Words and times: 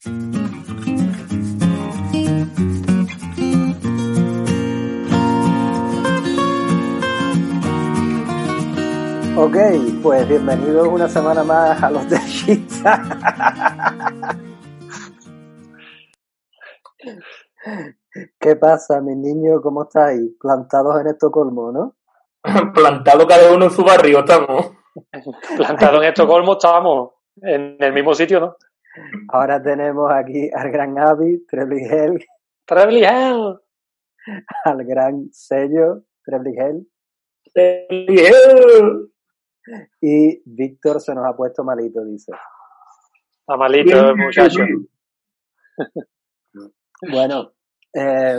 Ok, 0.00 0.10
pues 10.00 10.28
bienvenidos 10.28 10.86
una 10.86 11.08
semana 11.08 11.42
más 11.42 11.82
a 11.82 11.90
los 11.90 12.08
de. 12.08 12.16
¿Qué 18.38 18.54
pasa, 18.54 19.00
mis 19.00 19.16
niños? 19.16 19.60
¿Cómo 19.64 19.82
estáis? 19.82 20.30
Plantados 20.40 21.00
en 21.00 21.08
Estocolmo, 21.08 21.72
¿no? 21.72 21.96
Plantado 22.72 23.26
cada 23.26 23.52
uno 23.52 23.64
en 23.64 23.72
su 23.72 23.82
barrio, 23.82 24.20
estamos. 24.20 24.70
Plantado 25.56 26.00
en 26.00 26.10
Estocolmo 26.10 26.52
estábamos 26.52 27.14
en 27.42 27.76
el 27.80 27.92
mismo 27.92 28.14
sitio, 28.14 28.38
¿no? 28.38 28.56
Ahora 29.28 29.62
tenemos 29.62 30.10
aquí 30.12 30.50
al 30.54 30.70
gran 30.70 30.98
Avi, 30.98 31.44
Trebligel, 31.46 32.24
Trebligel. 32.66 33.58
al 34.64 34.84
gran 34.84 35.28
sello, 35.32 36.04
Trebligel, 36.24 36.86
y 40.00 40.42
Víctor 40.44 41.00
se 41.00 41.14
nos 41.14 41.26
ha 41.26 41.36
puesto 41.36 41.64
malito, 41.64 42.04
dice. 42.04 42.32
Está 43.40 43.56
malito 43.56 44.10
el 44.10 44.16
muchacho. 44.16 44.62
Bueno, 47.10 47.52
eh, 47.94 48.38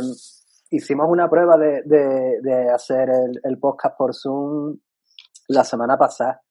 hicimos 0.72 1.08
una 1.10 1.30
prueba 1.30 1.58
de, 1.58 1.82
de, 1.86 2.42
de 2.42 2.70
hacer 2.70 3.10
el, 3.10 3.40
el 3.44 3.58
podcast 3.58 3.98
por 3.98 4.14
Zoom 4.14 4.78
la 5.48 5.64
semana 5.64 5.98
pasada, 5.98 6.42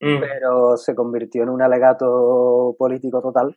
Mm. 0.00 0.20
pero 0.20 0.76
se 0.76 0.94
convirtió 0.94 1.42
en 1.42 1.48
un 1.48 1.62
alegato 1.62 2.74
político 2.78 3.20
total. 3.22 3.56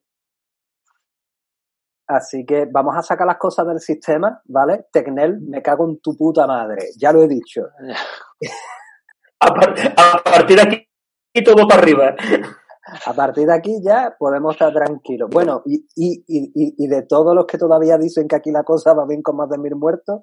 Así 2.08 2.44
que 2.46 2.66
vamos 2.66 2.96
a 2.98 3.04
sacar 3.04 3.28
las 3.28 3.38
cosas 3.38 3.68
del 3.68 3.80
sistema, 3.80 4.42
¿vale? 4.46 4.88
Tecnel, 4.92 5.42
me 5.42 5.62
cago 5.62 5.88
en 5.88 6.00
tu 6.00 6.18
puta 6.18 6.48
madre, 6.48 6.88
ya 6.98 7.12
lo 7.12 7.22
he 7.24 7.28
dicho. 7.28 7.62
A, 9.42 9.54
par- 9.54 9.74
a 9.96 10.22
partir 10.22 10.58
de 10.58 10.62
aquí, 10.64 11.44
todo 11.46 11.66
para 11.66 11.82
arriba. 11.82 12.14
A 13.06 13.14
partir 13.14 13.46
de 13.48 13.54
aquí 13.54 13.82
ya 13.82 14.14
podemos 14.20 14.54
estar 14.54 14.74
tranquilos. 14.74 15.30
Bueno, 15.32 15.62
y, 15.66 15.86
y, 15.96 16.24
y, 16.28 16.52
y- 16.56 16.76
y 16.78 16.88
de 16.88 17.04
todos 17.04 17.34
los 17.36 17.46
que 17.46 17.58
todavía 17.58 17.98
dicen 17.98 18.28
que 18.28 18.36
aquí 18.36 18.52
la 18.52 18.64
cosa 18.64 18.94
va 18.94 19.06
bien 19.06 19.22
con 19.22 19.38
más 19.38 19.48
de 19.50 19.58
mil 19.60 19.76
muertos, 19.76 20.22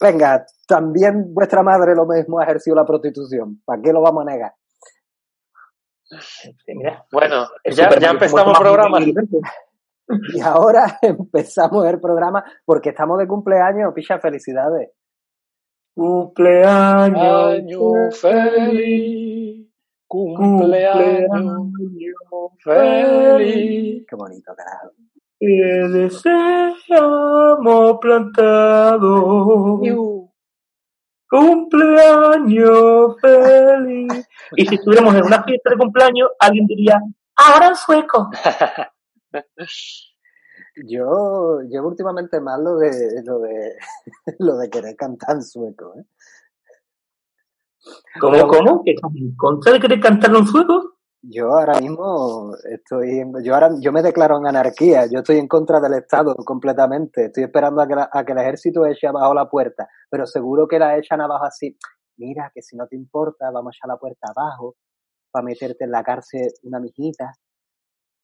venga, 0.00 0.44
también 0.66 1.32
vuestra 1.34 1.62
madre 1.62 1.94
lo 1.94 2.06
mismo 2.06 2.40
ha 2.40 2.44
ejercido 2.44 2.74
la 2.76 2.84
prostitución. 2.86 3.60
¿Para 3.64 3.80
qué 3.82 3.92
lo 3.92 4.00
vamos 4.00 4.22
a 4.26 4.30
negar? 4.32 4.54
Mira, 6.66 7.04
Bueno, 7.12 7.46
ya, 7.64 7.88
ya 7.98 8.10
empezamos 8.10 8.58
programa. 8.58 8.98
Y 10.34 10.40
ahora 10.40 10.98
empezamos 11.02 11.86
el 11.86 12.00
programa 12.00 12.42
porque 12.64 12.88
estamos 12.90 13.18
de 13.18 13.28
cumpleaños. 13.28 13.92
Picha, 13.94 14.18
felicidades. 14.18 14.90
Cumpleaños. 15.94 17.54
Año 17.54 17.80
feliz, 18.12 19.68
cumpleaños 20.06 21.72
feliz. 22.62 24.04
Qué 24.08 24.16
bonito, 24.16 24.52
carajo. 24.56 24.92
Que 25.38 25.46
deseamos 25.88 27.98
plantado. 28.00 29.80
Cumpleaños 31.30 33.16
feliz. 33.20 34.28
Y 34.56 34.66
si 34.66 34.74
estuviéramos 34.74 35.14
en 35.14 35.24
una 35.24 35.44
fiesta 35.44 35.70
de 35.70 35.76
cumpleaños, 35.76 36.30
alguien 36.40 36.66
diría, 36.66 37.00
ahora 37.36 37.68
en 37.68 37.76
sueco. 37.76 38.28
Yo 40.88 41.60
llevo 41.68 41.88
últimamente 41.88 42.40
más 42.40 42.58
lo 42.58 42.76
de 42.76 43.22
lo 43.24 43.38
de 43.40 43.76
lo 44.38 44.56
de 44.56 44.70
querer 44.70 44.96
cantar 44.96 45.36
en 45.36 45.42
sueco, 45.42 45.94
¿eh? 45.96 46.04
¿Cómo, 48.20 48.46
cómo? 48.48 48.82
¿Que 48.84 48.92
estás 48.92 49.10
en 49.14 49.34
contra 49.36 49.72
de 49.72 49.80
querer 49.80 50.00
cantarlo 50.00 50.40
en 50.40 50.46
sueco? 50.46 50.99
Yo 51.22 51.48
ahora 51.52 51.78
mismo 51.80 52.54
estoy, 52.70 53.18
en- 53.18 53.44
yo 53.44 53.52
ahora, 53.54 53.70
yo 53.78 53.92
me 53.92 54.00
declaro 54.02 54.38
en 54.38 54.46
anarquía, 54.46 55.04
yo 55.06 55.18
estoy 55.18 55.36
en 55.38 55.48
contra 55.48 55.78
del 55.78 55.94
Estado 55.94 56.34
completamente, 56.34 57.26
estoy 57.26 57.44
esperando 57.44 57.82
a 57.82 57.86
que, 57.86 57.94
la- 57.94 58.08
a 58.10 58.24
que 58.24 58.32
el 58.32 58.38
ejército 58.38 58.86
eche 58.86 59.06
abajo 59.06 59.34
la 59.34 59.48
puerta, 59.48 59.86
pero 60.08 60.26
seguro 60.26 60.66
que 60.66 60.78
la 60.78 60.96
echan 60.96 61.20
abajo 61.20 61.44
así, 61.44 61.76
mira 62.16 62.50
que 62.54 62.62
si 62.62 62.74
no 62.76 62.86
te 62.86 62.96
importa, 62.96 63.50
vamos 63.50 63.74
a 63.74 63.76
echar 63.76 63.88
la 63.88 63.98
puerta 63.98 64.28
abajo 64.34 64.76
para 65.30 65.44
meterte 65.44 65.84
en 65.84 65.90
la 65.90 66.02
cárcel 66.02 66.48
una 66.62 66.80
mijita. 66.80 67.32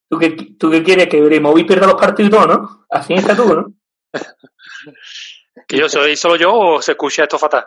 ¿Tú 0.08 0.18
qué, 0.18 0.30
tú 0.58 0.70
qué 0.70 0.82
quieres? 0.82 1.08
Que 1.08 1.20
Bremovi 1.20 1.64
pierda 1.64 1.86
los 1.86 2.00
partidos 2.00 2.46
¿no? 2.46 2.86
Así 2.88 3.12
está 3.12 3.36
tú, 3.36 3.54
¿no? 3.54 3.74
¿Que 5.68 5.78
yo 5.78 5.88
soy 5.88 6.16
solo 6.16 6.36
yo 6.36 6.54
o 6.54 6.80
se 6.82 6.92
escucha 6.92 7.24
esto 7.24 7.38
fatal? 7.38 7.64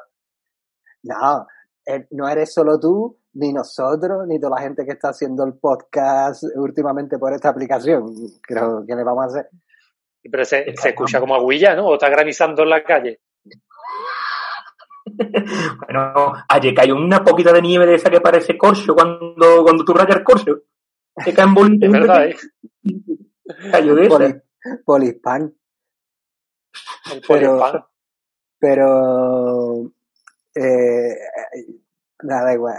No, 1.04 1.46
eh, 1.86 2.08
no 2.12 2.28
eres 2.28 2.54
solo 2.54 2.80
tú, 2.80 3.20
ni 3.40 3.54
nosotros, 3.54 4.28
ni 4.28 4.40
toda 4.40 4.58
la 4.58 4.62
gente 4.64 4.86
que 4.86 4.92
está 4.92 5.10
haciendo 5.10 5.44
el 5.46 5.54
podcast 5.54 6.44
últimamente 6.56 7.18
por 7.18 7.34
esta 7.34 7.50
aplicación. 7.50 8.14
Creo 8.42 8.84
que 8.86 8.96
le 8.96 9.04
vamos 9.04 9.24
a 9.24 9.28
hacer. 9.28 9.50
Pero 10.30 10.44
se, 10.46 10.76
se 10.76 10.90
escucha 10.90 11.20
como 11.20 11.36
aguilla, 11.36 11.76
¿no? 11.76 11.88
O 11.88 11.94
está 11.94 12.10
granizando 12.10 12.64
en 12.64 12.70
la 12.70 12.84
calle. 12.84 13.20
Bueno, 15.86 16.34
ayer 16.48 16.74
cayó 16.74 16.96
una 16.96 17.24
poquita 17.24 17.52
de 17.52 17.62
nieve 17.62 17.86
de 17.86 17.96
esa 17.96 18.10
que 18.10 18.22
parece 18.22 18.58
corcho 18.58 18.94
cuando, 18.94 19.64
cuando 19.64 19.84
tú 19.84 19.94
rayas 19.94 20.18
el 20.18 20.24
corcho. 20.24 20.62
Que 21.26 21.34
caen 21.34 21.54
bolitas. 21.56 21.88
Es 21.88 21.92
verdad, 21.92 22.28
¿eh? 22.28 22.36
Cayó 23.72 23.96
de 23.96 24.06
esa. 24.06 24.18
Poli- 24.18 24.42
Polispan. 24.86 25.54
El 27.12 27.22
Pero- 27.28 27.90
pero 28.60 29.92
eh, 30.56 31.16
nada 32.24 32.54
igual. 32.54 32.76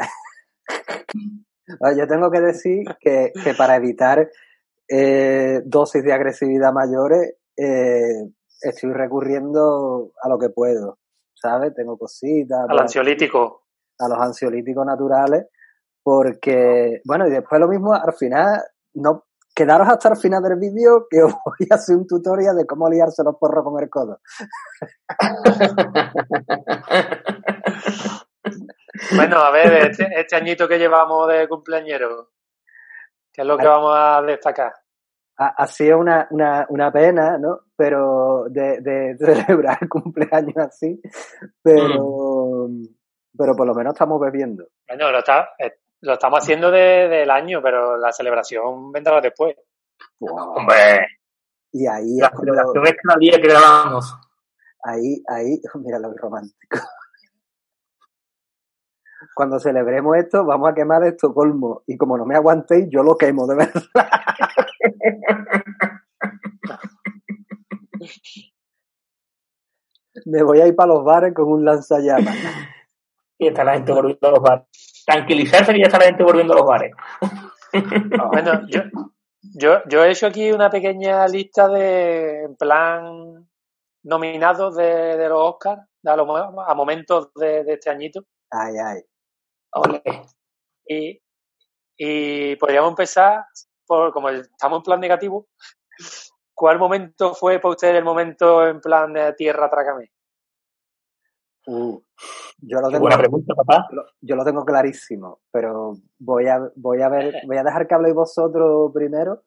Yo 1.96 2.06
tengo 2.06 2.30
que 2.30 2.40
decir 2.40 2.84
que, 3.00 3.32
que 3.44 3.54
para 3.54 3.76
evitar 3.76 4.28
eh, 4.88 5.62
dosis 5.64 6.02
de 6.02 6.12
agresividad 6.12 6.72
mayores 6.72 7.36
eh, 7.56 8.28
estoy 8.60 8.92
recurriendo 8.92 10.10
a 10.22 10.28
lo 10.28 10.38
que 10.38 10.50
puedo, 10.50 10.98
¿sabes? 11.34 11.72
Tengo 11.74 11.96
cositas, 11.96 12.66
Al 12.68 12.80
ansiolítico. 12.80 13.62
a 13.98 14.08
los 14.08 14.18
ansiolíticos 14.18 14.84
naturales, 14.84 15.46
porque, 16.02 17.00
bueno, 17.04 17.26
y 17.26 17.30
después 17.30 17.60
lo 17.60 17.68
mismo, 17.68 17.94
al 17.94 18.14
final, 18.14 18.60
no 18.94 19.24
quedaros 19.54 19.88
hasta 19.88 20.08
el 20.08 20.16
final 20.16 20.42
del 20.42 20.58
vídeo 20.58 21.06
que 21.08 21.22
os 21.22 21.32
voy 21.44 21.68
a 21.70 21.74
hacer 21.74 21.96
un 21.96 22.06
tutorial 22.06 22.56
de 22.56 22.66
cómo 22.66 22.88
liarse 22.88 23.22
los 23.22 23.36
porros 23.36 23.64
con 23.64 23.80
el 23.82 23.88
codo. 23.88 24.18
Bueno, 29.16 29.38
a 29.38 29.50
ver, 29.50 29.90
este, 29.90 30.08
este 30.14 30.36
añito 30.36 30.68
que 30.68 30.78
llevamos 30.78 31.28
de 31.28 31.48
cumpleañero, 31.48 32.30
¿qué 33.32 33.42
es 33.42 33.46
lo 33.46 33.56
que 33.58 33.66
vamos 33.66 33.92
a 33.96 34.22
destacar? 34.22 34.72
ha, 35.38 35.46
ha 35.56 35.66
sido 35.66 35.98
una, 35.98 36.26
una, 36.30 36.66
una 36.68 36.92
pena, 36.92 37.38
¿no? 37.38 37.60
Pero 37.74 38.44
de, 38.50 38.80
de 38.82 39.16
celebrar 39.56 39.78
el 39.80 39.88
cumpleaños 39.88 40.56
así, 40.58 41.00
pero, 41.62 42.68
pero 43.36 43.56
por 43.56 43.66
lo 43.66 43.74
menos 43.74 43.94
estamos 43.94 44.20
bebiendo. 44.20 44.66
Bueno, 44.86 45.10
lo, 45.10 45.18
está, 45.20 45.50
eh, 45.58 45.78
lo 46.02 46.12
estamos 46.14 46.40
haciendo 46.42 46.70
de- 46.70 47.08
del 47.08 47.30
año, 47.30 47.60
pero 47.62 47.96
la 47.96 48.12
celebración 48.12 48.92
vendrá 48.92 49.20
después. 49.20 49.56
Wow. 50.18 50.56
Hombre, 50.58 51.06
Y 51.72 51.86
ahí 51.86 52.16
la 52.18 52.26
es 52.26 52.32
cuando, 52.32 52.52
celebración 52.52 52.86
es 52.86 52.94
cada 53.02 53.18
día 53.18 53.32
que 53.40 53.48
grabamos. 53.48 54.18
ahí, 54.84 55.22
ahí, 55.28 55.60
mira 55.76 55.98
lo 55.98 56.12
romántico. 56.14 56.78
Cuando 59.34 59.58
celebremos 59.60 60.16
esto, 60.16 60.44
vamos 60.44 60.70
a 60.70 60.74
quemar 60.74 61.04
Estocolmo. 61.04 61.82
Y 61.86 61.96
como 61.96 62.16
no 62.16 62.24
me 62.26 62.36
aguantéis, 62.36 62.86
yo 62.90 63.02
lo 63.02 63.16
quemo, 63.16 63.46
de 63.46 63.56
verdad. 63.56 63.82
Me 70.26 70.42
voy 70.42 70.60
a 70.60 70.66
ir 70.66 70.74
para 70.76 70.88
los 70.88 71.04
bares 71.04 71.32
con 71.34 71.50
un 71.50 71.64
lanzallamas. 71.64 72.36
Y 73.38 73.48
está 73.48 73.64
la 73.64 73.74
gente 73.74 73.92
volviendo 73.92 74.28
a 74.28 74.30
los 74.32 74.40
bares. 74.40 74.66
Tranquilizarse 75.06 75.72
que 75.72 75.78
ya 75.80 75.86
está 75.86 75.98
la 75.98 76.04
gente 76.06 76.22
volviendo 76.22 76.52
a 76.52 76.56
los 76.56 76.66
bares. 76.66 76.92
Bueno, 78.30 78.66
yo, 78.68 78.82
Yo, 79.54 79.82
yo 79.88 80.04
he 80.04 80.10
hecho 80.10 80.26
aquí 80.26 80.52
una 80.52 80.70
pequeña 80.70 81.26
lista 81.28 81.68
de, 81.68 82.44
en 82.44 82.56
plan, 82.56 83.48
nominados 84.04 84.76
de, 84.76 85.16
de 85.16 85.28
los 85.28 85.38
Oscars 85.54 85.80
a, 86.04 86.16
lo- 86.16 86.60
a 86.62 86.74
momentos 86.74 87.32
de, 87.34 87.64
de 87.64 87.72
este 87.74 87.90
añito. 87.90 88.24
Ay, 88.50 88.74
ay. 88.84 89.00
Ole. 89.72 90.02
Y, 90.86 91.20
y 91.96 92.56
podríamos 92.56 92.90
empezar 92.90 93.44
por, 93.86 94.12
como 94.12 94.28
estamos 94.30 94.78
en 94.78 94.82
plan 94.82 95.00
negativo, 95.00 95.48
¿cuál 96.54 96.78
momento 96.78 97.34
fue 97.34 97.58
para 97.58 97.72
ustedes 97.72 97.96
el 97.96 98.04
momento 98.04 98.66
en 98.66 98.80
plan 98.80 99.12
de 99.12 99.32
tierra, 99.34 99.68
trágame? 99.70 100.10
Uh, 101.66 102.00
yo 102.58 102.80
lo 102.80 102.88
tengo, 102.88 103.00
buena 103.00 103.18
pregunta, 103.18 103.54
papá. 103.54 103.86
lo- 103.90 104.06
yo 104.20 104.34
lo 104.34 104.44
tengo 104.44 104.64
clarísimo, 104.64 105.40
pero 105.52 105.92
voy 106.18 106.48
a, 106.48 106.58
voy 106.74 107.02
a 107.02 107.08
ver, 107.08 107.34
voy 107.46 107.58
a 107.58 107.62
dejar 107.62 107.86
que 107.86 107.94
habléis 107.94 108.14
vosotros 108.14 108.90
primero, 108.94 109.42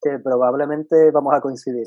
que 0.00 0.18
probablemente 0.18 1.10
vamos 1.10 1.34
a 1.34 1.40
coincidir. 1.40 1.86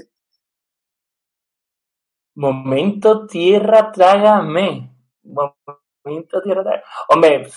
Momento 2.35 3.27
tierra, 3.27 3.91
trágame. 3.91 4.91
Momento 5.23 6.41
tierra, 6.41 6.63
trágame. 6.63 6.83
Hombre, 7.09 7.47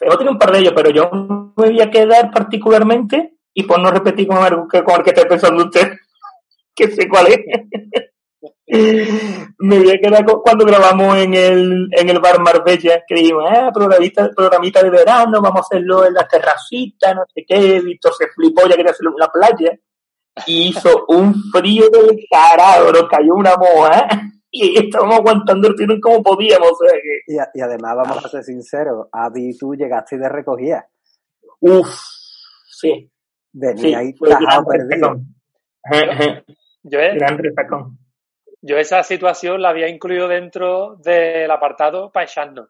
hemos 0.00 0.16
tenido 0.16 0.32
un 0.32 0.38
par 0.38 0.52
de 0.52 0.58
ellos, 0.60 0.72
pero 0.74 0.90
yo 0.90 1.10
me 1.10 1.68
voy 1.68 1.80
a 1.80 1.90
quedar 1.90 2.30
particularmente, 2.30 3.34
y 3.52 3.62
por 3.62 3.80
no 3.80 3.90
repetir 3.90 4.26
con 4.26 4.68
que, 4.68 4.82
con 4.82 4.96
el 4.96 5.02
que 5.02 5.10
esté 5.10 5.26
pensando 5.26 5.64
usted, 5.64 5.92
que 6.74 6.90
sé 6.90 7.08
cuál 7.08 7.28
es. 7.28 7.38
me 9.58 9.78
voy 9.78 9.90
a 9.90 9.98
quedar 9.98 10.24
cuando 10.24 10.64
grabamos 10.64 11.16
en 11.18 11.34
el, 11.34 11.88
en 11.92 12.08
el 12.08 12.18
bar 12.18 12.40
Marbella, 12.40 13.02
que 13.06 13.14
dijimos, 13.14 13.44
ah, 13.48 13.70
programita, 13.72 14.30
programita 14.34 14.82
de 14.82 14.90
verano, 14.90 15.40
vamos 15.40 15.58
a 15.58 15.60
hacerlo 15.60 16.06
en 16.06 16.14
la 16.14 16.26
terracita, 16.26 17.14
no 17.14 17.22
sé 17.32 17.44
qué, 17.46 17.80
Víctor 17.80 18.12
se 18.14 18.28
flipó, 18.28 18.66
ya 18.66 18.76
quería 18.76 18.90
hacerlo 18.90 19.10
en 19.10 19.16
una 19.16 19.28
playa, 19.28 19.78
y 20.46 20.68
hizo 20.68 21.04
un 21.08 21.34
frío 21.52 21.88
del 21.90 22.18
carajo, 22.28 22.92
nos 22.92 23.08
cayó 23.08 23.34
una 23.34 23.56
moja, 23.56 24.08
y 24.56 24.78
estábamos 24.84 25.16
aguantando 25.16 25.68
el 25.68 25.74
tirón 25.74 26.00
como 26.00 26.22
podíamos, 26.22 26.70
o 26.72 26.76
sea 26.76 26.92
que, 27.00 27.20
Y, 27.32 27.38
a- 27.38 27.50
y 27.54 27.60
además, 27.60 27.96
vamos 27.96 28.24
a 28.24 28.28
ser 28.28 28.42
sinceros, 28.44 29.08
y 29.34 29.56
tú 29.58 29.74
llegaste 29.74 30.16
de 30.16 30.28
recogida. 30.28 30.88
uff, 31.60 31.88
sí, 32.70 33.10
Venía 33.52 33.82
sí, 33.82 33.94
ahí 33.94 34.12
fue 34.14 34.30
tajado 34.30 34.64
perdido. 34.66 35.16
Yo, 36.82 36.98
Gran 36.98 37.38
yo 38.62 38.76
esa 38.78 39.02
situación 39.02 39.60
la 39.62 39.68
había 39.70 39.88
incluido 39.88 40.26
dentro 40.28 40.96
del 40.96 41.50
apartado 41.50 42.10
para 42.10 42.24
echarnos. 42.24 42.68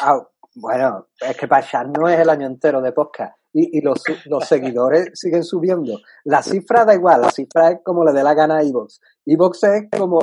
Ah, 0.00 0.20
bueno, 0.54 1.08
es 1.20 1.36
que 1.36 1.48
para 1.48 1.62
no 1.88 2.08
es 2.08 2.20
el 2.20 2.28
año 2.30 2.46
entero 2.46 2.80
de 2.80 2.92
podcast. 2.92 3.36
Y, 3.52 3.78
y 3.78 3.80
los, 3.80 4.02
los 4.26 4.44
seguidores 4.44 5.10
siguen 5.14 5.42
subiendo. 5.42 5.98
La 6.24 6.42
cifra 6.42 6.84
da 6.84 6.94
igual, 6.94 7.22
la 7.22 7.30
cifra 7.30 7.70
es 7.70 7.78
como 7.84 8.04
le 8.04 8.12
dé 8.12 8.22
la 8.22 8.34
gana 8.34 8.58
a 8.58 8.62
Evox. 8.62 9.00
Evox 9.26 9.64
es 9.64 9.82
como, 9.96 10.20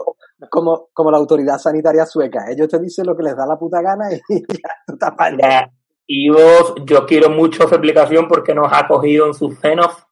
como, 0.49 0.87
como 0.93 1.11
la 1.11 1.17
autoridad 1.17 1.57
sanitaria 1.57 2.05
sueca. 2.05 2.45
Ellos 2.49 2.69
te 2.69 2.79
dicen 2.79 3.05
lo 3.05 3.17
que 3.17 3.23
les 3.23 3.35
da 3.35 3.45
la 3.45 3.57
puta 3.57 3.81
gana 3.81 4.05
y 4.11 4.17
ya 4.39 4.69
tú 4.85 4.97
vos, 6.29 6.75
yo 6.85 7.05
quiero 7.05 7.29
mucho 7.29 7.67
su 7.67 7.75
explicación 7.75 8.27
porque 8.29 8.55
nos 8.55 8.71
ha 8.71 8.87
cogido 8.87 9.27
en 9.27 9.33
sus 9.33 9.59
senos, 9.59 10.07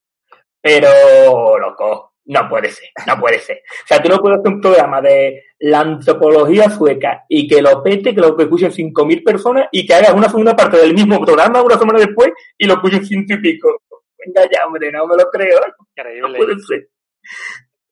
pero, 0.62 1.58
loco, 1.58 2.15
no 2.26 2.50
puede 2.50 2.70
ser, 2.70 2.90
no 3.08 3.20
puede 3.20 3.40
ser. 3.40 3.58
O 3.58 3.88
sea, 3.88 4.02
tú 4.02 4.10
no 4.10 4.18
puedes 4.18 4.40
hacer 4.40 4.54
un 4.54 4.62
programa 4.62 5.02
de 5.02 5.44
la 5.60 5.82
antropología 5.82 6.70
sueca 6.70 7.24
y 7.30 7.48
que 7.48 7.62
lo 7.62 7.84
pete, 7.84 8.14
que 8.14 8.22
lo 8.22 8.38
escuchen 8.38 8.72
5.000 8.72 9.24
personas 9.24 9.68
y 9.72 9.86
que 9.86 9.94
hagas 9.94 10.14
una 10.14 10.30
segunda 10.30 10.56
parte 10.56 10.78
del 10.78 10.94
mismo 10.94 11.20
programa 11.24 11.62
una 11.62 11.78
semana 11.78 12.00
después 12.00 12.30
y 12.58 12.66
lo 12.66 12.76
escuchen 12.76 13.06
ciento 13.06 13.34
y 13.36 13.42
pico. 13.42 13.70
Venga 14.26 14.50
ya, 14.52 14.66
hombre, 14.66 14.92
no 14.92 15.06
me 15.08 15.16
lo 15.16 15.30
creo, 15.30 15.60
no 16.22 16.34
puede 16.36 16.60
ser. 16.60 16.90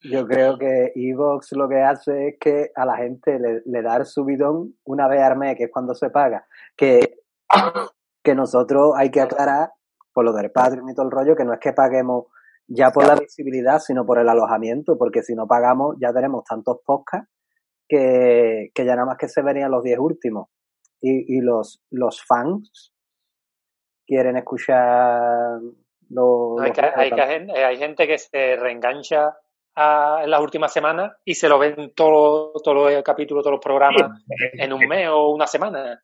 Yo 0.02 0.28
creo 0.28 0.58
que 0.58 0.92
Evox 0.96 1.54
lo 1.54 1.70
que 1.70 1.80
hace 1.80 2.28
es 2.28 2.36
que 2.40 2.72
a 2.76 2.86
la 2.86 2.98
gente 2.98 3.40
le, 3.40 3.62
le 3.66 3.82
da 3.82 3.98
el 3.98 4.06
subidón 4.06 4.76
una 4.84 5.08
vez 5.08 5.22
al 5.22 5.38
mes, 5.38 5.56
que 5.58 5.66
es 5.66 5.72
cuando 5.72 5.94
se 5.94 6.10
paga. 6.10 6.46
Que, 6.76 7.20
que 8.24 8.36
nosotros 8.36 8.94
hay 8.98 9.12
que 9.12 9.22
aclarar, 9.22 9.70
por 10.12 10.26
lo 10.26 10.34
del 10.34 10.52
Patreon 10.52 10.90
y 10.90 10.94
todo 10.94 11.06
el 11.06 11.12
rollo, 11.12 11.36
que 11.36 11.46
no 11.46 11.54
es 11.54 11.60
que 11.60 11.72
paguemos 11.72 12.26
ya 12.68 12.92
por 12.92 13.06
la 13.08 13.16
visibilidad, 13.16 13.80
sino 13.80 14.06
por 14.06 14.20
el 14.20 14.30
alojamiento, 14.30 14.98
porque 14.98 15.22
si 15.22 15.36
no 15.36 15.46
pagamos 15.48 15.96
ya 16.02 16.14
tenemos 16.14 16.44
tantos 16.46 16.78
podcasts 16.86 17.30
que, 17.88 18.70
que 18.74 18.86
ya 18.86 18.96
nada 18.96 19.06
más 19.08 19.18
que 19.18 19.28
se 19.28 19.42
verían 19.42 19.72
los 19.72 19.84
10 19.84 20.00
últimos. 20.00 20.48
Y, 21.02 21.38
y 21.38 21.42
los, 21.42 21.82
los 21.92 22.24
fans 22.24 22.94
quieren 24.08 24.38
escuchar 24.38 25.60
los... 26.10 26.56
No, 26.56 26.62
hay, 26.62 26.70
los- 26.70 26.78
que- 26.78 26.92
hay, 26.96 27.12
que- 27.12 27.54
hay 27.66 27.78
gente 27.78 28.08
que 28.08 28.18
se 28.18 28.56
reengancha 28.56 29.36
a- 29.76 30.22
en 30.24 30.30
las 30.32 30.40
últimas 30.42 30.72
semanas 30.72 31.12
y 31.26 31.36
se 31.36 31.50
lo 31.50 31.60
ven 31.60 31.94
todos 31.96 32.54
todos 32.64 32.92
los 32.94 33.04
capítulos, 33.04 33.44
todos 33.44 33.56
los 33.56 33.64
programas 33.64 34.22
en 34.54 34.72
un 34.72 34.88
mes 34.88 35.10
o 35.10 35.30
una 35.30 35.46
semana. 35.48 36.02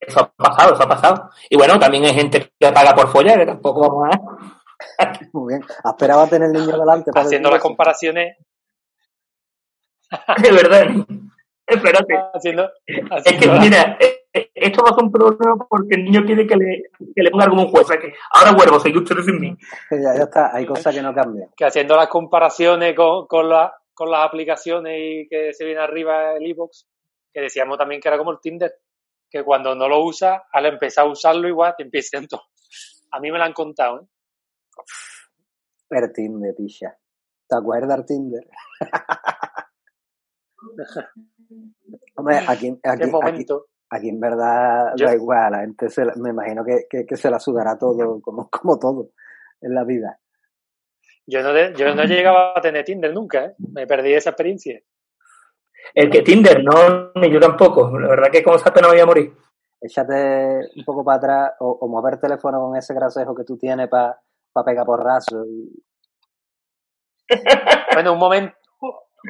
Eso 0.00 0.20
ha 0.20 0.30
pasado, 0.36 0.74
eso 0.74 0.82
ha 0.82 0.88
pasado. 0.88 1.30
Y 1.48 1.56
bueno, 1.56 1.78
también 1.78 2.04
hay 2.04 2.12
gente 2.14 2.52
que 2.58 2.72
paga 2.72 2.94
por 2.94 3.08
follar, 3.08 3.38
que 3.38 3.46
tampoco 3.46 3.80
vamos 3.88 4.14
a... 4.14 4.60
Muy 5.32 5.54
bien. 5.54 5.64
Esperaba 5.84 6.26
tener 6.28 6.48
el 6.48 6.52
niño 6.52 6.78
delante 6.78 7.10
para 7.12 7.26
Haciendo 7.26 7.50
las 7.50 7.60
comparaciones, 7.60 8.36
De 10.42 10.52
verdad. 10.52 10.86
Espérate. 11.66 12.14
haciendo, 12.34 12.70
Es 12.86 13.38
que, 13.38 13.46
la- 13.46 13.58
mira, 13.58 13.96
eh, 13.98 14.26
eh, 14.34 14.50
esto 14.54 14.82
va 14.84 14.90
a 14.90 14.94
ser 14.94 15.04
un 15.04 15.10
problema 15.12 15.56
porque 15.68 15.94
el 15.94 16.04
niño 16.04 16.22
quiere 16.24 16.46
que 16.46 16.56
le, 16.56 16.82
que 17.14 17.22
le 17.22 17.30
ponga 17.30 17.48
como 17.48 17.62
un 17.62 17.68
juez. 17.68 17.84
o 17.84 17.88
sea 17.88 17.98
que 17.98 18.12
ahora 18.32 18.52
vuelvo, 18.52 18.78
seguid 18.78 18.98
ustedes 18.98 19.24
sin 19.24 19.40
mí. 19.40 19.56
Ya, 19.90 20.14
ya 20.16 20.24
está, 20.24 20.54
hay 20.54 20.66
cosas 20.66 20.94
que 20.94 21.00
no 21.02 21.14
cambian. 21.14 21.48
que 21.56 21.64
haciendo 21.64 21.96
las 21.96 22.08
comparaciones 22.08 22.94
con, 22.94 23.26
con, 23.26 23.48
la- 23.48 23.74
con 23.94 24.10
las 24.10 24.26
aplicaciones 24.26 24.92
y 24.98 25.28
que 25.28 25.52
se 25.54 25.64
viene 25.64 25.80
arriba 25.80 26.32
el 26.36 26.46
iBox, 26.48 26.86
que 27.32 27.40
decíamos 27.40 27.78
también 27.78 28.00
que 28.00 28.08
era 28.08 28.18
como 28.18 28.32
el 28.32 28.40
Tinder, 28.40 28.74
que 29.30 29.42
cuando 29.42 29.74
no 29.74 29.88
lo 29.88 30.04
usas, 30.04 30.42
al 30.52 30.66
empezar 30.66 31.06
a 31.06 31.08
usarlo 31.08 31.48
igual 31.48 31.74
te 31.76 31.82
empiezan 31.84 32.28
todo. 32.28 32.42
A 33.12 33.20
mí 33.20 33.32
me 33.32 33.38
lo 33.38 33.44
han 33.44 33.52
contado, 33.54 34.00
¿eh? 34.02 34.06
El 35.90 36.12
Tinder, 36.12 36.54
picha. 36.56 36.96
¿Te 37.48 37.56
acuerdas 37.56 37.88
del 37.96 38.06
Tinder? 38.06 38.48
Hombre, 42.16 42.38
aquí, 42.48 42.78
aquí, 42.82 43.10
aquí, 43.22 43.46
aquí 43.90 44.08
en 44.08 44.20
verdad 44.20 44.92
Yo- 44.96 45.06
da 45.06 45.14
igual, 45.14 45.52
la 45.52 45.60
gente 45.60 45.88
se 45.88 46.04
la- 46.04 46.14
me 46.16 46.30
imagino 46.30 46.64
que, 46.64 46.86
que, 46.88 47.04
que 47.06 47.16
se 47.16 47.30
la 47.30 47.38
sudará 47.38 47.76
todo, 47.78 48.20
como, 48.20 48.48
como 48.50 48.78
todo 48.78 49.10
en 49.60 49.74
la 49.74 49.84
vida. 49.84 50.18
Yo 51.26 51.42
no, 51.42 51.52
de- 51.52 51.74
yo 51.74 51.94
no 51.94 52.04
llegaba 52.04 52.52
a 52.56 52.60
tener 52.60 52.84
Tinder 52.84 53.12
nunca, 53.12 53.44
¿eh? 53.46 53.54
Me 53.72 53.86
perdí 53.86 54.12
esa 54.14 54.30
experiencia. 54.30 54.80
El 55.94 56.10
que 56.10 56.22
Tinder, 56.22 56.62
no, 56.64 57.12
ni 57.14 57.30
yo 57.30 57.40
tampoco. 57.40 57.98
La 57.98 58.08
verdad 58.08 58.30
que 58.30 58.42
como 58.42 58.56
esa 58.56 58.72
pena 58.72 58.88
voy 58.88 59.00
a 59.00 59.06
morir. 59.06 59.34
Échate 59.80 60.60
un 60.76 60.84
poco 60.84 61.04
para 61.04 61.16
atrás 61.18 61.52
o, 61.60 61.70
o 61.80 61.88
mover 61.88 62.14
el 62.14 62.20
teléfono 62.20 62.58
con 62.60 62.76
ese 62.76 62.94
grasejo 62.94 63.34
que 63.34 63.44
tú 63.44 63.56
tienes 63.58 63.88
para 63.88 64.18
pegar 64.62 64.86
porrazo. 64.86 65.44
Y... 65.46 65.82
Bueno, 67.94 68.12
un 68.12 68.18
momento, 68.18 68.56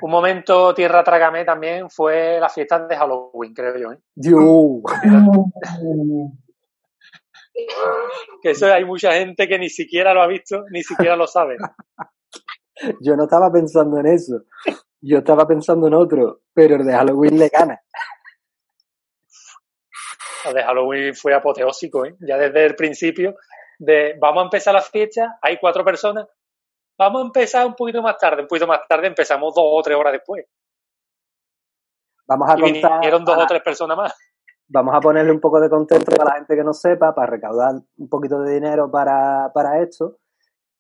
un 0.03 0.11
momento 0.11 0.75
tierra 0.75 1.05
trágame 1.05 1.45
también 1.45 1.91
fue 1.91 2.41
la 2.41 2.49
fiesta 2.49 2.87
de 2.87 2.97
Halloween, 2.97 3.53
creo 3.53 3.77
yo, 3.77 3.93
¿eh? 3.93 3.99
¡Dios! 4.15 4.83
Que 8.43 8.51
eso 8.51 8.67
hay 8.73 8.85
mucha 8.85 9.13
gente 9.13 9.47
que 9.47 9.59
ni 9.59 9.69
siquiera 9.69 10.13
lo 10.13 10.23
ha 10.23 10.27
visto, 10.27 10.65
ni 10.71 10.83
siquiera 10.83 11.15
lo 11.15 11.27
sabe. 11.27 11.57
Yo 13.01 13.17
no 13.17 13.25
estaba 13.25 13.53
pensando 13.53 13.99
en 14.01 14.07
eso. 14.07 14.43
Yo 15.01 15.19
estaba 15.19 15.47
pensando 15.47 15.87
en 15.87 15.95
otro, 15.95 16.41
pero 16.53 16.77
el 16.77 16.85
de 16.85 16.93
Halloween 16.93 17.39
le 17.39 17.49
gana. 17.49 17.81
Lo 20.47 20.53
de 20.53 20.63
Halloween 20.63 21.15
fue 21.15 21.35
apoteósico, 21.35 22.05
¿eh? 22.05 22.17
Ya 22.21 22.37
desde 22.37 22.67
el 22.67 22.75
principio 22.75 23.37
de 23.79 24.17
vamos 24.21 24.43
a 24.43 24.45
empezar 24.45 24.75
la 24.75 24.83
fiesta, 24.83 25.39
hay 25.43 25.59
cuatro 25.59 25.85
personas, 25.85 26.27
vamos 26.99 27.23
a 27.23 27.27
empezar 27.27 27.67
un 27.67 27.75
poquito 27.75 28.03
más 28.03 28.17
tarde, 28.19 28.43
un 28.43 28.49
poquito 28.49 28.67
más 28.67 28.81
tarde 28.89 29.07
empezamos 29.09 29.55
dos 29.55 29.65
o 29.67 29.83
tres 29.83 29.97
horas 29.97 30.13
después. 30.13 30.45
Vamos 32.27 32.49
a 32.49 32.55
Y 32.59 32.61
contar. 32.73 32.93
vinieron 33.01 33.25
dos 33.25 33.37
o 33.39 33.47
tres 33.47 33.63
personas 33.63 33.97
más. 33.97 34.15
Vamos 34.67 34.95
a 34.95 35.01
ponerle 35.01 35.31
un 35.31 35.41
poco 35.41 35.61
de 35.61 35.69
contexto 35.69 36.11
para 36.17 36.31
la 36.31 36.37
gente 36.37 36.57
que 36.57 36.65
no 36.65 36.73
sepa, 36.73 37.15
para 37.15 37.31
recaudar 37.31 37.75
un 37.99 38.09
poquito 38.09 38.41
de 38.41 38.55
dinero 38.55 38.91
para, 38.91 39.51
para 39.53 39.83
esto. 39.83 40.17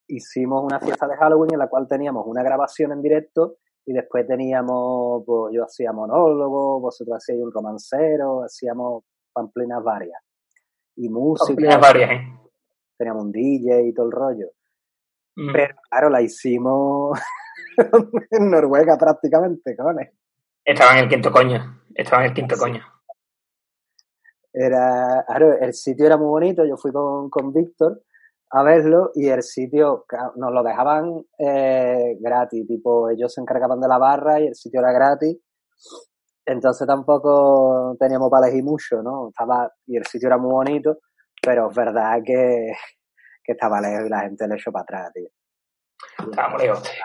Hicimos 0.08 0.62
una 0.64 0.80
fiesta 0.80 1.06
de 1.06 1.16
Halloween 1.16 1.52
en 1.52 1.58
la 1.58 1.68
cual 1.68 1.86
teníamos 1.86 2.24
una 2.26 2.42
grabación 2.42 2.92
en 2.92 3.02
directo 3.02 3.56
y 3.86 3.92
después 3.92 4.26
teníamos, 4.26 5.22
pues 5.26 5.54
yo 5.54 5.64
hacía 5.64 5.92
monólogo, 5.92 6.80
vosotros 6.80 7.16
hacíais 7.18 7.42
un 7.42 7.52
romancero, 7.52 8.42
hacíamos 8.44 9.04
pamplinas 9.34 9.82
varias. 9.82 10.22
Y 10.96 11.08
música, 11.10 11.48
Pamplinas 11.48 11.80
varias, 11.80 12.10
¿eh? 12.10 12.22
Teníamos 12.96 13.24
un 13.24 13.32
DJ 13.32 13.88
y 13.88 13.94
todo 13.94 14.06
el 14.06 14.12
rollo. 14.12 14.46
Mm. 15.36 15.52
Pero 15.52 15.74
claro, 15.90 16.10
la 16.10 16.22
hicimos 16.22 17.18
en 18.30 18.50
Noruega 18.50 18.96
prácticamente, 18.96 19.76
cojones. 19.76 20.12
Estaba 20.64 20.92
en 20.92 21.04
el 21.04 21.08
quinto 21.08 21.30
coño. 21.30 21.82
Estaba 21.94 22.22
en 22.24 22.30
el 22.30 22.34
quinto 22.34 22.56
coño. 22.56 22.82
Era, 24.52 25.24
claro, 25.26 25.58
el 25.60 25.74
sitio 25.74 26.06
era 26.06 26.16
muy 26.16 26.28
bonito, 26.28 26.64
yo 26.64 26.76
fui 26.76 26.92
con, 26.92 27.28
con 27.28 27.52
Víctor 27.52 28.02
a 28.56 28.62
verlo 28.62 29.10
y 29.16 29.28
el 29.28 29.42
sitio 29.42 30.06
nos 30.36 30.52
lo 30.52 30.62
dejaban 30.62 31.24
eh, 31.38 32.16
gratis, 32.20 32.64
tipo 32.68 33.10
ellos 33.10 33.32
se 33.34 33.40
encargaban 33.40 33.80
de 33.80 33.88
la 33.88 33.98
barra 33.98 34.40
y 34.40 34.46
el 34.46 34.54
sitio 34.54 34.78
era 34.78 34.92
gratis. 34.92 35.36
Entonces 36.46 36.86
tampoco 36.86 37.96
teníamos 37.98 38.30
para 38.30 38.46
elegir 38.46 38.62
mucho, 38.62 39.02
¿no? 39.02 39.30
Estaba, 39.30 39.72
y 39.86 39.96
el 39.96 40.06
sitio 40.06 40.28
era 40.28 40.38
muy 40.38 40.52
bonito, 40.52 40.98
pero 41.44 41.70
es 41.70 41.76
verdad 41.76 42.18
que, 42.24 42.72
que 43.42 43.52
estaba 43.52 43.80
lejos 43.80 44.06
y 44.06 44.08
la 44.08 44.20
gente 44.20 44.48
le 44.48 44.54
echó 44.54 44.72
para 44.72 44.82
atrás, 44.82 45.12
tío. 45.12 45.28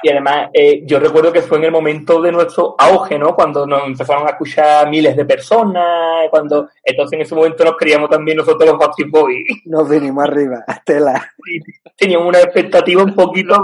Y 0.03 0.09
además, 0.09 0.49
eh, 0.53 0.81
yo 0.85 0.99
recuerdo 0.99 1.31
que 1.31 1.41
fue 1.41 1.57
en 1.57 1.65
el 1.65 1.71
momento 1.71 2.21
de 2.21 2.31
nuestro 2.31 2.75
auge, 2.77 3.17
¿no? 3.17 3.35
Cuando 3.35 3.65
nos 3.65 3.85
empezaron 3.85 4.27
a 4.27 4.31
escuchar 4.31 4.89
miles 4.89 5.15
de 5.15 5.25
personas, 5.25 6.29
cuando 6.29 6.69
entonces 6.83 7.13
en 7.13 7.21
ese 7.21 7.35
momento 7.35 7.63
nos 7.63 7.77
creíamos 7.77 8.09
también 8.09 8.37
nosotros 8.37 8.69
los 8.69 8.79
Backstreet 8.79 9.11
Boys. 9.11 9.45
Nos 9.65 9.89
vinimos 9.89 10.23
arriba, 10.23 10.63
Estela. 10.67 11.33
teníamos 11.97 12.27
una 12.27 12.39
expectativa 12.39 13.03
un 13.03 13.15
poquito, 13.15 13.61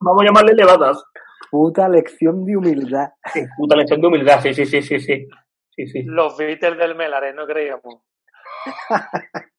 vamos 0.00 0.22
a 0.22 0.24
llamarle 0.24 0.52
elevadas. 0.52 1.02
Puta 1.50 1.88
lección 1.88 2.44
de 2.44 2.56
humildad. 2.56 3.10
puta 3.56 3.76
lección 3.76 4.00
de 4.00 4.06
humildad, 4.06 4.40
sí, 4.42 4.54
sí, 4.54 4.66
sí, 4.66 4.82
sí, 4.82 4.98
sí. 4.98 5.28
sí, 5.86 6.02
Los 6.04 6.36
Beatles 6.36 6.78
del 6.78 6.94
Melares, 6.94 7.34
no 7.34 7.46
creíamos. 7.46 8.02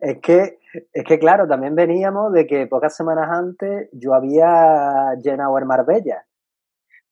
es 0.00 0.18
que, 0.20 0.58
es 0.92 1.04
que 1.04 1.18
claro, 1.18 1.46
también 1.46 1.74
veníamos 1.74 2.32
de 2.32 2.46
que 2.46 2.66
pocas 2.66 2.94
semanas 2.96 3.28
antes 3.30 3.88
yo 3.92 4.14
había 4.14 5.14
llenado 5.22 5.58
el 5.58 5.66
Marbella. 5.66 6.24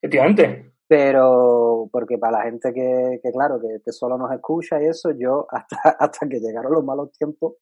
Efectivamente. 0.01 0.71
Pero, 0.87 1.89
porque 1.91 2.19
para 2.19 2.37
la 2.37 2.43
gente 2.43 2.71
que, 2.71 3.19
que 3.23 3.31
claro, 3.31 3.59
que, 3.59 3.91
solo 3.91 4.19
nos 4.19 4.31
escucha 4.31 4.79
y 4.81 4.85
eso, 4.85 5.09
yo 5.17 5.47
hasta, 5.49 5.77
hasta 5.99 6.27
que 6.27 6.39
llegaron 6.39 6.73
los 6.73 6.83
malos 6.83 7.11
tiempos, 7.11 7.55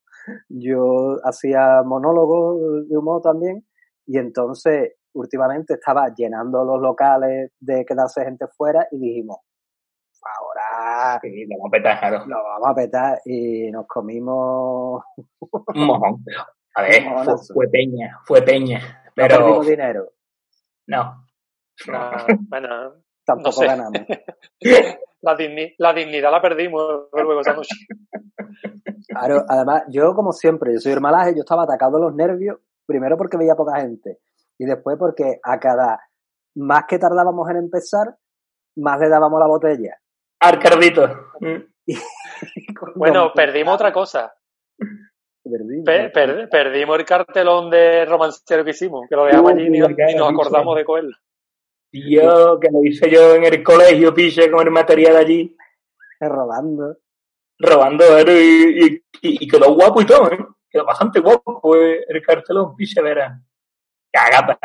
yo 0.50 1.18
hacía 1.24 1.84
monólogos 1.86 2.88
de 2.90 2.98
humor 2.98 3.22
también, 3.22 3.66
y 4.06 4.18
entonces 4.18 4.96
últimamente 5.14 5.76
estaba 5.76 6.14
llenando 6.14 6.66
los 6.66 6.82
locales 6.82 7.52
de 7.60 7.86
quedarse 7.86 8.26
gente 8.26 8.46
fuera 8.58 8.88
y 8.92 9.00
dijimos, 9.00 9.38
ahora 10.26 11.20
sí, 11.22 11.46
lo 11.46 11.58
vamos 11.58 11.68
a 11.68 11.72
petar, 11.72 12.28
Lo 12.28 12.44
vamos 12.44 12.70
a 12.70 12.76
petar 12.76 13.22
y 13.26 13.72
nos 13.72 13.88
comimos 13.88 15.04
un 15.40 15.86
mojón. 15.86 16.24
A 16.76 16.82
ver, 16.82 17.04
fue, 17.54 17.68
peña, 17.70 18.20
fue 18.26 18.42
peña. 18.42 19.04
Pero... 19.16 19.36
No 19.36 19.46
perdimos 19.46 19.68
dinero. 19.68 20.10
No. 20.88 21.26
no 21.88 22.12
bueno, 22.50 22.94
tampoco 23.26 23.62
ganamos. 23.62 24.02
la, 25.22 25.38
la, 25.78 25.94
dignidad 25.94 26.32
la 26.32 26.42
perdimos 26.42 27.08
luego 27.12 27.42
esa 27.42 27.54
noche. 27.54 27.76
Claro, 29.06 29.44
además, 29.48 29.84
yo 29.90 30.16
como 30.16 30.32
siempre, 30.32 30.74
yo 30.74 30.80
soy 30.80 30.94
hermalaje, 30.94 31.36
yo 31.36 31.42
estaba 31.42 31.64
atacado 31.64 32.00
los 32.00 32.16
nervios, 32.16 32.58
primero 32.86 33.18
porque 33.18 33.38
veía 33.38 33.54
poca 33.54 33.80
gente 33.82 34.20
y 34.58 34.66
después 34.66 34.98
porque 34.98 35.40
a 35.44 35.60
cada 35.60 36.00
más 36.56 36.86
que 36.88 37.00
tardábamos 37.00 37.50
en 37.50 37.58
empezar, 37.58 38.16
más 38.78 39.00
le 39.00 39.10
dábamos 39.10 39.40
la 39.40 39.48
botella. 39.48 39.98
Al 40.44 40.60
cardito. 40.60 41.32
bueno, 42.96 43.32
perdimos 43.34 43.76
otra 43.76 43.94
cosa. 43.94 44.34
Perdimos. 45.42 47.00
el 47.00 47.06
cartelón 47.06 47.70
de 47.70 48.04
romancero 48.04 48.66
que 48.66 48.72
hicimos, 48.72 49.08
que 49.10 49.16
lo 49.16 49.24
dejamos 49.24 49.54
allí 49.54 49.68
y, 49.68 49.80
nos 49.80 50.34
acordamos 50.34 50.76
de 50.76 50.84
cogerlo. 50.84 51.16
Yo, 51.94 52.60
que 52.60 52.70
lo 52.72 52.84
hice 52.84 53.10
yo 53.10 53.36
en 53.36 53.46
el 53.46 53.64
colegio, 53.64 54.14
piche, 54.14 54.52
con 54.52 54.68
el 54.68 54.74
material 54.74 55.16
allí. 55.16 55.56
Robando. 56.20 56.98
Robando, 57.60 58.04
y, 58.30 59.02
y, 59.22 59.48
quedó 59.48 59.74
guapo 59.74 60.02
y 60.02 60.06
todo, 60.06 60.30
¿eh? 60.30 60.40
Quedó 60.70 60.84
bastante 60.84 61.22
guapo 61.22 61.76
el 61.78 62.22
cartelón, 62.22 62.76
piche, 62.76 63.02
verá. 63.02 63.40
Cagata. 64.12 64.60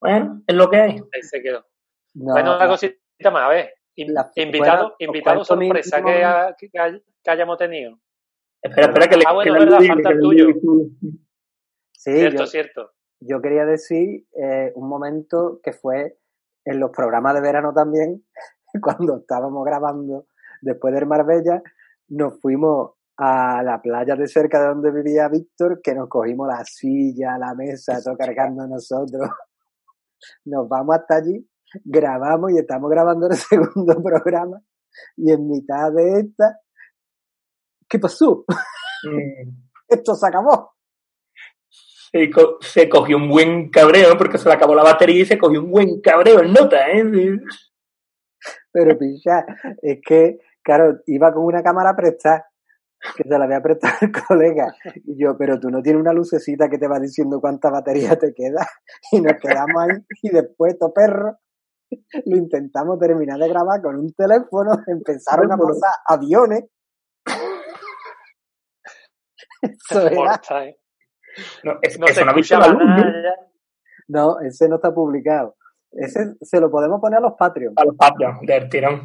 Bueno, 0.00 0.42
es 0.46 0.54
lo 0.54 0.70
que 0.70 0.76
hay. 0.78 0.92
Ahí 0.92 1.22
se 1.22 1.42
quedó. 1.42 1.66
bueno, 2.14 2.56
una 2.56 2.68
cosita 2.68 3.30
más, 3.30 3.42
a 3.42 3.48
ver. 3.48 3.74
Invitado, 3.96 4.94
invitado 4.98 5.44
sorpresa 5.44 6.02
que, 6.02 6.68
que, 6.70 7.30
hayamos 7.30 7.58
tenido. 7.58 7.98
Espera, 8.62 8.88
espera, 8.88 9.08
que 9.08 9.16
le 9.16 9.24
Ah, 9.26 9.32
bueno, 9.32 9.52
verdad, 9.54 9.80
falta 9.86 10.10
el 10.10 10.20
tuyo. 10.20 10.46
Sí, 11.92 12.12
cierto, 12.12 12.46
cierto. 12.46 12.92
Yo 13.20 13.40
quería 13.40 13.64
decir 13.64 14.26
eh, 14.36 14.72
un 14.74 14.88
momento 14.88 15.60
que 15.62 15.72
fue 15.72 16.18
en 16.64 16.80
los 16.80 16.90
programas 16.90 17.34
de 17.34 17.40
verano 17.40 17.72
también, 17.72 18.24
cuando 18.82 19.18
estábamos 19.18 19.64
grabando 19.64 20.26
después 20.60 20.94
del 20.94 21.06
Marbella, 21.06 21.62
nos 22.08 22.40
fuimos 22.40 22.92
a 23.16 23.62
la 23.62 23.80
playa 23.80 24.16
de 24.16 24.26
cerca 24.26 24.60
de 24.60 24.68
donde 24.68 24.90
vivía 24.90 25.28
Víctor, 25.28 25.80
que 25.82 25.94
nos 25.94 26.08
cogimos 26.08 26.48
la 26.48 26.64
silla, 26.64 27.38
la 27.38 27.54
mesa, 27.54 28.00
todo 28.04 28.16
cargando 28.16 28.66
nosotros. 28.66 29.28
Nos 30.44 30.68
vamos 30.68 30.94
hasta 30.94 31.16
allí, 31.16 31.44
grabamos 31.84 32.52
y 32.52 32.58
estamos 32.58 32.90
grabando 32.90 33.26
el 33.28 33.36
segundo 33.36 34.02
programa. 34.02 34.60
Y 35.16 35.32
en 35.32 35.46
mitad 35.48 35.92
de 35.92 36.20
esta, 36.20 36.60
¿qué 37.88 37.98
pasó? 37.98 38.44
Mm. 39.04 39.50
Esto 39.88 40.14
se 40.14 40.26
acabó. 40.26 40.72
Se, 42.60 42.88
cogió 42.90 43.16
un 43.16 43.28
buen 43.30 43.70
cabreo 43.70 44.18
porque 44.18 44.36
se 44.36 44.46
le 44.46 44.54
acabó 44.54 44.74
la 44.74 44.82
batería 44.82 45.22
y 45.22 45.24
se 45.24 45.38
cogió 45.38 45.62
un 45.62 45.70
buen 45.70 46.00
cabreo 46.02 46.42
en 46.42 46.52
nota, 46.52 46.90
¿eh? 46.90 47.04
Pero 48.70 48.98
picha, 48.98 49.46
es 49.80 49.98
que, 50.06 50.38
claro, 50.62 50.98
iba 51.06 51.32
con 51.32 51.44
una 51.44 51.62
cámara 51.62 51.96
prestada 51.96 52.52
que 53.16 53.24
se 53.24 53.38
la 53.38 53.44
había 53.44 53.60
prestado 53.60 53.94
el 54.02 54.12
colega. 54.12 54.74
Y 55.04 55.22
yo, 55.22 55.36
pero 55.36 55.58
tú 55.58 55.70
no 55.70 55.82
tienes 55.82 56.00
una 56.00 56.12
lucecita 56.12 56.68
que 56.68 56.78
te 56.78 56.88
va 56.88 57.00
diciendo 57.00 57.40
cuánta 57.40 57.70
batería 57.70 58.16
te 58.16 58.32
queda. 58.34 58.66
Y 59.12 59.20
nos 59.20 59.34
quedamos 59.40 59.82
ahí 59.82 59.98
y 60.22 60.30
después, 60.30 60.78
to 60.78 60.92
perro, 60.92 61.38
lo 62.26 62.36
intentamos 62.36 62.98
terminar 62.98 63.38
de 63.38 63.48
grabar 63.48 63.80
con 63.82 63.96
un 63.96 64.12
teléfono, 64.12 64.72
empezaron 64.86 65.50
a 65.52 65.56
pasar 65.56 65.92
aviones. 66.06 66.64
Eso 69.62 70.08
era. 70.08 70.40
No, 71.64 71.78
es, 71.80 71.98
no 71.98 72.06
eso 72.06 72.26
no 72.26 72.34
nada, 72.34 72.76
No, 74.08 74.38
ese 74.40 74.68
no 74.68 74.74
está 74.76 74.92
publicado. 74.92 75.56
Ese 75.90 76.34
se 76.40 76.60
lo 76.60 76.70
podemos 76.70 77.00
poner 77.00 77.18
a 77.18 77.22
los 77.22 77.32
Patreon. 77.38 77.72
A 77.76 77.84
los 77.84 77.96
Patreon, 77.96 78.44
del 78.44 78.68
tirón. 78.68 79.02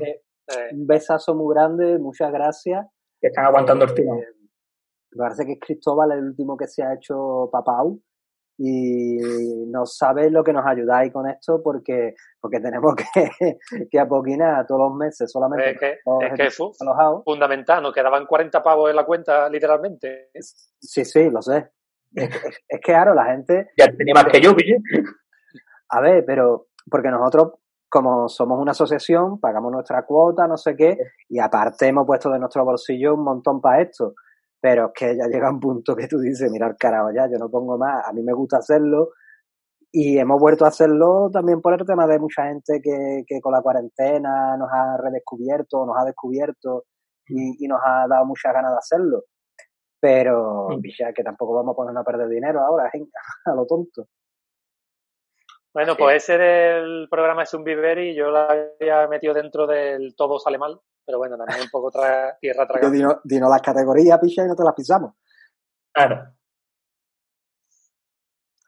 Un 0.72 0.88
besazo 0.88 1.36
muy 1.36 1.54
grande, 1.54 2.00
muchas 2.00 2.32
gracias 2.32 2.88
que 3.22 3.28
están 3.28 3.46
aguantando 3.46 3.86
el 3.86 3.94
tirón. 3.94 4.18
Eh, 4.18 4.26
me 5.12 5.20
parece 5.20 5.46
que 5.46 5.54
es 5.54 5.60
Cristóbal 5.60 6.12
el 6.12 6.24
último 6.24 6.58
que 6.58 6.68
se 6.68 6.84
ha 6.84 6.96
hecho 6.96 7.50
Papau 7.52 8.02
y 8.58 9.18
no 9.68 9.86
sabéis 9.86 10.32
lo 10.32 10.44
que 10.44 10.54
nos 10.54 10.66
ayudáis 10.66 11.14
con 11.14 11.30
esto 11.30 11.62
porque 11.64 12.16
porque 12.40 12.60
tenemos 12.60 12.96
que, 12.96 13.58
que 13.92 14.00
apoquinar 14.00 14.66
todos 14.66 14.90
los 14.90 14.98
meses 14.98 15.32
solamente. 15.32 15.72
Es 15.72 15.80
que, 15.80 15.92
es, 15.92 16.34
que 16.36 16.46
es 16.48 16.58
fundamental, 17.24 17.84
nos 17.84 17.94
quedaban 17.94 18.26
40 18.26 18.64
pavos 18.64 18.90
en 18.90 18.96
la 18.96 19.06
cuenta 19.06 19.50
literalmente. 19.50 20.30
Sí, 20.40 21.06
sí, 21.06 21.30
lo 21.30 21.42
sé. 21.42 21.70
Es, 22.14 22.30
es, 22.68 22.80
que 22.82 22.92
claro, 22.92 23.14
la 23.14 23.26
gente... 23.26 23.70
Ya 23.78 23.88
tenía 23.88 24.14
más 24.14 24.26
que 24.26 24.42
yo, 24.42 24.56
¿viste? 24.56 24.82
A 25.90 26.02
ver, 26.02 26.24
pero 26.26 26.68
porque 26.90 27.10
nosotros 27.10 27.54
como 27.90 28.28
somos 28.28 28.60
una 28.60 28.72
asociación, 28.72 29.40
pagamos 29.40 29.72
nuestra 29.72 30.06
cuota, 30.06 30.48
no 30.48 30.58
sé 30.58 30.76
qué, 30.76 30.98
y 31.30 31.40
aparte 31.40 31.88
hemos 31.88 32.06
puesto 32.06 32.30
de 32.30 32.40
nuestro 32.40 32.66
bolsillo 32.66 33.14
un 33.14 33.24
montón 33.24 33.62
para 33.62 33.82
esto. 33.82 34.14
Pero 34.60 34.88
es 34.88 34.92
que 34.94 35.18
ya 35.18 35.28
llega 35.28 35.52
un 35.52 35.60
punto 35.60 35.96
que 35.96 36.08
tú 36.08 36.20
dices, 36.20 36.50
mira, 36.52 36.76
carajo, 36.76 37.12
ya, 37.14 37.30
yo 37.30 37.38
no 37.38 37.50
pongo 37.50 37.78
más, 37.78 38.08
a 38.08 38.14
mí 38.14 38.24
me 38.24 38.34
gusta 38.34 38.58
hacerlo, 38.58 39.12
y 39.92 40.18
hemos 40.18 40.40
vuelto 40.40 40.66
a 40.66 40.70
hacerlo 40.70 41.30
también 41.32 41.62
por 41.62 41.74
el 41.74 41.86
tema 41.86 42.06
de 42.08 42.20
mucha 42.20 42.46
gente 42.48 42.82
que, 42.84 43.24
que 43.26 43.40
con 43.42 43.54
la 43.54 43.62
cuarentena 43.62 44.58
nos 44.58 44.70
ha 44.72 44.98
redescubierto, 44.98 45.86
nos 45.86 45.98
ha 45.98 46.06
descubierto 46.06 46.84
y, 47.28 47.64
y 47.64 47.68
nos 47.68 47.80
ha 47.84 48.08
dado 48.08 48.26
muchas 48.26 48.54
ganas 48.54 48.72
de 48.74 48.78
hacerlo. 48.78 49.24
Pero, 50.00 50.68
mm. 50.70 50.82
ya 51.00 51.14
que 51.14 51.24
tampoco 51.24 51.56
vamos 51.56 51.74
a 51.74 51.76
ponernos 51.76 52.02
a 52.02 52.06
perder 52.06 52.28
dinero 52.28 52.60
ahora, 52.60 52.92
a 53.46 53.56
lo 53.56 53.66
tonto. 53.66 54.08
Bueno, 55.74 55.96
pues 55.96 56.24
ese 56.24 56.38
del 56.38 57.08
programa 57.10 57.44
es 57.44 57.54
un 57.54 57.68
y 57.68 58.16
yo 58.16 58.32
lo 58.32 58.38
había 58.38 59.08
metido 59.08 59.34
dentro 59.34 59.68
del 59.68 60.16
todo 60.16 60.40
sale 60.40 60.58
mal, 60.58 60.80
pero 61.08 61.20
bueno, 61.20 61.38
también 61.38 61.62
un 61.62 61.70
poco 61.70 61.90
tierra 61.90 62.36
tragada. 62.68 62.92
Dino, 62.92 63.22
dino 63.24 63.50
las 63.50 63.62
categorías, 63.62 64.20
picha, 64.20 64.44
y 64.44 64.48
no 64.48 64.56
te 64.58 64.64
las 64.64 64.76
pisamos. 64.76 65.14
Claro. 65.94 66.34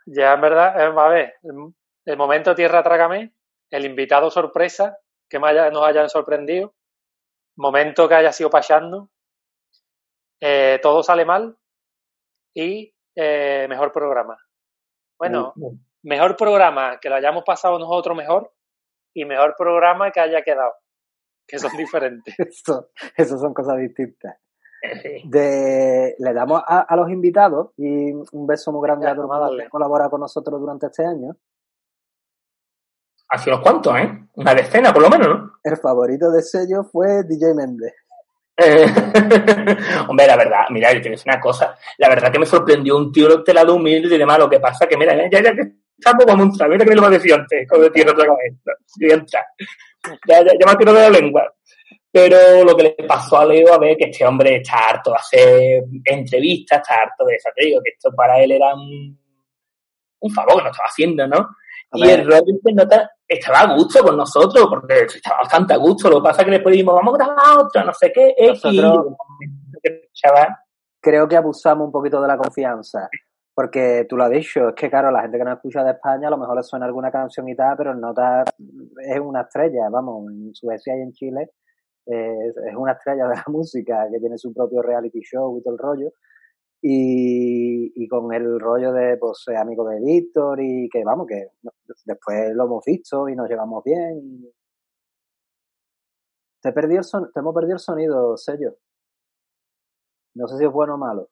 Ya 0.06 0.34
en 0.34 0.42
verdad, 0.42 0.82
eh, 0.82 0.94
a 0.98 1.10
ver, 1.10 1.34
el 2.06 2.18
momento 2.18 2.56
tierra 2.56 2.82
trágame, 2.82 3.36
el 3.70 3.86
invitado 3.86 4.32
sorpresa, 4.32 4.98
que 5.30 5.38
nos 5.38 5.84
hayan 5.84 6.10
sorprendido, 6.10 6.74
momento 7.58 8.08
que 8.08 8.16
haya 8.16 8.32
sido 8.32 8.50
pasando, 8.50 9.10
eh, 10.42 10.80
todo 10.82 11.04
sale 11.04 11.26
mal 11.26 11.58
y 12.56 12.96
eh, 13.16 13.68
mejor 13.68 13.92
programa. 13.92 14.38
Bueno, 15.20 15.54
mejor 16.04 16.38
programa 16.38 17.00
que 17.02 17.10
lo 17.10 17.16
hayamos 17.16 17.44
pasado 17.44 17.78
nosotros 17.78 18.16
mejor 18.16 18.54
y 19.14 19.26
mejor 19.26 19.56
programa 19.58 20.12
que 20.12 20.22
haya 20.22 20.42
quedado, 20.42 20.74
que 21.50 21.60
son 21.60 21.76
diferentes. 21.76 22.36
eso, 22.38 22.90
eso 23.16 23.38
son 23.38 23.54
cosas 23.54 23.78
distintas. 23.78 24.38
Sí. 24.82 25.24
De, 25.26 26.16
le 26.18 26.34
damos 26.34 26.62
a, 26.66 26.82
a 26.82 26.96
los 26.96 27.10
invitados 27.10 27.72
y 27.76 28.14
un 28.14 28.48
beso 28.48 28.72
muy 28.72 28.88
grande 28.88 29.08
Ya, 29.08 29.12
a 29.12 29.14
a 29.14 29.18
mundo 29.18 29.58
que 29.58 29.70
colabora 29.70 30.10
con 30.10 30.22
nosotros 30.22 30.60
durante 30.60 30.86
este 30.88 31.06
año. 31.06 31.36
Hace 33.30 33.50
unos 33.50 33.62
cuantos, 33.62 33.96
¿eh? 33.98 34.28
Una 34.36 34.56
decena, 34.56 34.94
por 34.94 35.04
lo 35.04 35.10
menos, 35.10 35.28
¿no? 35.28 35.52
El 35.64 35.78
favorito 35.78 36.32
de 36.32 36.42
sello 36.42 36.84
fue 36.84 37.24
DJ 37.24 37.54
Méndez. 37.54 37.94
Eh, 38.58 38.86
Hombre, 40.08 40.28
la 40.28 40.36
verdad, 40.36 40.66
mira, 40.72 40.92
yo 40.92 41.02
te 41.02 41.10
voy 41.10 41.10
a 41.10 41.18
decir 41.18 41.32
una 41.32 41.40
cosa. 41.40 41.78
La 41.98 42.10
verdad 42.10 42.32
que 42.32 42.40
me 42.40 42.46
sorprendió 42.46 42.98
un 42.98 43.12
tío 43.12 43.38
de 43.38 43.54
lado 43.54 43.76
humilde 43.76 44.16
y 44.16 44.18
demás. 44.18 44.40
Lo 44.40 44.50
que 44.50 44.60
pasa 44.60 44.88
que, 44.88 44.98
mira, 44.98 45.16
ya, 45.30 45.42
ya 45.42 45.54
que 45.54 45.62
estamos, 45.98 46.26
vamos 46.26 46.48
a 46.48 46.50
entrar. 46.50 46.70
Mira 46.70 46.84
que 46.84 46.90
me 46.90 46.96
lo 46.96 47.02
va 47.04 47.08
a 47.08 47.12
decir 47.12 47.34
antes, 47.34 47.68
con 47.70 47.84
el 47.84 47.92
tío 47.92 48.04
otra 48.12 48.26
vez. 48.26 48.56
Y 48.98 49.12
entra. 49.12 49.46
Ya, 50.28 50.42
ya, 50.44 50.52
ya 50.60 50.78
me 50.78 50.86
de 50.86 50.94
la 50.94 51.10
lengua. 51.10 51.54
Pero 52.12 52.64
lo 52.64 52.76
que 52.76 52.84
le 52.84 52.92
pasó 53.08 53.38
a 53.38 53.46
Leo, 53.46 53.74
a 53.74 53.78
ver, 53.78 53.96
que 53.96 54.06
este 54.06 54.26
hombre 54.26 54.56
está 54.58 54.90
harto 54.90 55.12
de 55.12 55.18
hacer 55.18 55.84
entrevistas, 56.06 56.80
está 56.82 57.02
harto 57.04 57.26
de 57.26 57.36
eso. 57.36 57.50
Te 57.56 57.66
digo 57.66 57.82
que 57.84 57.92
esto 57.92 58.12
para 58.16 58.42
él 58.42 58.52
era 58.52 58.74
un, 58.74 59.20
un 60.22 60.32
favor 60.32 60.58
que 60.58 60.64
nos 60.64 60.72
estaba 60.72 60.90
haciendo, 60.90 61.28
¿no? 61.28 61.50
Y 61.94 62.02
el 62.10 62.26
rollo 62.26 62.44
se 62.64 62.74
nota, 62.74 63.12
estaba 63.28 63.60
a 63.62 63.76
gusto 63.76 64.04
con 64.04 64.18
nosotros, 64.18 64.68
porque 64.70 65.02
estaba 65.04 65.40
bastante 65.40 65.74
a 65.74 65.78
gusto. 65.78 66.10
Lo 66.10 66.18
que 66.18 66.24
pasa 66.30 66.42
es 66.42 66.46
que 66.46 66.52
después 66.52 66.74
dijimos, 66.74 66.96
vamos 66.96 67.14
a 67.14 67.18
grabar 67.26 67.58
otra, 67.60 67.84
no 67.84 67.94
sé 67.94 68.12
qué. 68.12 68.34
Nosotros- 68.48 69.16
Chaval, 70.14 70.56
Creo 71.02 71.28
que 71.28 71.38
abusamos 71.38 71.86
un 71.86 71.92
poquito 71.92 72.22
de 72.22 72.28
la 72.28 72.38
confianza. 72.38 73.08
Porque 73.60 74.06
tú 74.08 74.16
lo 74.16 74.24
has 74.24 74.32
dicho, 74.32 74.70
es 74.70 74.76
que 74.76 74.90
claro, 74.90 75.12
la 75.12 75.22
gente 75.24 75.38
que 75.38 75.44
nos 75.44 75.56
escucha 75.58 75.84
de 75.84 75.92
España 75.92 76.30
a 76.30 76.32
lo 76.32 76.38
mejor 76.38 76.56
le 76.56 76.64
suena 76.64 76.86
alguna 76.86 77.12
canción 77.12 77.46
y 77.50 77.58
tal, 77.58 77.76
pero 77.76 77.92
el 77.92 78.00
Nota 78.00 78.46
es 79.06 79.20
una 79.20 79.42
estrella, 79.42 79.90
vamos, 79.90 80.32
en 80.32 80.56
Suecia 80.56 80.98
y 80.98 81.02
en 81.02 81.12
Chile 81.12 81.50
eh, 82.06 82.38
es, 82.70 82.74
una 82.78 82.94
estrella 82.94 83.28
de 83.28 83.36
la 83.36 83.44
música 83.48 84.08
que 84.10 84.18
tiene 84.20 84.38
su 84.38 84.54
propio 84.54 84.82
reality 84.82 85.20
show 85.20 85.58
y 85.58 85.62
todo 85.62 85.74
el 85.74 85.78
rollo. 85.78 86.12
Y, 86.82 88.08
con 88.08 88.34
el 88.34 88.62
rollo 88.62 88.94
de 88.94 89.18
pues 89.18 89.44
amigo 89.50 89.86
de 89.90 90.00
Víctor 90.00 90.62
y 90.62 90.88
que 90.90 91.04
vamos, 91.04 91.28
que 91.28 91.50
no- 91.64 91.74
después 92.06 92.54
lo 92.56 92.64
hemos 92.66 92.86
visto 92.86 93.28
y 93.28 93.36
nos 93.36 93.50
llevamos 93.50 93.84
bien. 93.84 94.20
y- 94.24 94.54
Te, 96.62 96.72
perdí 96.72 96.96
el 96.96 97.04
son- 97.04 97.30
te 97.34 97.42
hemos 97.42 97.54
perdido 97.54 97.74
el 97.74 97.80
sonido, 97.80 98.38
sello. 98.38 98.78
No 100.34 100.48
sé 100.48 100.58
si 100.58 100.66
es 100.66 100.72
bueno 100.72 100.96
o 100.96 100.98
malo. 100.98 101.30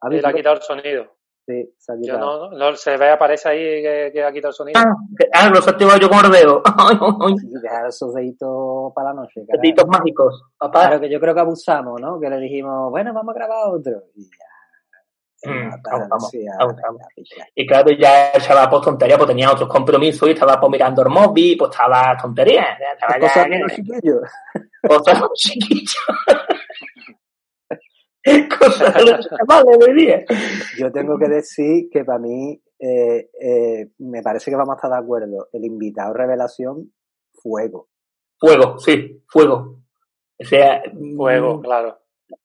¿Has 0.00 0.08
Y 0.08 0.10
le 0.10 0.16
visto 0.16 0.28
ha 0.28 0.32
quitado 0.32 0.56
el 0.56 0.62
sonido. 0.62 1.16
Sí, 1.46 1.74
se 1.78 1.92
ha 1.92 1.94
Yo 1.96 2.00
quitado. 2.02 2.50
no, 2.50 2.58
no, 2.70 2.76
se 2.76 2.96
ve, 2.96 3.10
aparece 3.10 3.48
ahí 3.48 3.58
que, 3.82 4.10
que 4.12 4.24
ha 4.24 4.32
quitado 4.32 4.50
el 4.50 4.54
sonido. 4.54 4.80
Ah, 4.80 4.94
ah, 5.32 5.48
los 5.50 5.66
activo 5.68 5.90
yo 5.96 6.08
con 6.10 6.24
el 6.24 6.30
dedo. 6.32 6.60
Dejar 7.62 7.86
esos 7.86 8.12
deditos 8.14 8.92
para 8.94 9.10
la 9.10 9.14
noche. 9.14 9.42
carajo. 9.46 9.62
Deditos 9.62 9.86
mágicos, 9.86 10.42
papá. 10.58 10.80
Claro 10.88 11.00
que 11.00 11.08
yo 11.08 11.20
creo 11.20 11.34
que 11.34 11.40
abusamos, 11.40 12.00
¿no? 12.00 12.18
Que 12.18 12.28
le 12.30 12.38
dijimos, 12.38 12.90
bueno, 12.90 13.12
vamos 13.14 13.32
a 13.34 13.38
grabar 13.38 13.68
otro. 13.68 14.02
Y 14.16 14.24
ya. 14.24 14.46
Mm. 15.44 15.70
Y 17.54 17.66
claro, 17.66 17.90
ya 17.92 18.30
el 18.30 18.42
chaval 18.42 18.68
pues 18.70 18.82
tontería, 18.82 19.16
pues 19.16 19.28
tenía 19.28 19.52
otros 19.52 19.68
compromisos 19.68 20.28
y 20.28 20.32
estaba 20.32 20.58
pues 20.58 20.70
mirando 20.72 21.02
el 21.02 21.08
móvil, 21.10 21.56
pues 21.56 21.70
estaba 21.70 22.16
tontería. 22.20 22.76
ya 22.80 22.92
Estaba 22.94 23.18
ya, 23.20 23.20
Cosas 23.20 23.48
de 23.50 23.58
los 23.60 23.72
chiquillos. 23.72 24.22
cosas 24.82 25.14
de 25.14 25.20
los 25.20 25.32
chiquillos. 25.34 25.96
cosas 28.58 28.94
de 28.94 29.04
los 29.12 29.28
chavales 29.28 29.78
de 29.78 29.84
hoy 29.84 29.94
día. 30.00 30.24
Yo 30.78 30.90
tengo 30.92 31.18
que 31.18 31.28
decir 31.28 31.88
que 31.90 32.04
para 32.04 32.18
mí, 32.18 32.60
eh, 32.78 33.30
eh, 33.40 33.88
me 33.98 34.22
parece 34.22 34.50
que 34.50 34.56
vamos 34.56 34.74
a 34.74 34.76
estar 34.76 34.90
de 34.90 34.98
acuerdo. 34.98 35.48
El 35.52 35.64
invitado 35.64 36.12
revelación, 36.14 36.92
fuego. 37.32 37.88
Fuego, 38.38 38.78
sí, 38.78 39.22
fuego. 39.28 39.80
O 40.38 40.44
sea, 40.44 40.82
Fuego, 41.16 41.58
mm, 41.58 41.62
claro. 41.62 41.98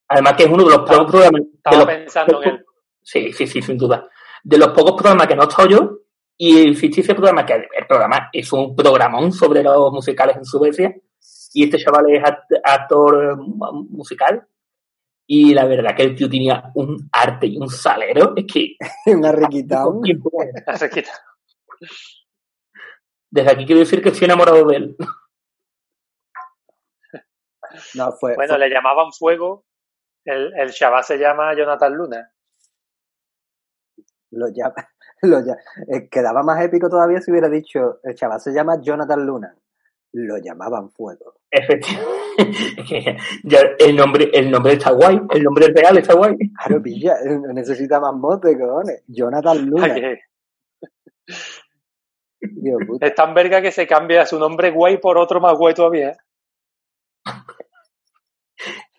Además 0.07 0.33
que 0.33 0.43
es 0.43 0.49
uno 0.49 0.63
de 0.63 0.69
los 0.69 0.79
pocos 0.89 1.11
programas. 1.11 1.41
Estaba 1.55 1.77
los 1.77 1.85
pensando 1.85 2.43
en 2.43 2.49
él. 2.49 2.65
Sí, 3.01 3.33
sí, 3.33 3.47
sí, 3.47 3.61
sin 3.61 3.77
duda. 3.77 4.07
De 4.43 4.57
los 4.57 4.69
pocos 4.69 4.93
programas 4.93 5.27
que 5.27 5.35
no 5.35 5.43
estoy 5.43 5.71
yo, 5.71 5.97
y 6.37 6.67
el 6.67 6.75
ficticio 6.75 7.15
programa, 7.15 7.45
que 7.45 7.53
el 7.53 7.87
programa 7.87 8.29
es 8.31 8.51
un 8.53 8.75
programón 8.75 9.31
sobre 9.31 9.61
los 9.63 9.91
musicales 9.91 10.37
en 10.37 10.45
Suecia, 10.45 10.95
y 11.53 11.63
este 11.65 11.77
chaval 11.77 12.05
es 12.09 12.23
act- 12.23 12.61
actor 12.63 13.37
mu- 13.37 13.85
musical, 13.89 14.47
y 15.33 15.53
la 15.53 15.63
verdad 15.63 15.95
que 15.95 16.03
el 16.03 16.13
tío 16.15 16.29
tenía 16.29 16.71
un 16.75 17.07
arte 17.09 17.47
y 17.47 17.57
un 17.57 17.69
salero, 17.69 18.33
es 18.35 18.45
que... 18.51 18.75
Un 19.05 20.01
quita. 20.03 21.11
Desde 23.29 23.49
aquí 23.51 23.65
quiero 23.65 23.79
decir 23.79 24.01
que 24.03 24.09
estoy 24.09 24.25
enamorado 24.25 24.65
de 24.67 24.75
él. 24.75 24.95
No, 27.95 28.11
fue, 28.11 28.35
Bueno, 28.35 28.55
fue- 28.55 28.59
le 28.59 28.69
llamaban 28.73 29.11
fuego. 29.13 29.63
El, 30.25 30.51
el 30.59 30.71
chaval 30.71 31.03
se 31.05 31.17
llama 31.17 31.55
Jonathan 31.55 31.93
Luna. 31.93 32.31
lo 34.31 34.47
llama, 34.49 34.75
lo 35.23 35.39
llama- 35.39 35.61
eh, 35.87 36.09
quedaba 36.09 36.43
más 36.43 36.61
épico 36.63 36.89
todavía 36.89 37.21
si 37.21 37.31
hubiera 37.31 37.47
dicho, 37.49 37.99
el 38.03 38.15
chaval 38.15 38.39
se 38.41 38.51
llama 38.51 38.81
Jonathan 38.81 39.25
Luna. 39.25 39.55
Lo 40.13 40.37
llamaban 40.37 40.89
fuego. 40.91 41.35
Efectivamente. 41.49 42.21
El 43.79 43.95
nombre, 43.95 44.29
el 44.33 44.49
nombre 44.49 44.73
está 44.73 44.91
guay, 44.91 45.19
el 45.31 45.43
nombre 45.43 45.67
real 45.75 45.97
está 45.97 46.13
guay. 46.15 46.35
Claro, 46.37 46.81
pilla, 46.81 47.13
eh, 47.25 47.39
necesita 47.53 47.99
más 47.99 48.13
mote, 48.13 48.57
cojones. 48.57 49.03
Jonathan 49.07 49.65
Luna. 49.65 49.95
Dios 52.41 52.79
puta. 52.87 53.05
Es 53.07 53.15
tan 53.15 53.33
verga 53.33 53.61
que 53.61 53.71
se 53.71 53.85
cambia 53.87 54.25
su 54.25 54.39
nombre 54.39 54.71
guay 54.71 54.97
por 54.97 55.17
otro 55.17 55.39
más 55.39 55.57
guay 55.57 55.73
todavía. 55.73 56.17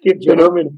Qué 0.03 0.15
Yo- 0.19 0.33
fenómeno. 0.33 0.71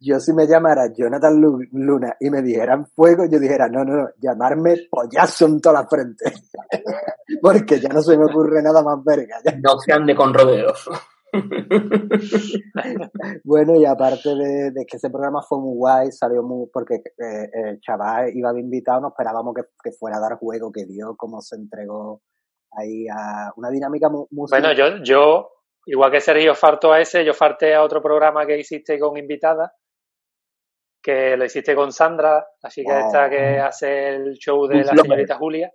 Yo 0.00 0.20
si 0.20 0.32
me 0.32 0.46
llamara 0.46 0.92
Jonathan 0.92 1.40
Lu- 1.40 1.66
Luna 1.72 2.16
y 2.20 2.30
me 2.30 2.42
dijeran 2.42 2.86
fuego, 2.86 3.24
yo 3.26 3.38
dijera, 3.38 3.68
no, 3.68 3.84
no, 3.84 3.96
no, 3.96 4.08
llamarme 4.18 4.76
pollazo 4.90 5.46
en 5.46 5.60
toda 5.60 5.82
la 5.82 5.88
frente. 5.88 6.24
Porque 7.42 7.80
ya 7.80 7.88
no 7.90 8.00
se 8.02 8.16
me 8.16 8.24
ocurre 8.24 8.62
nada 8.62 8.82
más 8.82 9.02
verga. 9.04 9.36
ya. 9.44 9.52
No 9.62 9.78
se 9.78 9.92
ande 9.92 10.14
con 10.14 10.32
rodeos. 10.34 10.88
Bueno, 13.44 13.74
y 13.76 13.84
aparte 13.84 14.34
de, 14.34 14.70
de 14.70 14.86
que 14.86 14.96
ese 14.96 15.10
programa 15.10 15.42
fue 15.42 15.58
muy 15.60 15.74
guay, 15.76 16.12
salió 16.12 16.42
muy, 16.42 16.68
porque 16.72 16.96
eh, 16.96 17.50
el 17.52 17.80
chaval 17.80 18.30
iba 18.34 18.52
de 18.52 18.60
invitado, 18.60 19.00
no 19.00 19.08
esperábamos 19.08 19.54
que, 19.54 19.62
que 19.82 19.92
fuera 19.92 20.16
a 20.18 20.20
dar 20.20 20.38
juego, 20.38 20.70
que 20.72 20.84
vio 20.86 21.14
cómo 21.16 21.40
se 21.40 21.56
entregó 21.56 22.22
ahí 22.72 23.06
a 23.08 23.52
una 23.56 23.70
dinámica 23.70 24.08
mu- 24.08 24.26
muy... 24.30 24.46
Bueno, 24.48 24.72
yo, 24.72 25.02
yo, 25.02 25.48
igual 25.90 26.10
que 26.10 26.20
Sergio 26.20 26.54
fartó 26.54 26.92
a 26.92 27.00
ese, 27.00 27.24
yo 27.24 27.34
farté 27.34 27.74
a 27.74 27.82
otro 27.82 28.00
programa 28.02 28.46
que 28.46 28.58
hiciste 28.58 28.98
con 28.98 29.16
invitada, 29.16 29.72
que 31.02 31.36
lo 31.36 31.44
hiciste 31.44 31.74
con 31.74 31.92
Sandra, 31.92 32.46
la 32.62 32.70
chica 32.70 33.00
esta 33.06 33.30
que 33.30 33.58
hace 33.58 34.08
el 34.16 34.34
show 34.34 34.66
de 34.66 34.84
la 34.84 34.92
señorita 35.02 35.36
Julia. 35.36 35.70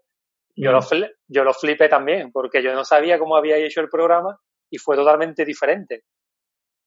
Yo 0.55 0.71
lo, 0.71 0.81
fli- 0.81 1.11
yo 1.27 1.43
lo 1.43 1.53
flipé 1.53 1.89
también, 1.89 2.31
porque 2.31 2.61
yo 2.61 2.73
no 2.75 2.83
sabía 2.85 3.17
cómo 3.17 3.35
había 3.35 3.57
hecho 3.57 3.81
el 3.81 3.89
programa 3.89 4.37
y 4.69 4.77
fue 4.77 4.95
totalmente 4.95 5.43
diferente, 5.45 6.03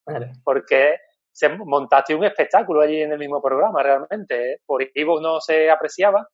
Vale. 0.07 0.33
porque 0.45 0.97
se 1.33 1.49
montaste 1.49 2.15
un 2.15 2.25
espectáculo 2.25 2.81
allí 2.81 3.03
en 3.03 3.12
el 3.12 3.19
mismo 3.19 3.43
programa 3.43 3.83
realmente. 3.83 4.53
¿eh? 4.53 4.59
Por 4.65 4.87
Ivo 4.95 5.21
no 5.21 5.41
se 5.41 5.69
apreciaba, 5.69 6.29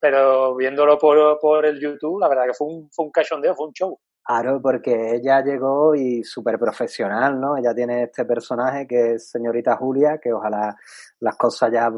pero 0.00 0.56
viéndolo 0.56 0.98
por, 0.98 1.38
por 1.38 1.64
el 1.64 1.78
YouTube, 1.80 2.20
la 2.20 2.28
verdad 2.28 2.46
que 2.46 2.54
fue 2.54 2.66
un, 2.66 2.90
fue 2.90 3.04
un 3.04 3.12
cachondeo, 3.12 3.54
fue 3.54 3.68
un 3.68 3.72
show. 3.72 3.98
Claro, 4.24 4.60
porque 4.62 5.16
ella 5.16 5.42
llegó 5.42 5.94
y 5.94 6.22
súper 6.22 6.58
profesional, 6.58 7.40
¿no? 7.40 7.56
Ella 7.56 7.74
tiene 7.74 8.04
este 8.04 8.24
personaje 8.24 8.86
que 8.86 9.14
es 9.14 9.30
señorita 9.30 9.76
Julia, 9.76 10.18
que 10.18 10.32
ojalá 10.32 10.76
las 11.20 11.36
cosas 11.36 11.72
ya 11.72 11.90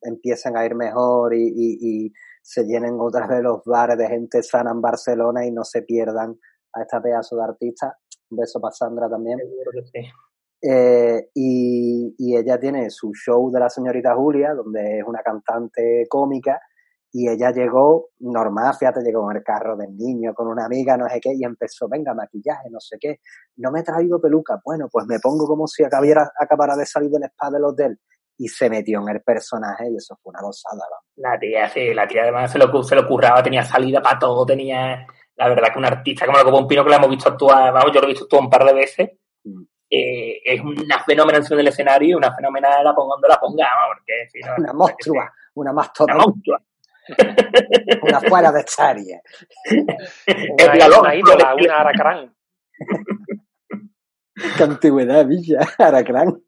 empiecen 0.00 0.56
a 0.56 0.66
ir 0.66 0.74
mejor 0.74 1.34
y, 1.34 1.46
y, 1.46 2.06
y 2.06 2.12
se 2.42 2.64
llenen 2.64 2.96
otra 2.98 3.28
vez 3.28 3.40
los 3.40 3.62
bares 3.64 3.96
de 3.96 4.08
gente 4.08 4.42
sana 4.42 4.72
en 4.72 4.80
Barcelona 4.80 5.46
y 5.46 5.52
no 5.52 5.62
se 5.62 5.82
pierdan 5.82 6.36
a 6.72 6.82
esta 6.82 7.00
pedazo 7.00 7.36
de 7.36 7.44
artista. 7.44 7.96
Un 8.30 8.38
beso 8.38 8.60
para 8.60 8.72
Sandra 8.72 9.08
también. 9.08 9.38
Sí. 9.92 10.00
Eh, 10.64 11.30
y, 11.34 12.14
y 12.18 12.36
ella 12.36 12.58
tiene 12.58 12.90
su 12.90 13.12
show 13.14 13.50
de 13.50 13.60
la 13.60 13.68
señorita 13.68 14.14
Julia, 14.14 14.54
donde 14.54 14.98
es 14.98 15.04
una 15.04 15.20
cantante 15.20 16.06
cómica, 16.08 16.60
y 17.14 17.28
ella 17.28 17.50
llegó 17.50 18.08
normal, 18.20 18.74
fíjate, 18.74 19.02
llegó 19.02 19.30
en 19.30 19.36
el 19.36 19.42
carro 19.42 19.76
del 19.76 19.94
niño 19.96 20.32
con 20.34 20.48
una 20.48 20.64
amiga, 20.64 20.96
no 20.96 21.06
sé 21.08 21.20
qué, 21.20 21.32
y 21.34 21.44
empezó, 21.44 21.88
venga, 21.88 22.14
maquillaje, 22.14 22.70
no 22.70 22.80
sé 22.80 22.96
qué, 22.98 23.20
no 23.56 23.70
me 23.70 23.80
he 23.80 23.82
traído 23.82 24.20
peluca, 24.20 24.60
bueno, 24.64 24.88
pues 24.90 25.06
me 25.06 25.18
pongo 25.20 25.46
como 25.46 25.66
si 25.66 25.84
acabara, 25.84 26.30
acabara 26.38 26.74
de 26.74 26.86
salir 26.86 27.10
del 27.10 27.24
spa 27.24 27.50
del 27.50 27.64
hotel, 27.64 27.98
y 28.38 28.48
se 28.48 28.70
metió 28.70 29.00
en 29.02 29.08
el 29.10 29.20
personaje, 29.22 29.90
y 29.90 29.96
eso 29.96 30.16
fue 30.22 30.30
una 30.30 30.40
gozada, 30.40 30.82
vamos. 30.90 31.04
La 31.16 31.38
tía, 31.38 31.68
sí, 31.68 31.92
la 31.92 32.08
tía 32.08 32.22
además 32.22 32.50
se 32.50 32.58
lo, 32.58 32.82
se 32.82 32.96
lo 32.96 33.06
curraba, 33.06 33.42
tenía 33.42 33.62
salida 33.62 34.00
para 34.00 34.18
todo, 34.18 34.46
tenía, 34.46 35.06
la 35.36 35.48
verdad 35.48 35.68
que 35.72 35.78
un 35.78 35.84
artista 35.84 36.24
como 36.24 36.38
la 36.38 36.44
Copa 36.44 36.58
un 36.58 36.66
Pino 36.66 36.82
que 36.82 36.90
la 36.90 36.96
hemos 36.96 37.10
visto 37.10 37.28
actuar, 37.28 37.72
vamos, 37.72 37.92
yo 37.92 38.00
lo 38.00 38.06
he 38.06 38.10
visto 38.10 38.24
actuar 38.24 38.42
un 38.42 38.50
par 38.50 38.64
de 38.64 38.72
veces, 38.72 39.10
Mm. 39.44 39.62
eh, 39.90 40.40
es 40.44 40.60
una 40.60 41.02
fenómena 41.04 41.38
encima 41.38 41.56
del 41.58 41.66
escenario, 41.68 42.16
una 42.16 42.32
fenómena 42.34 42.82
la 42.82 42.94
ponga 42.94 43.14
donde 43.16 43.28
la 43.28 43.40
ponga, 43.40 43.66
porque 43.88 44.28
si 44.30 44.38
no, 44.40 44.52
Una 44.56 44.72
no, 44.72 44.78
monstrua, 44.78 45.24
una 45.54 45.70
Una 45.70 45.72
mastodonte, 45.72 46.24
monstrua. 46.26 46.62
Una 48.02 48.20
fuera 48.20 48.52
de 48.52 48.64
serie. 48.66 49.22
Es 49.64 50.68
Una, 50.86 51.00
una 51.00 51.14
ídola, 51.14 51.54
una 51.54 51.80
aracrán. 51.80 52.34
Qué 54.56 54.62
antigüedad, 54.64 55.26
Villa, 55.26 55.60
Aracrán. 55.78 56.42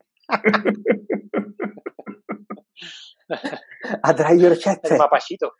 Atrás 4.02 4.38
your 4.38 4.52
El 4.52 4.58
chester. 4.58 4.98
mapachito. 4.98 5.52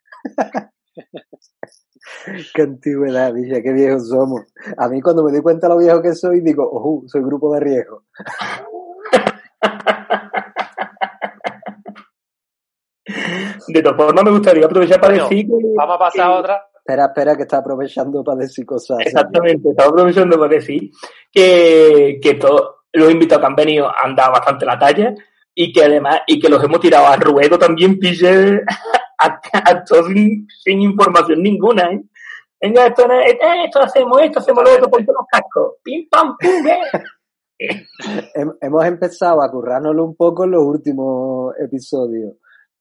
Qué 2.54 2.62
antigüedad, 2.62 3.32
bicha, 3.32 3.60
qué 3.62 3.72
viejos 3.72 4.08
somos. 4.08 4.42
A 4.78 4.88
mí 4.88 5.00
cuando 5.00 5.24
me 5.24 5.32
doy 5.32 5.42
cuenta 5.42 5.68
de 5.68 5.74
lo 5.74 5.80
viejo 5.80 6.02
que 6.02 6.14
soy, 6.14 6.40
digo, 6.40 6.68
ojo, 6.70 7.02
soy 7.06 7.22
grupo 7.22 7.52
de 7.54 7.60
riesgo. 7.60 8.04
De 13.68 13.82
todas 13.82 13.96
formas, 13.96 14.24
me 14.24 14.30
gustaría 14.30 14.66
aprovechar 14.66 15.00
para 15.00 15.12
Bueno, 15.14 15.28
decir 15.28 15.46
que... 15.46 15.52
Vamos 15.76 15.96
a 15.96 15.98
pasar 15.98 16.20
a 16.26 16.38
otra. 16.38 16.66
Espera, 16.76 17.06
espera, 17.06 17.36
que 17.36 17.42
está 17.42 17.58
aprovechando 17.58 18.22
para 18.22 18.38
decir 18.40 18.66
cosas. 18.66 18.98
Exactamente, 19.00 19.70
estaba 19.70 19.88
aprovechando 19.90 20.38
para 20.38 20.50
decir 20.54 20.90
que, 21.32 22.18
que 22.22 22.34
todos 22.34 22.76
los 22.92 23.10
invitados 23.10 23.40
que 23.42 23.46
han 23.46 23.56
venido 23.56 23.90
han 24.02 24.14
dado 24.14 24.32
bastante 24.32 24.66
la 24.66 24.78
talla 24.78 25.14
y 25.54 25.72
que 25.72 25.82
además, 25.84 26.20
y 26.26 26.38
que 26.38 26.48
los 26.48 26.62
hemos 26.62 26.80
tirado 26.80 27.06
a 27.06 27.16
ruedo 27.16 27.58
también, 27.58 27.98
pille, 27.98 28.60
a, 29.18 29.40
a 29.64 29.84
todos 29.84 30.06
sin, 30.08 30.46
sin 30.62 30.82
información 30.82 31.42
ninguna, 31.42 31.90
¿eh? 31.90 32.02
Venga, 32.60 32.86
esto, 32.86 33.06
no 33.08 33.18
es- 33.20 33.32
eh, 33.32 33.64
esto 33.66 33.80
hacemos 33.80 34.20
esto, 34.22 34.38
hacemos 34.40 34.64
lo 34.64 34.72
otro, 34.74 34.88
ponte 34.90 35.12
los 35.12 35.26
cascos. 35.30 35.74
Pim, 35.82 36.06
pam, 36.10 36.36
pum, 36.38 36.66
eh. 36.66 36.80
Hem- 38.34 38.56
Hemos 38.60 38.84
empezado 38.84 39.42
a 39.42 39.50
currárnoslo 39.50 40.04
un 40.04 40.16
poco 40.16 40.44
en 40.44 40.50
los 40.52 40.62
últimos 40.62 41.54
episodios, 41.58 42.34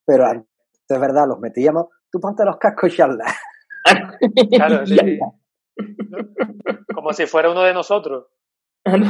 pero 0.06 0.26
antes, 0.26 0.50
es 0.88 1.00
verdad, 1.00 1.28
los 1.28 1.40
metíamos, 1.40 1.88
tú 2.12 2.20
ponte 2.20 2.44
los 2.46 2.58
cascos 2.58 2.94
y 2.94 2.98
charla. 2.98 3.26
Claro, 4.56 4.86
sí. 4.86 5.20
Como 6.94 7.12
si 7.14 7.26
fuera 7.26 7.52
uno 7.52 7.64
de 7.64 7.74
nosotros. 7.74 8.28
Claro 8.84 9.10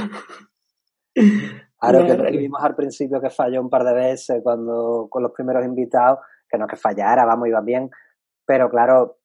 que 2.05 2.15
Claro. 2.15 2.31
vimos 2.31 2.63
al 2.63 2.75
principio 2.75 3.19
que 3.21 3.29
falló 3.29 3.61
un 3.61 3.69
par 3.69 3.83
de 3.83 3.93
veces 3.93 4.39
cuando 4.41 5.07
con 5.09 5.21
los 5.21 5.31
primeros 5.31 5.65
invitados, 5.65 6.19
que 6.49 6.57
no 6.57 6.65
es 6.65 6.71
que 6.71 6.77
fallara, 6.77 7.25
vamos, 7.25 7.47
iba 7.49 7.61
bien, 7.61 7.89
pero 8.45 8.69
claro, 8.69 9.17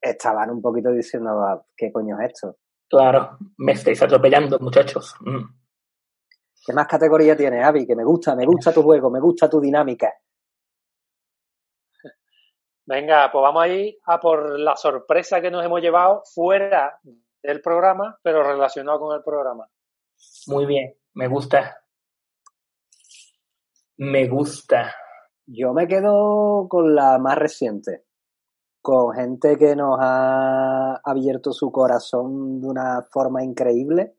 estaban 0.00 0.50
un 0.50 0.60
poquito 0.62 0.90
diciendo, 0.90 1.30
"Ah, 1.44 1.62
¿qué 1.76 1.92
coño 1.92 2.18
es 2.20 2.32
esto? 2.32 2.56
Claro, 2.88 3.36
me 3.58 3.72
estáis 3.72 4.02
atropellando, 4.02 4.58
muchachos. 4.60 5.14
Mm. 5.20 5.44
¿Qué 6.66 6.72
más 6.72 6.86
categoría 6.86 7.36
tienes, 7.36 7.64
Avi? 7.64 7.86
Que 7.86 7.94
me 7.94 8.04
gusta, 8.04 8.34
me 8.34 8.44
gusta 8.46 8.72
tu 8.72 8.82
juego, 8.82 9.10
me 9.10 9.20
gusta 9.20 9.48
tu 9.48 9.60
dinámica. 9.60 10.12
Venga, 12.86 13.30
pues 13.32 13.42
vamos 13.42 13.62
a 13.64 13.68
ir 13.68 13.98
a 14.06 14.20
por 14.20 14.58
la 14.60 14.76
sorpresa 14.76 15.40
que 15.40 15.50
nos 15.50 15.64
hemos 15.64 15.80
llevado 15.80 16.22
fuera 16.34 16.98
del 17.42 17.60
programa, 17.60 18.18
pero 18.22 18.42
relacionado 18.44 19.00
con 19.00 19.16
el 19.16 19.22
programa. 19.24 19.68
Muy 20.46 20.66
bien, 20.66 20.94
me 21.14 21.26
gusta. 21.26 21.78
Me 23.98 24.28
gusta. 24.28 24.94
Yo 25.46 25.72
me 25.72 25.86
quedo 25.88 26.66
con 26.68 26.94
la 26.94 27.18
más 27.18 27.36
reciente, 27.38 28.04
con 28.82 29.14
gente 29.14 29.56
que 29.56 29.74
nos 29.76 29.98
ha 30.00 30.96
abierto 31.04 31.52
su 31.52 31.70
corazón 31.72 32.60
de 32.60 32.66
una 32.68 33.02
forma 33.10 33.42
increíble, 33.44 34.16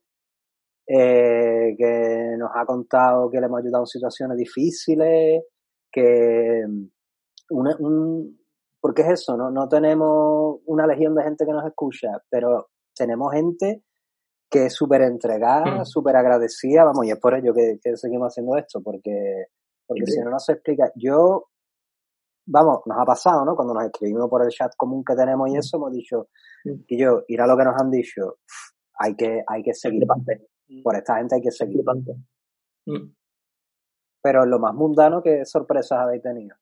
eh, 0.87 1.75
que 1.77 2.35
nos 2.37 2.49
ha 2.55 2.65
contado 2.65 3.29
que 3.29 3.39
le 3.39 3.45
hemos 3.47 3.59
ayudado 3.61 3.83
en 3.83 3.87
situaciones 3.87 4.37
difíciles, 4.37 5.43
que 5.91 6.63
una- 7.49 7.75
un, 7.79 8.39
porque 8.79 9.01
es 9.03 9.09
eso, 9.21 9.35
¿no? 9.37 9.49
no 9.51 9.67
tenemos 9.67 10.59
una 10.65 10.85
legión 10.87 11.15
de 11.15 11.23
gente 11.23 11.45
que 11.45 11.51
nos 11.51 11.65
escucha, 11.65 12.09
pero 12.29 12.67
tenemos 12.95 13.33
gente 13.33 13.83
que 14.49 14.67
es 14.67 14.73
súper 14.73 15.01
entregada, 15.01 15.81
Mm. 15.81 15.85
súper 15.85 16.15
agradecida, 16.15 16.85
vamos, 16.85 17.05
y 17.05 17.11
es 17.11 17.19
por 17.19 17.33
ello 17.35 17.53
que, 17.53 17.79
que 17.83 17.97
seguimos 17.97 18.27
haciendo 18.33 18.55
esto, 18.57 18.81
porque 18.81 19.47
porque 19.87 20.05
Sí. 20.05 20.13
si 20.13 20.19
no, 20.19 20.31
no 20.31 20.39
se 20.39 20.51
explica. 20.53 20.91
Yo, 20.95 21.45
vamos, 22.45 22.81
nos 22.85 22.97
ha 22.99 23.05
pasado, 23.05 23.45
¿no? 23.45 23.55
Cuando 23.55 23.73
nos 23.73 23.85
escribimos 23.85 24.29
por 24.29 24.43
el 24.43 24.49
chat 24.49 24.73
común 24.75 25.01
que 25.03 25.15
tenemos 25.15 25.49
y 25.49 25.55
eso, 25.57 25.77
hemos 25.77 25.93
dicho, 25.93 26.27
y 26.65 26.97
yo, 27.01 27.23
ir 27.29 27.39
a 27.41 27.47
lo 27.47 27.55
que 27.57 27.63
nos 27.63 27.81
han 27.81 27.89
dicho, 27.89 28.37
hay 28.99 29.15
que, 29.15 29.41
hay 29.47 29.63
que 29.63 29.73
seguir. 29.73 30.05
Por 30.83 30.95
esta 30.97 31.15
gente 31.17 31.35
hay 31.35 31.41
que 31.41 31.51
seguir. 31.51 31.83
Mm. 32.85 33.13
Pero 34.21 34.45
lo 34.45 34.59
más 34.59 34.73
mundano, 34.73 35.21
¿qué 35.21 35.45
sorpresas 35.45 35.99
habéis 35.99 36.21
tenido? 36.21 36.55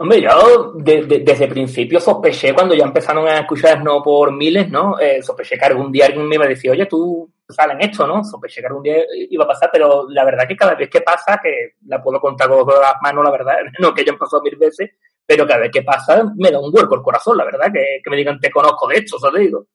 Hombre, 0.00 0.20
yo 0.22 0.72
de- 0.76 1.02
de- 1.06 1.18
desde 1.20 1.44
el 1.46 1.50
principio 1.50 1.98
sospeché 1.98 2.54
cuando 2.54 2.72
ya 2.74 2.84
empezaron 2.84 3.26
a 3.26 3.40
escucharnos 3.40 4.00
por 4.04 4.32
miles, 4.32 4.70
¿no? 4.70 4.96
Eh, 4.98 5.20
sospeché 5.22 5.58
que 5.58 5.64
algún 5.64 5.90
día 5.90 6.06
alguien 6.06 6.26
me 6.28 6.36
iba 6.36 6.44
a 6.44 6.48
decir, 6.48 6.70
oye, 6.70 6.86
tú 6.86 7.28
salen 7.48 7.80
esto, 7.80 8.06
¿no? 8.06 8.22
Sospeché 8.22 8.60
que 8.60 8.68
algún 8.68 8.82
día 8.84 8.98
iba 9.30 9.42
a 9.44 9.48
pasar, 9.48 9.70
pero 9.72 10.06
la 10.08 10.24
verdad 10.24 10.46
que 10.46 10.54
cada 10.56 10.76
vez 10.76 10.88
que 10.88 11.00
pasa, 11.00 11.40
que 11.42 11.72
la 11.86 12.00
puedo 12.00 12.20
contar 12.20 12.48
con 12.48 12.64
las 12.80 12.94
manos, 13.02 13.24
la 13.24 13.30
verdad, 13.32 13.56
no 13.80 13.92
que 13.92 14.02
hayan 14.02 14.16
pasado 14.18 14.40
mil 14.42 14.54
veces, 14.54 14.90
pero 15.26 15.44
cada 15.48 15.60
vez 15.60 15.72
que 15.72 15.82
pasa 15.82 16.30
me 16.36 16.50
da 16.52 16.60
un 16.60 16.70
hueco 16.72 16.94
el 16.94 17.02
corazón, 17.02 17.36
la 17.36 17.44
verdad, 17.44 17.66
que, 17.72 18.00
que 18.02 18.10
me 18.10 18.16
digan, 18.16 18.38
te 18.38 18.52
conozco 18.52 18.86
de 18.86 18.98
esto, 18.98 19.18
¿sabes? 19.18 19.42
Digo. 19.42 19.66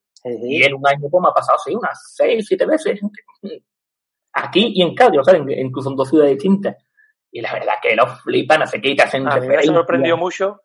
Y 0.41 0.63
en 0.63 0.73
un 0.75 0.87
año 0.87 1.09
pues, 1.11 1.21
me 1.21 1.27
ha 1.27 1.33
pasado 1.33 1.57
así 1.57 1.75
unas 1.75 1.99
seis, 2.15 2.45
siete 2.47 2.65
veces. 2.65 2.97
Aquí 4.35 4.71
y 4.75 4.81
en 4.81 4.95
Cádiz, 4.95 5.19
¿sabes? 5.25 5.41
Incluso 5.57 5.89
en 5.89 5.95
dos 5.97 6.09
ciudades 6.09 6.33
distintas. 6.35 6.77
Y 7.35 7.41
la 7.41 7.51
verdad 7.51 7.73
que 7.81 7.95
los 7.95 8.21
flipan, 8.21 8.59
no 8.59 8.67
sé 8.67 8.79
qué, 8.79 8.89
y 8.89 8.95
te 8.95 9.01
hacen 9.01 9.27
A 9.27 9.31
mí 9.35 9.41
me 9.41 9.47
referencia. 9.47 9.73
sorprendió 9.73 10.17
mucho. 10.17 10.61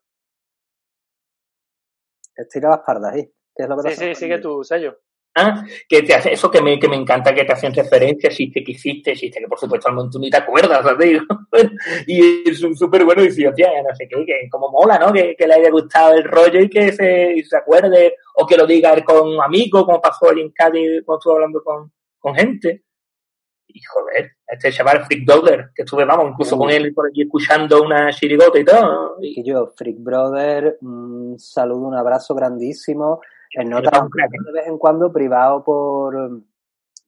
Estira 2.37 2.69
las 2.69 2.81
pardas 2.81 3.15
ahí. 3.15 3.25
¿Qué 3.57 3.63
es 3.63 3.69
lo 3.69 3.83
que 3.83 3.91
Sí, 3.91 3.97
sí, 3.97 4.15
sigue 4.15 4.39
tu 4.39 4.63
sello. 4.63 5.01
Ah, 5.35 5.65
que 5.89 6.03
te 6.03 6.15
hace 6.15 6.33
eso 6.33 6.51
que 6.51 6.61
me, 6.61 6.79
que 6.79 6.89
me 6.89 6.97
encanta 6.97 7.35
que 7.35 7.45
te 7.45 7.53
hacen 7.53 7.73
referencias, 7.73 8.35
chiste 8.35 8.63
que 8.63 8.73
hiciste, 8.73 9.15
chiste 9.15 9.41
que 9.41 9.47
por 9.47 9.59
supuesto 9.59 9.89
al 9.89 9.95
montón 9.95 10.21
ni 10.21 10.31
te 10.31 10.37
acuerdas, 10.37 10.83
¿sabes? 10.83 11.23
y 12.07 12.51
es 12.51 12.63
un 12.63 12.77
súper 12.77 13.05
bueno 13.05 13.23
y 13.23 13.29
decir, 13.29 13.49
hostia, 13.49 13.71
no 13.83 13.95
sé 13.95 14.07
qué, 14.09 14.25
que 14.27 14.49
como 14.51 14.71
mola, 14.71 14.99
¿no? 14.99 15.13
Que, 15.13 15.37
que 15.37 15.47
le 15.47 15.55
haya 15.55 15.71
gustado 15.71 16.15
el 16.15 16.25
rollo 16.25 16.61
y 16.61 16.69
que 16.69 16.93
se, 16.93 17.35
y 17.35 17.45
se 17.45 17.57
acuerde, 17.57 18.17
o 18.35 18.47
que 18.47 18.57
lo 18.57 18.67
diga 18.67 18.93
él 18.93 19.05
con 19.05 19.29
un 19.29 19.41
amigo, 19.41 19.87
como 19.87 20.01
pasó 20.01 20.29
allí 20.29 20.43
en 20.43 20.51
Cádiz 20.51 21.03
cuando 21.05 21.19
estuve 21.19 21.35
hablando 21.35 21.63
con, 21.63 21.93
con 22.19 22.35
gente. 22.35 22.83
Y 23.69 23.81
joder, 23.83 24.33
este 24.47 24.73
chaval 24.73 25.05
Freak 25.05 25.27
Dogger, 25.27 25.71
que 25.75 25.83
estuve, 25.83 26.05
vamos, 26.05 26.31
incluso 26.31 26.57
con 26.57 26.71
él 26.71 26.93
por 26.95 27.07
allí 27.07 27.23
escuchando 27.23 27.83
una 27.83 28.11
chirigota 28.11 28.59
y 28.59 28.65
todo. 28.65 29.17
Y, 29.21 29.41
Y 29.41 29.45
yo, 29.45 29.73
Freak 29.77 29.99
Brother, 30.01 30.79
un 30.81 31.39
saludo, 31.39 31.87
un 31.87 31.95
abrazo 31.95 32.35
grandísimo. 32.35 33.21
En 33.53 33.69
Pero 33.69 33.83
nota 33.83 34.03
un 34.03 34.11
crack, 34.11 34.33
¿eh? 34.33 34.39
de 34.45 34.53
vez 34.53 34.67
en 34.67 34.79
cuando 34.79 35.13
privado 35.13 35.63
por, 35.63 36.43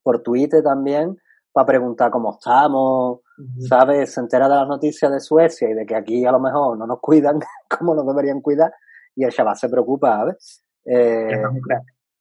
por 0.02 0.22
Twitter 0.22 0.62
también, 0.62 1.18
para 1.52 1.66
preguntar 1.66 2.10
cómo 2.10 2.32
estamos, 2.32 3.20
¿sabes? 3.68 4.12
Se 4.12 4.20
entera 4.20 4.48
de 4.48 4.54
las 4.54 4.68
noticias 4.68 5.10
de 5.10 5.20
Suecia 5.20 5.68
y 5.68 5.74
de 5.74 5.86
que 5.86 5.96
aquí 5.96 6.24
a 6.24 6.32
lo 6.32 6.40
mejor 6.40 6.78
no 6.78 6.86
nos 6.86 7.00
cuidan 7.00 7.40
como 7.78 7.94
nos 7.94 8.06
deberían 8.06 8.40
cuidar 8.40 8.72
y 9.16 9.24
el 9.24 9.32
chaval 9.32 9.56
se 9.56 9.68
preocupa, 9.68 10.18
¿sabes? 10.18 10.64
Eh, 10.84 11.42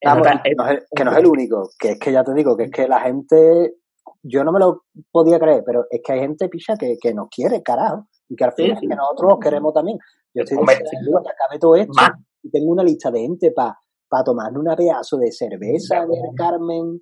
que, 0.02 0.86
que 0.96 1.04
no 1.04 1.12
es 1.12 1.18
el 1.18 1.26
único, 1.26 1.70
que 1.78 1.92
es 1.92 2.00
que 2.00 2.12
ya 2.12 2.24
te 2.24 2.34
digo, 2.34 2.56
que 2.56 2.64
es 2.64 2.72
que 2.72 2.88
la 2.88 3.02
gente, 3.02 3.76
yo 4.24 4.44
no 4.44 4.52
me 4.52 4.60
lo 4.60 4.86
podía 5.12 5.40
creer, 5.40 5.64
pero 5.66 5.86
es 5.90 6.02
que 6.04 6.14
hay 6.14 6.20
gente 6.20 6.50
picha 6.50 6.76
que, 6.78 6.98
que 7.00 7.14
nos 7.14 7.30
quiere, 7.30 7.64
carajo, 7.64 8.08
y 8.28 8.36
que 8.36 8.44
al 8.44 8.54
final 8.54 8.78
sí. 8.80 8.88
que 8.88 8.96
nosotros 8.96 9.32
los 9.32 9.40
queremos 9.40 9.74
también. 9.74 9.98
Yo 10.34 10.44
estoy 10.44 10.58
Hombre, 10.58 10.78
que 10.78 11.30
acabe 11.30 11.60
todo 11.60 11.76
esto 11.76 11.94
Más. 11.96 12.12
y 12.44 12.52
tengo 12.52 12.72
una 12.72 12.84
lista 12.84 13.10
de 13.10 13.22
gente 13.22 13.52
para 13.52 13.80
pa 14.08 14.24
tomarme 14.24 14.60
una 14.60 14.76
pedazo 14.76 15.18
de 15.18 15.32
cerveza 15.32 16.04
el 16.04 16.36
Carmen. 16.36 17.02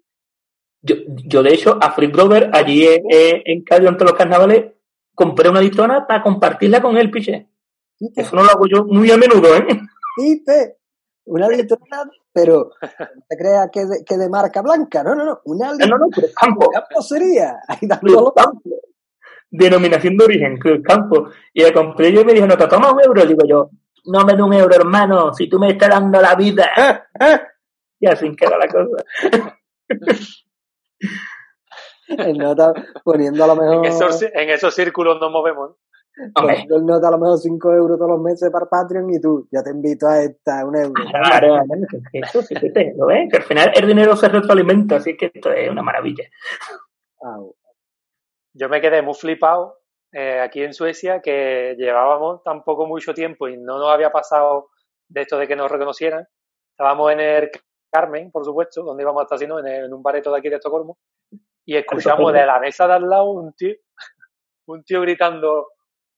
Yo, 0.81 0.95
yo, 1.25 1.43
de 1.43 1.53
hecho, 1.53 1.77
a 1.81 1.91
Freak 1.91 2.13
Brother, 2.13 2.49
allí 2.53 2.85
en, 2.85 3.03
en, 3.09 3.63
Cádiz, 3.63 3.89
los 3.99 4.13
carnavales, 4.13 4.73
compré 5.13 5.49
una 5.49 5.61
litrona 5.61 6.05
para 6.05 6.21
compartirla 6.21 6.81
con 6.81 6.97
él, 6.97 7.09
piche. 7.09 7.49
Eso 8.15 8.35
no 8.35 8.43
lo 8.43 8.51
hago 8.51 8.67
yo 8.67 8.85
muy 8.85 9.09
a 9.09 9.17
menudo, 9.17 9.55
¿eh? 9.55 9.65
¿Viste? 10.17 10.77
Una 11.25 11.49
litrona, 11.49 12.09
pero 12.37 12.69
te 13.27 13.35
creas 13.35 13.69
que 13.71 13.85
de, 13.85 14.05
que 14.05 14.15
de 14.15 14.29
marca 14.29 14.61
blanca, 14.61 15.01
no, 15.03 15.15
no, 15.15 15.25
no, 15.25 15.41
una 15.45 15.71
No, 15.71 15.87
no, 15.87 15.97
no, 15.97 16.07
Campo. 16.39 16.69
campo 16.69 17.01
sería. 17.01 17.55
Campo. 17.89 18.61
Denominación 19.49 20.17
de 20.17 20.25
origen, 20.25 20.57
Cruz 20.57 20.81
Campo. 20.83 21.29
Y 21.51 21.63
la 21.63 21.73
compré 21.73 22.11
yo 22.11 22.21
y 22.21 22.25
me 22.25 22.33
dijo, 22.33 22.45
no 22.45 22.55
te 22.55 22.67
tomas 22.67 22.93
un 22.93 23.01
euro. 23.01 23.25
Digo 23.25 23.41
yo, 23.47 23.71
no 24.05 24.23
me 24.23 24.35
da 24.35 24.45
un 24.45 24.53
euro, 24.53 24.75
hermano, 24.75 25.33
si 25.33 25.49
tú 25.49 25.57
me 25.57 25.71
estás 25.71 25.89
dando 25.89 26.21
la 26.21 26.35
vida. 26.35 26.69
Y 27.99 28.07
así 28.07 28.35
queda 28.35 28.57
la 28.59 28.67
cosa. 28.67 29.03
El 32.07 32.37
nota 32.37 32.71
poniendo 33.03 33.43
a 33.43 33.47
lo 33.47 33.53
En 33.53 33.81
mejor, 33.81 33.87
esos, 33.87 34.21
en 34.21 34.49
esos 34.49 34.73
círculos 34.75 35.19
nos 35.19 35.31
movemos. 35.31 35.71
El 36.17 36.85
nota 36.85 37.07
a 37.07 37.11
lo 37.11 37.17
mejor 37.19 37.37
5 37.37 37.73
euros 37.73 37.97
todos 37.97 38.09
los 38.11 38.19
meses 38.21 38.49
para 38.51 38.65
Patreon 38.65 39.09
y 39.13 39.21
tú, 39.21 39.47
ya 39.51 39.61
te 39.63 39.69
invito 39.71 40.07
a 40.07 40.21
esta, 40.23 40.65
un 40.65 40.75
euro. 40.75 40.93
claro, 41.11 41.57
eso 42.13 42.41
sí 42.41 42.55
que 42.55 42.69
te 42.71 42.93
lo 42.97 43.05
ves, 43.05 43.29
que 43.31 43.37
al 43.37 43.43
final 43.43 43.71
el 43.75 43.87
dinero 43.87 44.15
se 44.15 44.27
retroalimenta, 44.29 44.95
así 44.97 45.15
que 45.15 45.31
esto 45.33 45.51
es 45.51 45.69
una 45.69 45.83
maravilla. 45.83 46.23
Yo 48.53 48.69
me 48.69 48.81
quedé 48.81 49.01
muy 49.01 49.13
flipado 49.13 49.77
eh, 50.11 50.39
aquí 50.39 50.63
en 50.63 50.73
Suecia 50.73 51.21
que 51.21 51.75
llevábamos 51.77 52.41
tampoco 52.43 52.87
mucho 52.87 53.13
tiempo 53.13 53.47
y 53.47 53.57
no 53.57 53.77
nos 53.77 53.89
había 53.89 54.11
pasado 54.11 54.69
de 55.09 55.21
esto 55.21 55.37
de 55.37 55.47
que 55.47 55.55
nos 55.55 55.69
reconocieran. 55.71 56.25
Estábamos 56.71 57.11
en 57.11 57.19
el 57.19 57.51
Carmen, 57.91 58.31
por 58.31 58.43
supuesto, 58.43 58.83
donde 58.83 59.03
íbamos 59.03 59.21
a 59.21 59.23
estar, 59.23 59.37
sino 59.39 59.59
en, 59.59 59.67
el- 59.67 59.85
en 59.85 59.93
un 59.93 60.01
bareto 60.03 60.31
de 60.31 60.39
aquí 60.39 60.49
de 60.49 60.55
Estocolmo. 60.55 60.97
y 61.65 61.75
escuchamos 61.75 62.33
de 62.33 62.45
la 62.45 62.59
mesa 62.59 62.87
de 62.87 62.93
al 62.93 63.09
lado 63.09 63.29
un 63.31 63.53
tío, 63.53 63.75
un 64.67 64.83
tío 64.83 65.01
gritando, 65.01 65.67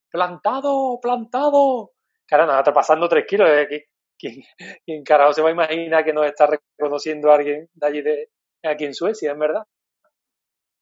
plantado, 0.10 1.00
plantado. 1.02 1.92
Cara, 2.28 2.46
nosotros 2.46 2.76
pasando 2.76 3.10
tres 3.10 3.26
kilos. 3.28 3.50
¿eh? 3.50 3.88
¿Quién, 4.18 5.04
carajo 5.04 5.34
se 5.34 5.42
va 5.42 5.50
a 5.50 5.54
imaginar 5.54 6.04
que 6.04 6.14
nos 6.14 6.26
está 6.26 6.48
reconociendo 6.48 7.32
alguien 7.32 7.70
de 7.74 7.88
allí 7.88 8.02
de 8.02 8.30
aquí 8.64 8.86
en 8.86 8.94
Suecia, 8.94 9.32
en 9.32 9.40
verdad? 9.40 9.64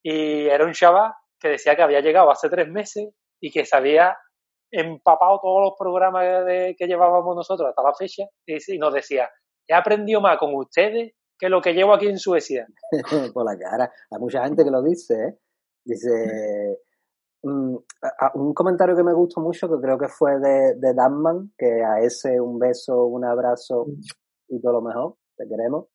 Y 0.03 0.47
era 0.47 0.65
un 0.65 0.73
chaval 0.73 1.13
que 1.39 1.49
decía 1.49 1.75
que 1.75 1.83
había 1.83 2.01
llegado 2.01 2.31
hace 2.31 2.49
tres 2.49 2.67
meses 2.67 3.09
y 3.39 3.51
que 3.51 3.65
se 3.65 3.77
había 3.77 4.17
empapado 4.71 5.39
todos 5.41 5.61
los 5.61 5.73
programas 5.77 6.45
que 6.77 6.87
llevábamos 6.87 7.35
nosotros 7.35 7.69
hasta 7.69 7.83
la 7.83 7.93
fecha 7.93 8.23
y, 8.45 8.57
y 8.75 8.79
nos 8.79 8.93
decía, 8.93 9.29
he 9.67 9.73
aprendido 9.73 10.19
más 10.19 10.37
con 10.37 10.53
ustedes 10.55 11.13
que 11.37 11.49
lo 11.49 11.61
que 11.61 11.73
llevo 11.73 11.93
aquí 11.93 12.07
en 12.07 12.17
Suecia. 12.17 12.67
Por 13.33 13.45
la 13.45 13.57
cara. 13.57 13.91
Hay 14.11 14.19
mucha 14.19 14.43
gente 14.43 14.63
que 14.63 14.71
lo 14.71 14.81
dice, 14.81 15.13
¿eh? 15.13 15.37
Dice, 15.85 16.79
mm, 17.43 17.75
un 18.35 18.53
comentario 18.53 18.95
que 18.95 19.03
me 19.03 19.13
gustó 19.13 19.41
mucho, 19.41 19.67
que 19.67 19.81
creo 19.81 19.97
que 19.97 20.07
fue 20.07 20.39
de, 20.39 20.75
de 20.75 20.93
Danman, 20.93 21.53
que 21.57 21.83
a 21.83 21.99
ese 21.99 22.39
un 22.39 22.59
beso, 22.59 23.05
un 23.05 23.25
abrazo 23.25 23.85
y 24.47 24.61
todo 24.61 24.73
lo 24.73 24.81
mejor, 24.81 25.15
te 25.35 25.47
queremos, 25.47 25.87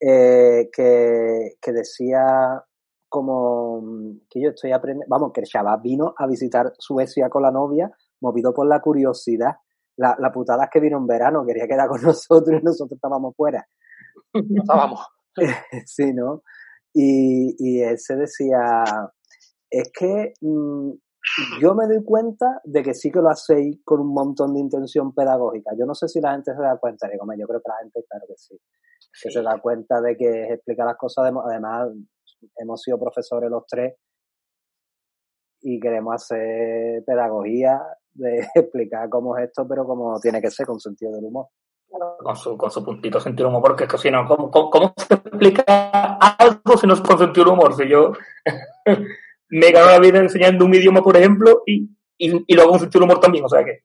eh, 0.00 0.70
que, 0.72 1.56
que 1.60 1.72
decía 1.72 2.64
como 3.08 3.82
que 4.30 4.40
yo 4.40 4.50
estoy 4.50 4.72
aprendiendo, 4.72 5.10
vamos, 5.10 5.32
que 5.32 5.40
el 5.40 5.80
vino 5.82 6.14
a 6.16 6.26
visitar 6.26 6.72
Suecia 6.78 7.28
con 7.28 7.42
la 7.42 7.50
novia, 7.50 7.90
movido 8.20 8.54
por 8.54 8.66
la 8.66 8.80
curiosidad. 8.80 9.56
La, 9.96 10.16
la 10.18 10.30
putada 10.30 10.64
es 10.64 10.70
que 10.70 10.80
vino 10.80 10.96
en 10.96 11.06
verano, 11.06 11.44
quería 11.44 11.66
quedar 11.66 11.88
con 11.88 12.00
nosotros 12.02 12.60
y 12.60 12.64
nosotros 12.64 12.96
estábamos 12.96 13.34
fuera. 13.36 13.66
Estábamos. 14.32 15.06
sí, 15.86 16.12
¿no? 16.14 16.42
Y, 16.94 17.56
y 17.58 17.82
él 17.82 17.98
se 17.98 18.16
decía, 18.16 18.84
es 19.70 19.90
que 19.92 20.34
mmm, 20.40 20.90
yo 21.60 21.74
me 21.74 21.86
doy 21.86 22.02
cuenta 22.04 22.60
de 22.64 22.82
que 22.82 22.94
sí 22.94 23.10
que 23.10 23.20
lo 23.20 23.28
hacéis 23.28 23.78
con 23.84 24.00
un 24.00 24.12
montón 24.12 24.54
de 24.54 24.60
intención 24.60 25.14
pedagógica. 25.14 25.72
Yo 25.78 25.84
no 25.84 25.94
sé 25.94 26.08
si 26.08 26.20
la 26.20 26.32
gente 26.32 26.54
se 26.54 26.62
da 26.62 26.78
cuenta, 26.78 27.08
digo, 27.08 27.24
yo 27.38 27.46
creo 27.46 27.60
que 27.60 27.68
la 27.68 27.78
gente, 27.82 28.04
claro 28.08 28.24
que 28.26 28.36
sí, 28.36 28.58
que 29.22 29.30
se 29.30 29.42
da 29.42 29.60
cuenta 29.60 30.00
de 30.00 30.16
que 30.16 30.54
explica 30.54 30.84
las 30.84 30.96
cosas, 30.96 31.30
de, 31.30 31.38
además 31.44 31.90
hemos 32.56 32.82
sido 32.82 32.98
profesores 32.98 33.50
los 33.50 33.66
tres 33.66 33.96
y 35.62 35.78
queremos 35.78 36.14
hacer 36.14 37.04
pedagogía 37.04 37.82
de 38.14 38.46
explicar 38.54 39.08
cómo 39.10 39.36
es 39.36 39.48
esto, 39.48 39.68
pero 39.68 39.84
como 39.84 40.18
tiene 40.20 40.40
que 40.40 40.50
ser, 40.50 40.66
con 40.66 40.80
sentido 40.80 41.12
del 41.12 41.24
humor. 41.24 41.48
Con 41.90 42.36
su, 42.36 42.56
con 42.56 42.70
su 42.70 42.84
puntito 42.84 43.20
sentido 43.20 43.48
del 43.48 43.56
humor, 43.56 43.68
porque 43.68 43.84
es 43.84 43.90
que 43.90 43.98
si 43.98 44.10
no, 44.10 44.24
¿cómo, 44.26 44.50
cómo, 44.50 44.70
cómo 44.70 44.94
se 44.96 45.14
explica 45.14 46.16
algo 46.38 46.76
si 46.78 46.86
no 46.86 46.94
es 46.94 47.00
con 47.00 47.18
sentido 47.18 47.44
del 47.44 47.54
humor? 47.54 47.74
Si 47.74 47.88
yo 47.88 48.12
me 49.50 49.70
gano 49.70 49.90
la 49.90 49.98
vida 49.98 50.18
enseñando 50.18 50.64
un 50.64 50.74
idioma, 50.74 51.02
por 51.02 51.16
ejemplo, 51.16 51.62
y, 51.66 51.90
y, 52.18 52.44
y 52.46 52.54
lo 52.54 52.62
hago 52.62 52.70
con 52.72 52.80
sentido 52.80 53.04
humor 53.04 53.20
también, 53.20 53.44
o 53.44 53.48
sea 53.48 53.64
que... 53.64 53.84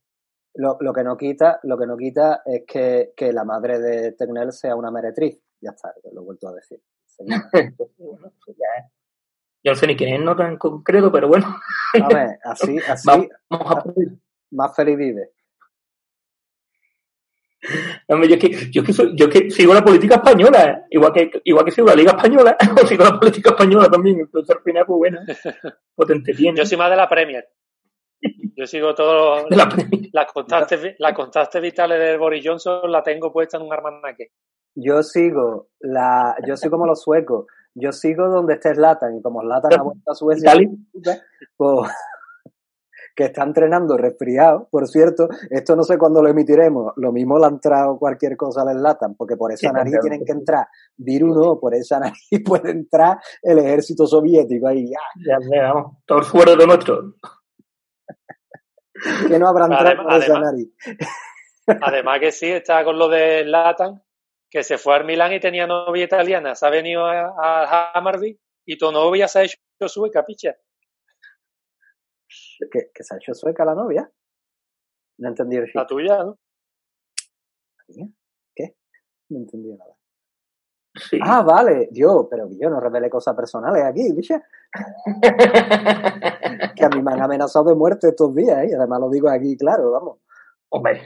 Lo, 0.58 0.78
lo, 0.80 0.94
que 0.94 1.04
no 1.04 1.18
quita, 1.18 1.60
lo 1.64 1.78
que 1.78 1.86
no 1.86 1.98
quita 1.98 2.42
es 2.46 2.64
que, 2.66 3.12
que 3.18 3.34
la 3.34 3.44
madre 3.44 3.78
de 3.78 4.14
Tecnel 4.14 4.54
sea 4.54 4.78
una 4.78 4.90
meretriz. 4.90 5.38
Ya 5.60 5.72
está, 5.72 5.94
lo 6.14 6.22
he 6.22 6.24
vuelto 6.24 6.48
a 6.48 6.54
decir. 6.54 6.80
Yo 9.64 9.72
no 9.72 9.76
sé 9.76 9.88
ni 9.88 9.98
quién 9.98 10.14
es 10.14 10.22
nota 10.22 10.48
en 10.48 10.58
concreto, 10.58 11.12
pero 11.12 11.28
bueno. 11.28 11.58
A 12.02 12.08
ver, 12.08 12.40
así, 12.44 12.78
así, 12.88 13.30
Vamos 13.50 13.72
a 13.72 13.84
más 14.52 14.76
feliz 14.76 14.98
vive. 14.98 15.32
Hombre, 18.08 18.30
yo, 18.30 18.36
es 18.36 18.42
que, 18.42 18.72
yo, 18.72 18.82
es 18.82 18.88
que 18.88 18.94
soy, 18.94 19.14
yo 19.16 19.26
es 19.26 19.32
que 19.32 19.50
sigo 19.50 19.74
la 19.74 19.84
política 19.84 20.16
española, 20.16 20.70
¿eh? 20.70 20.84
igual 20.92 21.12
que 21.12 21.32
igual 21.44 21.66
que 21.66 21.72
sigo 21.72 21.88
la 21.88 21.96
Liga 21.96 22.12
Española, 22.12 22.56
sigo 22.88 23.04
la 23.04 23.20
política 23.20 23.50
española 23.50 23.90
también, 23.90 24.20
entonces 24.20 24.56
al 24.56 24.62
final, 24.62 24.86
pues 24.86 24.98
bueno, 24.98 25.20
potente 25.96 26.34
tiene. 26.34 26.58
Yo 26.58 26.66
soy 26.66 26.78
más 26.78 26.92
de 26.92 26.98
la 26.98 27.10
Premier. 27.10 27.48
Yo 28.56 28.66
sigo 28.66 28.94
todo 28.94 29.48
De 29.50 29.56
la 29.56 29.68
las 30.12 30.32
constantes, 30.32 30.96
las 31.00 31.14
constantes 31.14 31.62
vitales 31.62 32.00
de 32.00 32.18
Boris 32.18 32.44
Johnson 32.46 32.92
la 32.92 33.04
tengo 33.04 33.34
puesta 33.34 33.58
en 33.58 33.64
un 33.64 33.74
armanaque. 33.74 34.32
Yo 34.76 35.04
sigo 35.04 35.70
la, 35.80 36.36
yo 36.46 36.58
soy 36.58 36.70
como 36.70 36.86
los 36.86 37.02
suecos, 37.02 37.46
yo 37.74 37.92
sigo 37.92 38.28
donde 38.28 38.56
esté 38.56 38.76
Zlatan 38.76 39.18
y 39.18 39.22
como 39.22 39.42
Zlatan 39.42 39.80
ha 39.80 39.84
vuelto 39.84 40.12
a 40.12 40.16
Suecia, 40.16 40.54
pues, 41.58 41.92
que 43.16 43.26
está 43.26 43.44
entrenando 43.44 43.98
resfriado, 43.98 44.68
por 44.70 44.88
cierto, 44.88 45.30
esto 45.50 45.76
no 45.76 45.84
sé 45.84 45.98
cuándo 45.98 46.22
lo 46.22 46.28
emitiremos, 46.30 46.92
lo 46.98 47.12
mismo 47.14 47.40
le 47.40 47.46
ha 47.46 47.50
entrado 47.50 47.98
cualquier 47.98 48.36
cosa 48.36 48.64
al 48.64 48.78
Zlatan, 48.78 49.16
porque 49.16 49.38
por 49.38 49.52
esa 49.54 49.72
nariz 49.72 49.96
tienen 50.02 50.26
que 50.26 50.34
entrar 50.34 50.68
virus, 50.98 51.36
no, 51.36 51.60
por 51.60 51.74
esa 51.74 51.98
nariz 52.02 52.20
puede 52.46 52.72
entrar 52.72 53.18
el 53.42 53.60
ejército 53.60 54.06
soviético 54.06 54.68
ahí, 54.68 54.90
ya, 54.90 55.00
Ya 55.26 55.38
veamos, 55.50 55.98
todo 56.06 56.18
el 56.20 56.24
sueldo 56.26 56.68
nuestro. 56.68 57.14
que 59.28 59.40
no 59.40 59.48
habrá 59.48 59.66
entrado 59.66 59.88
Además- 59.88 60.06
por 60.06 60.24
esa 60.24 60.34
además- 60.34 60.52
nariz. 60.54 60.70
Además 61.82 62.20
que 62.20 62.32
sí, 62.32 62.52
está 62.52 62.84
con 62.84 63.00
lo 63.00 63.08
de 63.10 63.44
Latan, 63.46 64.04
que 64.50 64.64
se 64.64 64.78
fue 64.78 64.96
al 64.96 65.06
Milán 65.06 65.34
y 65.34 65.40
tenía 65.40 65.66
novia 65.66 66.04
italiana, 66.04 66.54
se 66.54 66.66
ha 66.66 66.70
venido 66.70 67.06
a, 67.06 67.34
a 67.42 67.92
Hammarby 67.94 68.40
y 68.66 68.78
tu 68.78 68.92
novia 68.92 69.28
se 69.28 69.40
ha 69.40 69.44
hecho 69.44 69.58
sueca, 69.88 70.24
picha. 70.26 70.56
Que, 72.72 72.92
que 72.94 73.04
se 73.04 73.14
ha 73.16 73.18
hecho 73.18 73.34
sueca 73.34 73.66
la 73.66 73.76
novia. 73.76 74.10
No 75.20 75.30
entendí 75.30 75.56
el 75.58 75.64
La 75.64 75.68
chiste. 75.68 75.86
tuya, 75.88 76.24
¿no? 76.24 76.38
¿Qué? 78.56 78.76
No 79.30 79.40
entendí 79.40 79.74
nada. 79.74 79.96
Sí. 81.10 81.20
Ah, 81.22 81.42
vale, 81.44 81.90
Dios, 81.92 82.28
pero 82.30 82.48
que 82.48 82.58
yo 82.58 82.70
no 82.70 82.80
revele 82.80 83.10
cosas 83.10 83.36
personales 83.36 83.84
aquí, 83.84 84.14
bicha. 84.14 84.42
Que 86.76 86.86
a 86.86 86.90
mí 86.90 87.02
me 87.02 87.12
han 87.14 87.22
amenazado 87.22 87.66
de 87.70 87.76
muerte 87.76 88.10
estos 88.10 88.34
días, 88.34 88.64
¿eh? 88.64 88.68
Y 88.70 88.74
además 88.74 89.00
lo 89.02 89.10
digo 89.10 89.30
aquí, 89.30 89.58
claro, 89.58 89.92
vamos. 89.92 90.20
Hombre, 90.70 91.02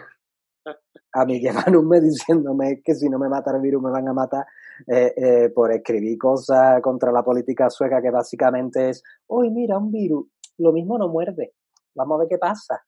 A 1.11 1.25
mí 1.25 1.39
llevan 1.39 1.75
un 1.75 1.87
mes 1.87 2.03
diciéndome 2.03 2.81
que 2.83 2.93
si 2.93 3.09
no 3.09 3.17
me 3.17 3.29
mata 3.29 3.51
el 3.55 3.61
virus 3.61 3.81
me 3.81 3.89
van 3.91 4.07
a 4.07 4.13
matar 4.13 4.45
eh, 4.87 5.13
eh, 5.17 5.49
por 5.49 5.71
escribir 5.71 6.17
cosas 6.19 6.81
contra 6.81 7.11
la 7.11 7.23
política 7.23 7.69
sueca 7.69 8.01
que 8.01 8.11
básicamente 8.11 8.89
es, 8.89 9.03
uy, 9.27 9.49
mira, 9.49 9.77
un 9.77 9.91
virus, 9.91 10.27
lo 10.59 10.71
mismo 10.71 10.97
no 10.97 11.07
muerde, 11.07 11.53
vamos 11.95 12.15
a 12.15 12.19
ver 12.19 12.27
qué 12.29 12.37
pasa. 12.37 12.81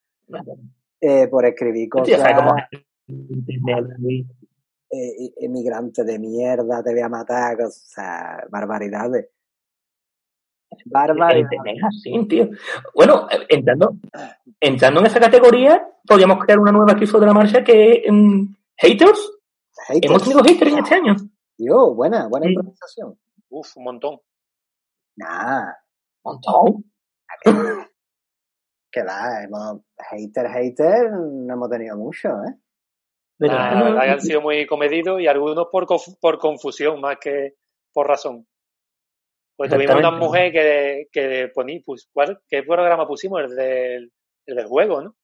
Eh, 0.99 1.27
por 1.27 1.45
escribir 1.45 1.89
cosas, 1.89 2.19
¿sabes 2.19 2.37
cómo 2.37 2.55
eh, 4.93 5.33
emigrante 5.37 6.03
de 6.03 6.19
mierda, 6.19 6.83
te 6.83 6.91
voy 6.91 7.01
a 7.01 7.09
matar, 7.09 7.57
cosas, 7.57 8.41
barbaridades. 8.49 9.29
Barbaridades. 10.85 11.47
Es 11.65 11.83
así, 11.83 12.27
tío. 12.27 12.49
Bueno, 12.93 13.27
entrando, 13.49 13.95
entrando 14.59 14.99
en 14.99 15.05
esa 15.05 15.19
categoría, 15.19 15.85
podríamos 16.05 16.39
crear 16.43 16.59
una 16.59 16.71
nueva 16.71 16.93
aquí 16.93 17.05
sobre 17.05 17.27
la 17.27 17.33
marcha 17.33 17.63
que 17.63 18.03
mm, 18.09 18.55
haters. 18.77 19.31
Haters. 19.87 20.05
Hemos 20.11 20.23
tenido 20.23 20.43
haters 20.43 20.71
en 20.73 20.79
este 20.79 20.95
año. 20.95 21.15
Tío, 21.57 21.93
buena, 21.93 22.27
buena 22.27 22.47
Sí. 22.47 22.53
improvisación. 22.53 23.17
Uf, 23.49 23.77
un 23.77 23.83
montón. 23.83 24.19
Nah, 25.17 25.73
Montón. 26.23 26.85
Que 28.91 29.03
va, 29.03 29.43
hemos, 29.43 29.81
hater, 30.09 30.47
hater, 30.49 31.11
no 31.11 31.53
hemos 31.53 31.69
tenido 31.69 31.97
mucho, 31.97 32.29
¿eh? 32.29 32.55
Pero, 33.37 33.53
Ah, 33.55 33.73
la 33.73 33.83
verdad 33.83 34.01
que 34.03 34.09
han 34.11 34.21
sido 34.21 34.41
muy 34.41 34.67
comedidos 34.67 35.19
y 35.21 35.27
algunos 35.27 35.67
por, 35.71 35.87
por 36.19 36.37
confusión 36.37 36.99
más 37.01 37.17
que 37.19 37.55
por 37.93 38.07
razón. 38.07 38.45
Pues 39.57 39.69
tuvimos 39.77 39.95
una 39.95 40.09
mujer 40.27 40.51
que, 40.51 41.07
que 41.11 41.51
poní, 41.53 41.79
pues, 41.79 42.09
¿cuál- 42.13 42.41
¿qué 42.47 42.63
programa 42.63 43.07
pusimos? 43.07 43.41
El 43.41 43.55
del, 43.55 44.11
el 44.45 44.55
del 44.55 44.65
juego, 44.67 45.01
¿no? 45.01 45.15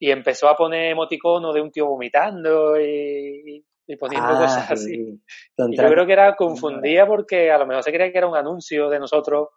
Y 0.00 0.10
empezó 0.10 0.48
a 0.48 0.56
poner 0.56 0.90
emoticonos 0.90 1.54
de 1.54 1.60
un 1.60 1.70
tío 1.70 1.86
vomitando 1.86 2.78
y, 2.80 3.64
y 3.86 3.96
poniendo 3.96 4.28
cosas 4.40 4.70
así. 4.72 4.94
sí. 4.94 5.00
Y 5.02 5.22
Contra- 5.56 5.84
yo 5.86 5.92
creo 5.92 6.06
que 6.06 6.12
era 6.12 6.36
confundida 6.36 7.06
porque 7.06 7.50
a 7.50 7.58
lo 7.58 7.66
mejor 7.66 7.84
se 7.84 7.92
creía 7.92 8.10
que 8.12 8.18
era 8.18 8.26
un 8.26 8.36
anuncio 8.36 8.90
de 8.90 8.98
nosotros 8.98 9.48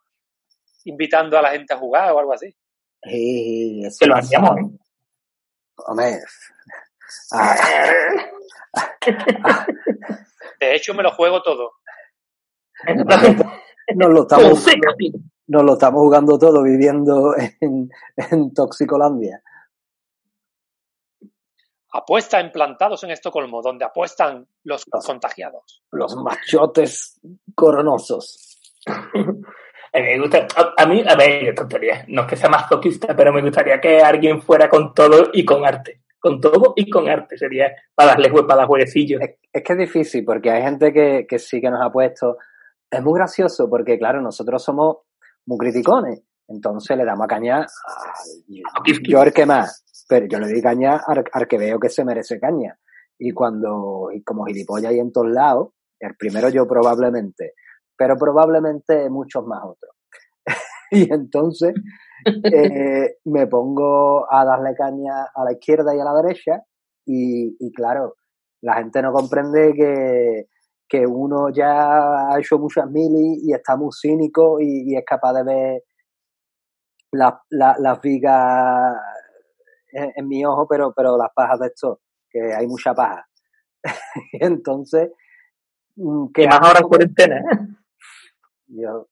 invitando 0.87 1.37
a 1.37 1.41
la 1.41 1.51
gente 1.51 1.73
a 1.73 1.77
jugar 1.77 2.11
o 2.11 2.19
algo 2.19 2.33
así. 2.33 2.53
Sí, 3.03 3.81
eso 3.85 3.97
que 3.99 4.07
lo 4.07 4.15
hacíamos. 4.15 4.55
Hombre. 5.85 6.19
Ah, 7.31 7.55
De 10.59 10.75
hecho, 10.75 10.93
me 10.93 11.03
lo 11.03 11.11
juego 11.11 11.41
todo. 11.41 11.73
nos, 13.95 14.09
lo 14.09 14.21
estamos, 14.21 14.65
nos 15.47 15.63
lo 15.63 15.73
estamos 15.73 16.01
jugando 16.01 16.37
todo 16.37 16.63
viviendo 16.63 17.35
en, 17.37 17.89
en 18.15 18.53
Toxicolandia. 18.53 19.41
Apuesta 21.91 22.39
en 22.39 22.51
plantados 22.51 23.03
en 23.03 23.11
Estocolmo, 23.11 23.61
donde 23.61 23.85
apuestan 23.85 24.47
los 24.63 24.85
contagiados. 24.85 25.83
Los 25.91 26.15
machotes 26.15 27.19
coronosos. 27.55 28.73
A 29.93 29.97
mí 29.99 30.03
me 30.03 30.19
gusta, 30.19 30.47
a, 30.55 30.83
a 30.83 30.85
mí, 30.85 31.03
a 31.07 31.15
ver, 31.15 31.53
tontería, 31.55 32.05
no 32.09 32.21
es 32.23 32.27
que 32.27 32.35
sea 32.35 32.49
masoquista, 32.49 33.15
pero 33.15 33.31
me 33.33 33.41
gustaría 33.41 33.79
que 33.79 34.01
alguien 34.01 34.41
fuera 34.41 34.69
con 34.69 34.93
todo 34.93 35.29
y 35.33 35.43
con 35.45 35.65
arte. 35.65 36.01
Con 36.19 36.41
todo 36.41 36.73
y 36.75 36.89
con 36.89 37.07
arte, 37.07 37.37
sería 37.37 37.71
para 37.93 38.09
darle 38.11 38.29
jue- 38.31 38.45
para 38.47 38.57
dar 38.61 38.67
jueguecillos. 38.67 39.21
Es, 39.21 39.35
es 39.53 39.63
que 39.63 39.73
es 39.73 39.79
difícil 39.79 40.25
porque 40.25 40.49
hay 40.51 40.63
gente 40.63 40.91
que, 40.91 41.25
que 41.27 41.39
sí 41.39 41.61
que 41.61 41.69
nos 41.69 41.81
ha 41.81 41.91
puesto 41.91 42.37
es 42.89 43.03
muy 43.03 43.13
gracioso 43.19 43.69
porque, 43.69 43.97
claro, 43.99 44.21
nosotros 44.21 44.63
somos 44.63 44.97
muy 45.45 45.57
criticones. 45.57 46.21
Entonces 46.47 46.95
le 46.97 47.03
damos 47.05 47.25
a 47.25 47.27
caña 47.27 47.61
a 47.61 48.81
yo 49.03 49.23
el 49.23 49.33
que 49.33 49.45
más, 49.45 49.83
pero 50.07 50.25
yo 50.27 50.39
le 50.39 50.47
doy 50.51 50.61
caña 50.61 51.01
al, 51.05 51.47
que 51.47 51.57
veo 51.57 51.79
que 51.79 51.89
se 51.89 52.03
merece 52.05 52.39
caña. 52.39 52.77
Y 53.19 53.31
cuando, 53.31 54.09
y 54.13 54.23
como 54.23 54.45
gilipollas 54.45 54.91
hay 54.91 54.99
en 54.99 55.11
todos 55.11 55.29
lados, 55.29 55.69
el 55.99 56.15
primero 56.15 56.49
yo 56.49 56.67
probablemente, 56.67 57.53
pero 57.97 58.15
probablemente 58.17 59.09
muchos 59.09 59.45
más 59.45 59.63
otros. 59.63 59.95
y 60.91 61.11
entonces 61.11 61.73
eh, 62.25 63.17
me 63.25 63.47
pongo 63.47 64.31
a 64.31 64.45
darle 64.45 64.75
caña 64.75 65.23
a 65.33 65.43
la 65.43 65.53
izquierda 65.53 65.95
y 65.95 65.99
a 65.99 66.05
la 66.05 66.21
derecha 66.21 66.61
y, 67.05 67.55
y 67.59 67.71
claro, 67.71 68.15
la 68.61 68.75
gente 68.75 69.01
no 69.01 69.11
comprende 69.11 69.73
que, 69.73 70.47
que 70.87 71.05
uno 71.05 71.49
ya 71.49 72.31
ha 72.31 72.39
hecho 72.39 72.57
muchas 72.57 72.89
mili 72.89 73.41
y 73.43 73.53
está 73.53 73.75
muy 73.75 73.91
cínico 73.91 74.59
y, 74.59 74.95
es 74.95 75.03
capaz 75.05 75.33
de 75.33 75.43
ver 75.43 75.83
las 77.11 78.01
vigas 78.01 78.95
en, 79.91 80.27
mi 80.27 80.45
ojo, 80.45 80.67
pero, 80.67 80.93
pero 80.95 81.17
las 81.17 81.29
pajas 81.33 81.59
de 81.59 81.67
esto, 81.67 82.01
que 82.29 82.53
hay 82.53 82.67
mucha 82.67 82.93
paja. 82.93 83.27
Entonces, 84.33 85.11
mm, 85.95 86.27
que 86.33 86.47
más 86.47 86.59
ahora 86.61 86.79
en 86.79 86.87
cuarentena, 86.87 87.37
¿eh? 87.37 87.67
Yo, 88.67 89.07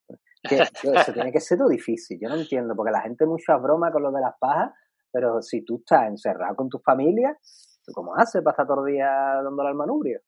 que, 0.48 0.56
eso 0.84 1.14
tiene 1.14 1.32
que 1.32 1.40
ser 1.40 1.58
todo 1.58 1.70
difícil, 1.70 2.20
yo 2.22 2.30
no 2.30 2.36
entiendo, 2.36 2.76
porque 2.76 2.92
la 2.92 3.02
gente 3.02 3.26
mucha 3.26 3.56
broma 3.58 3.92
con 3.92 4.04
lo 4.04 4.12
de 4.12 4.22
las 4.22 4.36
pajas, 4.40 4.72
pero 5.12 5.42
si 5.42 5.64
tú 5.64 5.78
estás 5.78 6.08
encerrado 6.08 6.56
con 6.56 6.70
tu 6.70 6.80
familia, 6.80 7.38
¿tú 7.86 7.94
cómo 7.94 8.16
haces 8.16 8.42
para 8.44 8.54
estar 8.54 8.68
todo 8.68 8.86
el 8.86 8.94
día 8.94 9.08
dándole 9.44 9.70
al 9.70 9.76
manubrio? 9.76 10.20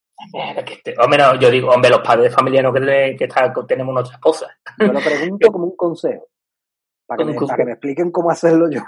Hombre, 1.03 1.19
no, 1.19 1.35
yo 1.39 1.51
digo, 1.51 1.69
hombre, 1.69 1.91
los 1.91 2.01
padres 2.01 2.31
de 2.31 2.35
familia 2.35 2.63
no 2.63 2.73
que, 2.73 3.15
que 3.17 3.27
tenemos 3.67 3.93
nuestras 3.93 4.19
cosas. 4.19 4.49
Yo 4.79 4.91
lo 4.91 4.99
pregunto 4.99 5.51
como 5.51 5.65
un 5.65 5.75
consejo, 5.75 6.27
para 7.07 7.17
que, 7.19 7.25
me, 7.25 7.35
para 7.35 7.55
que 7.55 7.65
me 7.65 7.71
expliquen 7.73 8.11
cómo 8.11 8.31
hacerlo 8.31 8.69
yo. 8.69 8.81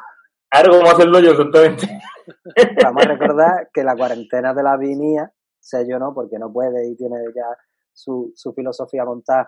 Claro, 0.50 0.80
cómo 0.80 0.90
hacerlo 0.90 1.20
yo, 1.20 1.32
exactamente. 1.32 1.88
Vamos 2.84 3.06
a 3.06 3.10
recordar 3.10 3.70
que 3.72 3.84
la 3.84 3.96
cuarentena 3.96 4.54
de 4.54 4.64
la 4.64 4.78
vinía, 4.78 5.32
sé 5.60 5.86
yo 5.88 6.00
no, 6.00 6.14
porque 6.14 6.40
no 6.40 6.52
puede 6.52 6.88
y 6.90 6.96
tiene 6.96 7.18
ya 7.36 7.46
su, 7.94 8.32
su 8.36 8.54
filosofía 8.54 9.06
montada 9.06 9.48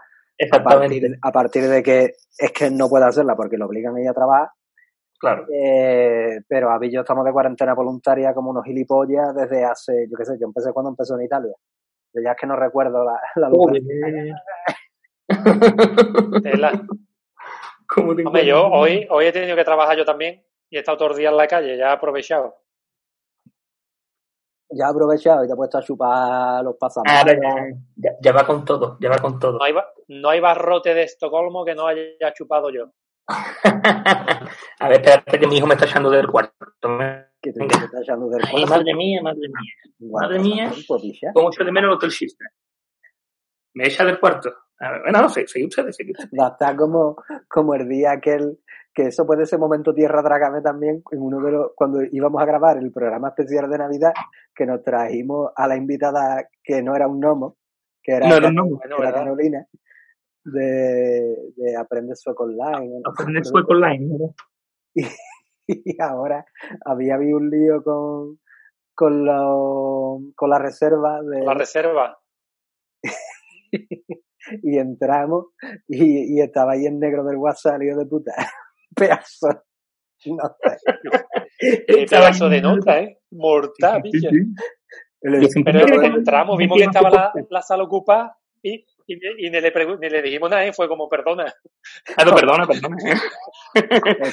a 0.51 0.63
partir, 0.63 1.19
a 1.21 1.31
partir, 1.31 1.67
de 1.67 1.83
que 1.83 2.13
es 2.37 2.51
que 2.51 2.69
no 2.71 2.89
puede 2.89 3.05
hacerla 3.05 3.35
porque 3.35 3.57
lo 3.57 3.65
obligan 3.67 3.95
a 3.95 4.01
ella 4.01 4.11
a 4.11 4.15
trabajar. 4.15 4.49
Claro. 5.19 5.45
Eh, 5.53 6.41
pero 6.47 6.71
a 6.71 6.79
yo 6.87 7.01
estamos 7.01 7.23
de 7.25 7.31
cuarentena 7.31 7.75
voluntaria 7.75 8.33
como 8.33 8.49
unos 8.49 8.65
gilipollas 8.65 9.35
desde 9.35 9.63
hace, 9.63 10.07
yo 10.09 10.17
qué 10.17 10.25
sé, 10.25 10.37
yo 10.39 10.47
empecé 10.47 10.73
cuando 10.73 10.89
empezó 10.89 11.15
en 11.15 11.25
Italia. 11.25 11.53
Yo 12.13 12.21
ya 12.23 12.31
es 12.31 12.37
que 12.37 12.47
no 12.47 12.55
recuerdo 12.55 13.05
la, 13.05 13.21
la 13.35 13.49
Hombre, 18.25 18.45
yo 18.45 18.67
hoy, 18.67 19.05
hoy 19.09 19.25
he 19.25 19.31
tenido 19.31 19.55
que 19.55 19.63
trabajar 19.63 19.97
yo 19.97 20.05
también 20.05 20.43
y 20.69 20.77
he 20.77 20.79
estado 20.79 20.97
todos 20.97 21.11
los 21.11 21.17
días 21.17 21.31
en 21.31 21.37
la 21.37 21.47
calle, 21.47 21.77
ya 21.77 21.89
he 21.89 21.93
aprovechado. 21.93 22.61
Ya 24.73 24.86
he 24.86 24.89
aprovechado 24.89 25.43
y 25.43 25.47
te 25.47 25.53
he 25.53 25.55
puesto 25.55 25.77
a 25.77 25.81
chupar 25.84 26.63
los 26.63 26.75
pasados. 26.77 27.05
ya, 28.21 28.31
va 28.31 28.45
con 28.45 28.63
todo, 28.63 28.97
ya 28.99 29.10
va 29.10 29.17
con 29.17 29.39
todo. 29.39 29.57
No 29.57 29.63
hay, 29.63 29.73
no 30.07 30.29
hay 30.29 30.39
barrote 30.39 30.93
de 30.93 31.03
Estocolmo 31.03 31.65
que 31.65 31.75
no 31.75 31.88
haya 31.88 32.34
chupado 32.34 32.69
yo. 32.69 32.91
a 33.27 34.89
ver, 34.89 35.01
espérate 35.01 35.39
que 35.39 35.47
mi 35.47 35.57
hijo 35.57 35.67
me 35.67 35.75
está 35.75 35.86
echando 35.86 36.10
del 36.10 36.27
cuarto. 36.27 36.53
¿Qué 37.41 37.51
te 37.51 37.63
está 37.63 38.01
echando 38.01 38.29
del 38.29 38.41
cuarto? 38.49 38.67
madre 38.67 38.93
mía, 38.93 39.21
madre 39.21 39.47
mía. 39.47 40.12
madre 40.12 40.39
mía, 40.39 40.71
cómo 41.34 41.49
echo 41.49 41.63
de 41.63 41.71
menos 41.71 41.89
el 41.89 41.95
Hotel. 41.95 42.12
Me 43.73 43.88
echa 43.88 44.03
del 44.03 44.19
cuarto. 44.19 44.53
Bueno, 45.03 45.21
no 45.21 45.29
sé, 45.29 45.45
soy 45.45 45.65
ustedes, 45.65 45.95
soy 45.95 46.11
ustedes. 46.11 46.31
Está 46.31 46.75
como, 46.75 47.15
como 47.47 47.75
el 47.75 47.87
día 47.87 48.13
aquel 48.13 48.57
que 48.93 49.03
eso 49.03 49.25
puede 49.25 49.45
ser 49.45 49.59
momento 49.59 49.93
tierra 49.93 50.23
trágame 50.23 50.61
también 50.61 51.03
en 51.11 51.21
uno 51.21 51.39
de 51.45 51.51
los 51.51 51.71
cuando 51.75 51.99
íbamos 52.11 52.41
a 52.41 52.45
grabar 52.45 52.77
el 52.77 52.91
programa 52.91 53.29
especial 53.29 53.69
de 53.69 53.77
Navidad 53.77 54.13
que 54.53 54.65
nos 54.65 54.83
trajimos 54.83 55.51
a 55.55 55.67
la 55.67 55.77
invitada 55.77 56.49
que 56.63 56.81
no 56.81 56.95
era 56.95 57.07
un 57.07 57.19
gnomo 57.19 57.57
que 58.03 58.13
era, 58.13 58.27
Carolina 59.13 59.65
de, 60.43 61.37
de 61.55 61.77
Aprende 61.77 62.15
Sueco 62.15 62.43
Online 62.43 63.01
Aprende 63.05 63.43
Sueco 63.43 63.73
Online 63.73 64.33
y, 65.67 66.01
ahora 66.01 66.45
había 66.83 67.15
habido 67.15 67.37
un 67.37 67.49
lío 67.49 67.83
con 67.83 68.39
con, 68.93 69.25
lo, 69.25 70.19
con 70.35 70.49
la 70.49 70.59
reserva 70.59 71.21
de 71.21 71.45
la 71.45 71.53
reserva 71.53 72.19
y 74.63 74.77
entramos 74.77 75.47
y, 75.88 76.38
y, 76.38 76.41
estaba 76.41 76.73
ahí 76.73 76.86
en 76.86 76.99
negro 76.99 77.23
del 77.23 77.38
WhatsApp, 77.38 77.80
lío 77.80 77.97
de 77.97 78.06
puta. 78.06 78.34
pedazo 78.95 79.63
nota. 80.25 80.77
Qué 81.60 82.06
pedazo 82.10 82.49
de 82.49 82.62
nota, 82.62 82.99
¿eh? 82.99 83.19
Mortal, 83.32 84.01
sí, 84.12 84.27
Pero 85.21 85.86
cuando 85.88 86.17
entramos, 86.17 86.58
vimos 86.58 86.77
que 86.77 86.84
estaba 86.84 87.10
la, 87.10 87.34
la 87.49 87.62
sala 87.62 87.84
ocupada 87.84 88.38
y, 88.62 88.86
y, 89.08 89.47
y 89.47 89.49
ni, 89.49 89.62
le 89.62 89.73
ni, 89.99 90.10
le 90.10 90.21
dijimos 90.21 90.49
nada, 90.49 90.65
¿eh? 90.65 90.73
fue 90.73 90.88
como, 90.88 91.10
perdona. 91.10 91.45
Ah, 92.17 92.25
no, 92.25 92.36
perdona, 92.36 92.67
perdona. 92.67 92.97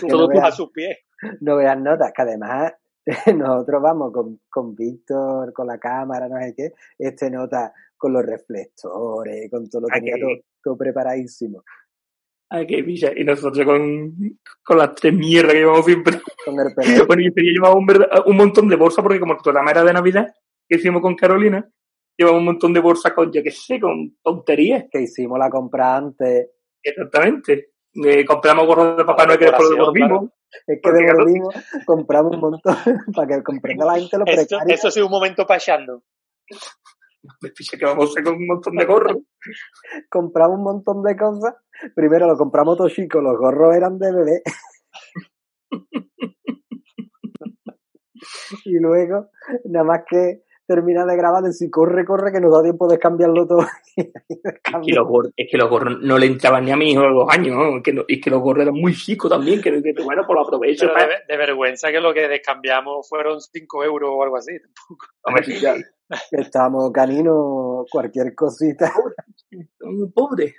Todo 0.09 0.29
no 0.29 0.45
a 0.45 0.53
sus 0.53 0.71
pies. 0.71 0.99
No 1.41 1.57
veas 1.57 1.79
notas, 1.79 2.13
que 2.15 2.23
además 2.23 2.75
nosotros 3.35 3.83
vamos 3.83 4.13
con, 4.13 4.41
con 4.51 4.75
Víctor, 4.75 5.53
con 5.53 5.67
la 5.67 5.79
cámara, 5.79 6.29
no 6.29 6.37
sé 6.41 6.55
qué, 6.55 6.73
este 6.99 7.31
nota 7.31 7.73
con 7.99 8.13
los 8.13 8.25
reflectores, 8.25 9.51
con 9.51 9.69
todo 9.69 9.83
lo 9.83 9.89
que 9.89 10.01
tenía 10.01 10.15
todo, 10.19 10.37
todo 10.63 10.77
preparadísimo. 10.79 11.63
Ay, 12.51 12.67
qué 12.67 12.83
pilla. 12.83 13.13
Y 13.15 13.25
nosotros 13.25 13.65
con, 13.67 14.39
con 14.65 14.79
las 14.79 14.95
tres 14.95 15.13
mierdas 15.13 15.53
que 15.53 15.59
llevamos 15.59 15.85
siempre. 15.85 16.21
Con 16.45 16.59
el 16.59 16.75
pelo. 16.77 17.07
bueno, 17.07 17.23
yo 17.23 17.33
llevaba 17.37 17.75
un, 17.75 17.87
un 18.27 18.37
montón 18.37 18.69
de 18.69 18.77
bolsas 18.77 19.03
porque 19.03 19.21
como 19.21 19.37
toda 19.37 19.63
la 19.63 19.71
era 19.71 19.85
de 19.85 19.93
Navidad 19.93 20.35
que 20.67 20.77
hicimos 20.77 21.03
con 21.03 21.15
Carolina, 21.15 21.69
llevamos 22.17 22.41
un 22.41 22.47
montón 22.47 22.73
de 22.73 22.81
bolsas 22.81 23.13
con, 23.13 23.33
yo 23.33 23.43
qué 23.43 23.51
sé, 23.51 23.79
con 23.81 24.17
tonterías. 24.23 24.85
Que 24.91 25.03
hicimos 25.03 25.39
la 25.39 25.51
compra 25.51 25.97
antes. 25.97 26.51
Exactamente. 26.83 27.73
Eh, 28.05 28.25
compramos 28.25 28.67
gorros 28.67 28.97
de 28.97 29.05
Papá 29.05 29.27
Noel 29.27 29.39
que 29.39 29.45
después 29.47 29.69
lo 29.71 29.77
devolvimos. 29.77 30.31
Es 30.67 30.81
que 30.83 30.93
devolvimos, 30.93 31.55
compramos 31.85 32.35
un 32.35 32.41
montón 32.41 32.77
para 33.15 33.29
que 33.29 33.43
comprenda 33.43 33.85
la 33.85 33.99
gente 33.99 34.17
lo 34.17 34.25
precario. 34.25 34.75
Eso, 34.75 34.91
sí, 34.91 35.01
un 35.01 35.11
momento 35.11 35.47
pachando. 35.47 36.03
Me 37.41 37.53
que 37.53 37.85
vamos 37.85 38.17
a 38.17 38.23
con 38.23 38.35
un 38.35 38.47
montón 38.47 38.77
de 38.77 38.85
gorros. 38.85 39.17
compramos 40.11 40.59
un 40.59 40.65
montón 40.65 41.03
de 41.03 41.17
cosas. 41.17 41.55
Primero 41.95 42.27
lo 42.27 42.37
compramos 42.37 42.77
todo 42.77 42.89
chico, 42.89 43.21
los 43.21 43.37
gorros 43.37 43.75
eran 43.75 43.99
de 43.99 44.13
bebé. 44.13 44.43
y 48.65 48.79
luego, 48.79 49.31
nada 49.65 49.85
más 49.85 50.01
que 50.09 50.43
termina 50.67 51.07
de 51.07 51.17
grabar, 51.17 51.43
decir 51.43 51.71
corre, 51.71 52.05
corre, 52.05 52.31
que 52.31 52.41
nos 52.41 52.53
da 52.53 52.63
tiempo 52.63 52.87
de 52.89 52.99
cambiarlo 52.99 53.47
todo. 53.47 53.67
es, 53.97 54.13
que 54.85 54.93
los 54.93 55.09
gorros, 55.09 55.33
es 55.35 55.49
que 55.51 55.57
los 55.57 55.71
gorros 55.71 55.99
no 56.03 56.19
le 56.19 56.27
entraban 56.27 56.65
ni 56.65 56.71
a 56.71 56.77
mi 56.77 56.93
hijo 56.93 57.01
a 57.01 57.09
los 57.09 57.29
años, 57.31 57.57
¿no? 57.57 57.79
es, 57.79 57.83
que, 57.83 58.05
es 58.07 58.21
que 58.21 58.31
los 58.31 58.41
gorros 58.41 58.63
eran 58.63 58.75
muy 58.75 58.95
chicos 58.95 59.31
también, 59.31 59.63
que, 59.63 59.83
que 59.83 59.95
bueno, 60.05 60.27
por 60.27 60.27
pues 60.27 60.37
lo 60.37 60.43
aprovecho. 60.43 60.87
de, 61.27 61.37
vergüenza 61.37 61.91
que 61.91 62.01
lo 62.01 62.13
que 62.13 62.29
descambiamos 62.29 63.09
fueron 63.09 63.41
5 63.41 63.85
euros 63.85 64.11
o 64.13 64.23
algo 64.23 64.37
así. 64.37 64.53
Ya, 65.61 65.75
Estamos 66.31 66.91
caninos, 66.93 67.87
cualquier 67.91 68.35
cosita. 68.35 68.93
Pobre. 70.15 70.55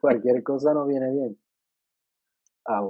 cualquier 0.00 0.42
cosa 0.42 0.72
nos 0.72 0.88
viene 0.88 1.10
bien. 1.10 1.38
Ah. 2.66 2.82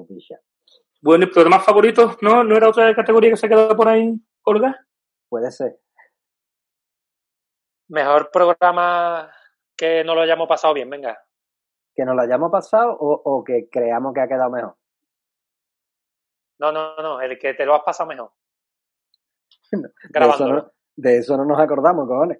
Bueno, 1.00 1.24
¿y 1.24 1.28
programas 1.28 1.64
favoritos? 1.64 2.16
¿No? 2.22 2.44
¿No 2.44 2.56
era 2.56 2.68
otra 2.68 2.94
categoría 2.94 3.30
que 3.30 3.36
se 3.36 3.46
ha 3.46 3.48
quedado 3.48 3.74
por 3.76 3.88
ahí 3.88 4.14
colgada? 4.42 4.86
Puede 5.28 5.50
ser. 5.50 5.78
Mejor 7.88 8.30
programa 8.30 9.30
que 9.76 10.04
no 10.04 10.14
lo 10.14 10.20
hayamos 10.20 10.48
pasado 10.48 10.74
bien, 10.74 10.88
venga. 10.88 11.18
¿Que 11.94 12.04
nos 12.04 12.14
lo 12.14 12.22
hayamos 12.22 12.50
pasado 12.50 12.96
o, 12.98 13.20
o 13.24 13.44
que 13.44 13.68
creamos 13.70 14.14
que 14.14 14.20
ha 14.20 14.28
quedado 14.28 14.50
mejor? 14.50 14.76
No, 16.58 16.70
no, 16.70 16.96
no, 16.96 17.20
el 17.20 17.38
que 17.38 17.54
te 17.54 17.66
lo 17.66 17.74
has 17.74 17.82
pasado 17.82 18.08
mejor. 18.08 18.32
Grabando. 20.10 20.72
De 20.94 21.18
eso 21.18 21.36
no 21.38 21.44
nos 21.46 21.58
acordamos, 21.58 22.06
cojones. 22.06 22.38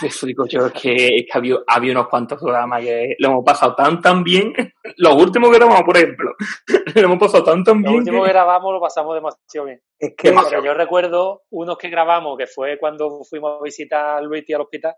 Eso 0.00 0.26
digo 0.26 0.46
yo, 0.46 0.66
es 0.66 0.72
que, 0.72 1.26
había, 1.32 1.92
unos 1.92 2.08
cuantos 2.08 2.40
programas 2.40 2.82
que 2.82 3.14
lo 3.18 3.28
hemos 3.28 3.44
pasado 3.44 3.74
tan, 3.74 4.00
tan 4.00 4.24
bien. 4.24 4.54
Los 4.96 5.14
últimos 5.16 5.50
que 5.50 5.58
grabamos, 5.58 5.82
por 5.82 5.96
ejemplo, 5.98 6.32
lo 6.94 7.00
hemos 7.02 7.18
pasado 7.18 7.44
tan, 7.44 7.62
tan 7.62 7.82
bien. 7.82 7.92
Los 7.92 8.00
últimos 8.00 8.26
que... 8.26 8.32
grabamos 8.32 8.72
lo 8.72 8.80
pasamos 8.80 9.14
demasiado 9.14 9.66
bien. 9.66 9.82
Es 9.98 10.14
que 10.16 10.34
yo 10.64 10.74
recuerdo 10.74 11.42
unos 11.50 11.76
que 11.76 11.90
grabamos, 11.90 12.38
que 12.38 12.46
fue 12.46 12.78
cuando 12.78 13.22
fuimos 13.28 13.60
a 13.60 13.62
visitar 13.62 14.16
a 14.16 14.20
Luis 14.22 14.44
al 14.54 14.62
hospital. 14.62 14.94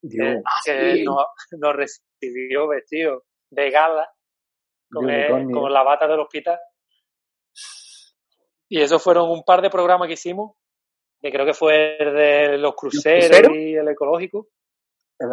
Dios. 0.00 0.36
Eh, 0.36 0.42
que 0.64 1.04
nos, 1.04 1.24
nos, 1.58 1.74
recibió 1.74 2.68
vestido 2.68 3.24
de 3.50 3.70
gala 3.70 4.08
con, 4.88 5.50
con 5.50 5.72
la 5.72 5.82
bata 5.82 6.06
del 6.06 6.20
hospital. 6.20 6.58
Y 8.68 8.80
esos 8.80 9.02
fueron 9.02 9.28
un 9.28 9.42
par 9.44 9.60
de 9.60 9.70
programas 9.70 10.06
que 10.06 10.14
hicimos 10.14 10.52
que 11.20 11.30
creo 11.30 11.46
que 11.46 11.54
fue 11.54 11.96
el 11.98 12.14
de 12.14 12.58
los 12.58 12.74
cruceros, 12.74 13.50
y 13.54 13.74
el 13.74 13.88
ecológico. 13.88 14.48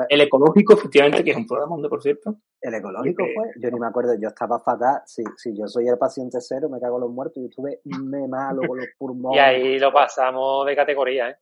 El 0.10 0.22
ecológico, 0.22 0.74
efectivamente, 0.74 1.24
que 1.24 1.32
es 1.32 1.38
un 1.38 1.46
programa 1.46 1.76
donde, 1.76 1.90
por 1.90 2.02
cierto. 2.02 2.38
El 2.60 2.74
ecológico 2.74 3.24
fue, 3.36 3.52
yo 3.62 3.70
ni 3.70 3.80
me 3.80 3.86
acuerdo, 3.86 4.16
yo 4.20 4.30
estaba 4.30 4.60
fatal. 4.60 5.02
Si, 5.06 5.24
si 5.38 5.56
yo 5.56 5.68
soy 5.68 5.88
el 5.88 5.98
paciente 6.00 6.40
cero, 6.42 6.70
me 6.70 6.80
cago 6.80 6.98
en 6.98 7.02
los 7.02 7.12
muertos. 7.12 7.44
Yo 7.44 7.50
estuve 7.50 7.82
me 7.84 8.28
malo 8.28 8.62
con 8.68 8.80
los 8.80 8.88
pulmones. 8.98 9.38
Y 9.38 9.40
ahí 9.40 9.80
lo 9.80 9.94
pasamos 9.94 10.66
de 10.66 10.76
categoría, 10.76 11.30
¿eh? 11.30 11.38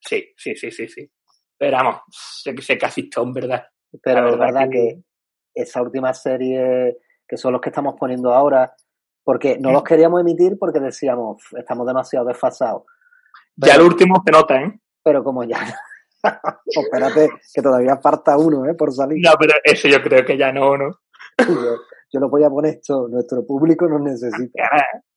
Sí, 0.00 0.32
sí, 0.36 0.56
sí, 0.56 0.72
sí, 0.72 0.88
sí. 0.88 1.08
Pero 1.56 1.76
vamos, 1.76 1.96
que 2.44 2.62
sé 2.62 2.76
casi 2.76 3.08
en 3.16 3.32
verdad. 3.32 3.64
Pero 4.02 4.22
la 4.22 4.36
verdad, 4.36 4.64
es 4.64 4.70
que... 4.70 5.02
esa 5.54 5.80
última 5.80 6.12
serie, 6.14 6.98
que 7.26 7.36
son 7.36 7.52
los 7.52 7.60
que 7.60 7.68
estamos 7.68 7.94
poniendo 7.98 8.32
ahora, 8.32 8.74
porque 9.22 9.58
no 9.58 9.70
los 9.70 9.84
queríamos 9.84 10.20
emitir 10.20 10.58
porque 10.58 10.80
decíamos, 10.80 11.42
estamos 11.56 11.86
demasiado 11.86 12.26
desfasados. 12.26 12.82
Ya 13.58 13.74
el 13.74 13.82
último 13.82 14.22
se 14.24 14.30
nota, 14.30 14.60
¿eh? 14.60 14.80
Pero 15.02 15.22
como 15.22 15.44
ya. 15.44 15.58
espérate, 16.66 17.28
que 17.54 17.62
todavía 17.62 17.96
falta 17.98 18.36
uno, 18.36 18.66
¿eh? 18.66 18.74
Por 18.74 18.92
salir. 18.92 19.18
No, 19.22 19.32
pero 19.38 19.54
eso 19.62 19.88
yo 19.88 20.00
creo 20.02 20.24
que 20.24 20.36
ya 20.36 20.52
no, 20.52 20.76
¿no? 20.76 20.90
yo, 22.12 22.20
lo 22.20 22.28
voy 22.28 22.42
a 22.42 22.50
poner 22.50 22.74
esto, 22.74 23.06
nuestro 23.08 23.46
público 23.46 23.88
nos 23.88 24.00
necesita. 24.00 24.64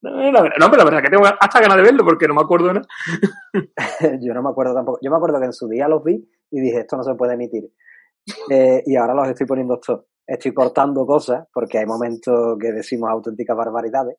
No, 0.02 0.70
pero 0.70 0.78
la 0.78 0.84
verdad 0.86 1.02
que 1.02 1.10
tengo 1.10 1.26
hasta 1.26 1.62
ganas 1.62 1.78
de 1.78 1.84
verlo 1.84 2.04
porque 2.04 2.28
no 2.28 2.36
me 2.36 2.42
acuerdo 2.42 2.74
nada. 2.74 2.88
yo 4.22 4.34
no 4.34 4.44
me 4.44 4.50
acuerdo 4.50 4.74
tampoco. 4.74 5.00
Yo 5.02 5.10
me 5.10 5.18
acuerdo 5.18 5.40
que 5.40 5.46
en 5.46 5.54
su 5.54 5.68
día 5.68 5.88
los 5.88 6.04
vi 6.04 6.24
y 6.52 6.60
dije, 6.60 6.82
esto 6.82 6.98
no 6.98 7.04
se 7.04 7.16
puede 7.16 7.34
emitir. 7.34 7.72
Eh, 8.50 8.84
y 8.86 8.96
ahora 8.96 9.14
los 9.14 9.30
estoy 9.30 9.48
poniendo 9.48 9.76
esto. 9.76 10.08
Estoy 10.26 10.54
cortando 10.54 11.06
cosas 11.06 11.48
porque 11.52 11.80
hay 11.80 11.86
momentos 11.86 12.58
que 12.60 12.72
decimos 12.72 13.10
auténticas 13.10 13.58
barbaridades. 13.58 14.18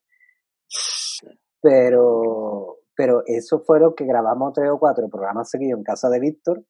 Pero, 1.61 2.79
pero 2.95 3.23
eso 3.25 3.63
fue 3.65 3.79
lo 3.79 3.95
que 3.95 4.05
grabamos 4.05 4.53
tres 4.53 4.69
o 4.71 4.79
cuatro 4.79 5.09
programas 5.09 5.49
seguidos 5.49 5.77
en 5.77 5.83
casa 5.83 6.09
de 6.09 6.19
Víctor 6.19 6.63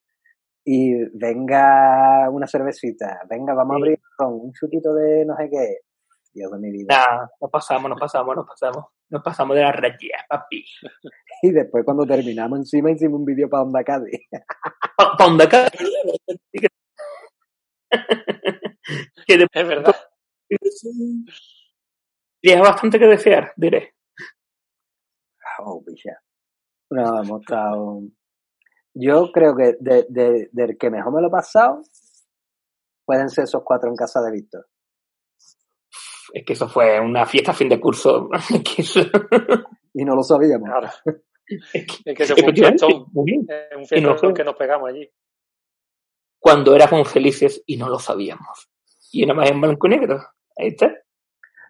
y 0.65 0.93
venga 1.17 2.30
una 2.30 2.47
cervecita, 2.47 3.21
venga, 3.30 3.53
vamos 3.53 3.76
a 3.76 3.78
abrir 3.78 3.99
un 4.19 4.51
chutito 4.53 4.93
de 4.93 5.26
no 5.26 5.36
sé 5.36 5.49
qué. 5.49 5.78
Dios 6.34 6.51
de 6.51 6.57
mi 6.57 6.71
vida. 6.71 6.88
Nah, 6.89 7.28
nos 7.39 7.51
pasamos, 7.51 7.89
nos 7.89 7.99
pasamos, 7.99 8.36
nos 8.36 8.47
pasamos. 8.47 8.86
Nos 9.09 9.21
pasamos 9.21 9.55
de 9.55 9.61
la 9.61 9.71
raya, 9.71 10.26
papi. 10.28 10.65
y 11.43 11.51
después 11.51 11.86
cuando 11.86 12.05
terminamos 12.05 12.59
encima 12.59 12.91
hicimos 12.91 13.19
un 13.19 13.26
vídeo 13.26 13.47
para 13.47 13.63
Onda 13.63 13.84
Cádiz. 13.84 14.19
¿Para 14.97 15.26
Onda 15.26 15.47
Cádiz? 15.47 15.80
es 19.28 19.67
verdad. 19.67 19.95
Deja 22.41 22.61
bastante 22.61 22.99
que 22.99 23.05
desear, 23.05 23.53
diré. 23.55 23.93
Oh, 25.60 25.84
No, 26.89 27.24
hemos 27.24 27.41
estado 27.41 28.01
yo 28.93 29.32
creo 29.32 29.56
que 29.56 29.76
de, 29.80 30.06
de, 30.10 30.49
del 30.51 30.78
que 30.78 30.89
mejor 30.89 31.14
me 31.14 31.22
lo 31.22 31.28
he 31.28 31.32
pasado 31.32 31.82
pueden 33.06 33.30
ser 33.30 33.45
esos 33.45 33.64
cuatro 33.64 33.89
en 33.89 33.95
casa 33.95 34.22
de 34.22 34.32
Víctor. 34.32 34.68
Es 36.32 36.45
que 36.45 36.54
eso 36.54 36.70
fue 36.70 36.99
una 36.99 37.26
fiesta 37.26 37.54
fin 37.54 37.70
de 37.70 37.80
curso. 37.80 38.30
y 39.93 40.06
no 40.06 40.16
lo 40.16 40.24
sabíamos. 40.24 40.70
Claro. 40.70 40.89
Es 41.74 41.86
que, 41.86 42.12
es 42.12 42.18
que 42.18 42.26
se 42.26 42.36
fue 42.41 42.49
un 42.49 42.56
fiestón, 42.56 43.06
un 43.14 43.86
fiestón 43.88 44.34
que 44.34 44.43
nos 44.43 44.56
pegamos 44.56 44.89
allí. 44.89 45.10
Cuando 46.39 46.76
éramos 46.76 47.10
felices 47.10 47.64
y 47.66 47.78
no 47.78 47.89
lo 47.89 47.99
sabíamos. 47.99 48.70
Y 49.12 49.26
nada 49.26 49.39
más 49.39 49.51
en 49.51 49.62
blanco 49.62 49.88
y 49.88 49.89
negro. 49.89 50.22
Ahí 50.58 50.68
está. 50.68 50.93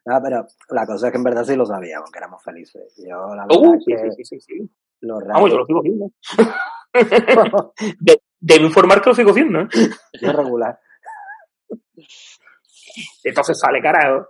Ah, 0.06 0.20
pero 0.22 0.46
la 0.70 0.86
cosa 0.86 1.08
es 1.08 1.12
que 1.12 1.18
en 1.18 1.24
verdad 1.24 1.44
sí 1.44 1.56
lo 1.56 1.66
sabíamos, 1.66 2.12
que 2.12 2.20
éramos 2.20 2.44
felices. 2.44 2.94
Yo, 2.98 3.34
la 3.36 3.46
uh, 3.46 3.80
sí, 3.80 3.94
sí, 4.18 4.24
sí, 4.26 4.40
sí, 4.40 4.70
Lo 5.02 5.20
Vamos, 5.20 5.50
yo 5.50 5.58
lo 5.58 5.66
sigo 5.66 5.82
viendo. 5.82 6.12
de, 8.00 8.22
debo 8.40 8.66
informar 8.66 9.02
que 9.02 9.10
lo 9.10 9.16
sigo 9.16 9.32
haciendo. 9.32 9.62
¿eh? 9.62 9.68
Es 10.14 10.34
regular. 10.34 10.80
Entonces 13.24 13.58
sale 13.58 13.82
carajo. 13.82 14.28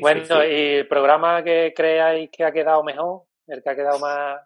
bueno, 0.00 0.44
¿y 0.44 0.76
el 0.78 0.88
programa 0.88 1.42
que 1.42 1.72
creáis 1.74 2.30
que 2.30 2.44
ha 2.44 2.52
quedado 2.52 2.84
mejor? 2.84 3.24
¿El 3.48 3.62
que 3.62 3.70
ha 3.70 3.76
quedado 3.76 3.98
más, 3.98 4.40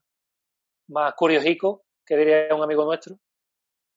más 0.89 1.15
curiosico? 1.15 1.85
que 2.11 2.17
diría 2.17 2.53
un 2.57 2.63
amigo 2.65 2.85
nuestro? 2.85 3.17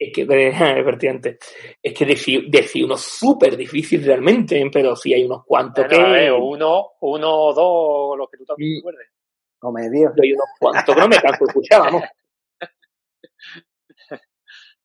Es 0.06 0.14
que 0.14 0.22
es 0.22 0.28
vertiente. 0.86 1.38
Es 1.82 1.94
que 1.94 2.06
decir, 2.06 2.50
decir 2.50 2.84
uno 2.84 2.98
súper 2.98 3.56
difícil 3.56 4.04
realmente, 4.04 4.70
pero 4.72 4.96
sí 4.96 5.14
hay 5.14 5.24
unos 5.24 5.46
cuantos 5.46 5.86
que. 5.88 6.32
uno, 6.32 6.92
uno 7.00 7.32
o 7.32 7.54
dos, 7.54 8.18
los 8.18 8.30
que 8.30 8.38
tú 8.38 8.46
también 8.46 8.74
mm. 8.74 8.76
recuerdes 8.78 9.08
o 9.62 9.72
medio. 9.72 10.14
Yo 10.16 10.24
hay 10.24 10.34
unos 10.34 10.50
cuantos 10.60 10.96
que 10.96 11.02
no 11.02 11.08
me 11.08 11.22
canso 11.22 11.46
de 11.46 11.48
escuchar, 11.48 11.82
vamos. 11.82 12.04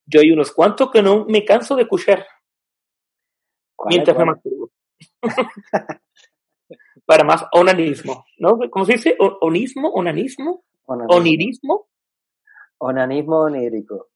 Yo 0.05 0.21
hay 0.21 0.31
unos 0.31 0.51
cuantos 0.51 0.89
que 0.89 1.03
no 1.03 1.25
me 1.25 1.43
canso 1.45 1.75
de 1.75 1.83
escuchar. 1.83 2.25
Mientras 3.85 4.17
me 4.17 4.25
masturbo. 4.25 4.71
Para 7.05 7.23
más 7.23 7.45
onanismo, 7.51 8.25
¿no? 8.37 8.57
¿Cómo 8.69 8.85
se 8.85 8.93
dice? 8.93 9.17
¿Onismo? 9.19 9.89
¿Onanismo? 9.89 10.63
¿Onirismo? 10.85 11.87
Onanismo 12.77 13.41
onírico. 13.41 14.08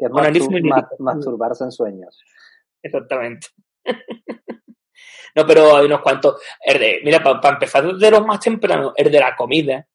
Que 0.00 0.06
es 0.06 0.12
onanismo 0.12 0.56
masturbarse 0.98 1.64
en 1.64 1.72
sueños. 1.72 2.18
Exactamente. 2.82 3.48
No, 5.32 5.46
pero 5.46 5.76
hay 5.76 5.86
unos 5.86 6.00
cuantos. 6.00 6.42
mira, 7.04 7.22
para 7.22 7.54
empezar 7.54 7.86
de 7.86 8.10
los 8.10 8.26
más 8.26 8.40
tempranos, 8.40 8.92
el 8.96 9.12
de 9.12 9.20
la 9.20 9.36
comida, 9.36 9.86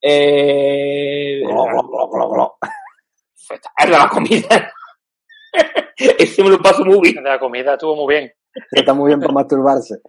eh, 0.00 1.40
es 1.40 1.48
de 3.86 3.90
la 3.90 4.08
comida. 4.08 4.72
Ese 5.96 6.42
me 6.42 6.50
lo 6.50 6.58
paso 6.58 6.84
muy 6.84 6.98
bien. 7.00 7.22
De 7.22 7.30
la 7.30 7.38
comida 7.38 7.74
estuvo 7.74 7.94
muy 7.94 8.12
bien. 8.12 8.32
Está 8.72 8.92
muy 8.92 9.06
bien 9.08 9.20
para 9.20 9.32
masturbarse. 9.32 10.00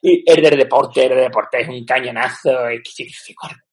Y 0.00 0.30
el 0.30 0.42
del 0.42 0.58
deporte, 0.58 1.02
el 1.02 1.08
del 1.08 1.24
deporte 1.24 1.60
es 1.60 1.68
un 1.68 1.84
cañonazo, 1.84 2.68
es 2.68 2.80
que 2.96 3.08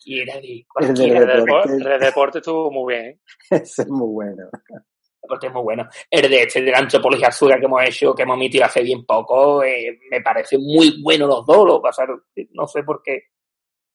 cualquiera 0.06 0.42
de 0.42 0.66
cualquiera. 0.68 1.20
El, 1.20 1.46
deporte, 1.46 1.74
el 1.74 1.84
de 1.84 1.98
deporte 2.00 2.38
estuvo 2.40 2.72
muy 2.72 2.94
bien. 2.94 3.22
Ese 3.50 3.82
es 3.82 3.90
muy 3.90 4.08
bueno. 4.08 4.44
El 4.70 4.82
deporte 5.22 5.48
es 5.48 5.54
muy 5.54 5.64
bueno. 5.64 5.90
El 6.10 6.30
de 6.30 6.44
este 6.44 6.62
de 6.62 6.72
la 6.72 6.80
antropología 6.80 7.28
absurda 7.28 7.58
que 7.60 7.66
hemos 7.66 7.84
hecho, 7.84 8.14
que 8.14 8.24
hemos 8.24 8.36
emitido 8.36 8.66
hace 8.66 8.84
bien 8.84 9.06
poco, 9.06 9.64
eh, 9.64 10.00
me 10.12 10.22
parece 10.22 10.58
muy 10.58 11.02
bueno 11.02 11.28
los 11.28 11.46
dos. 11.46 11.66
Lo 11.66 11.82
pasaron, 11.82 12.24
no 12.52 12.68
sé 12.68 12.84
por 12.84 13.02
qué 13.02 13.24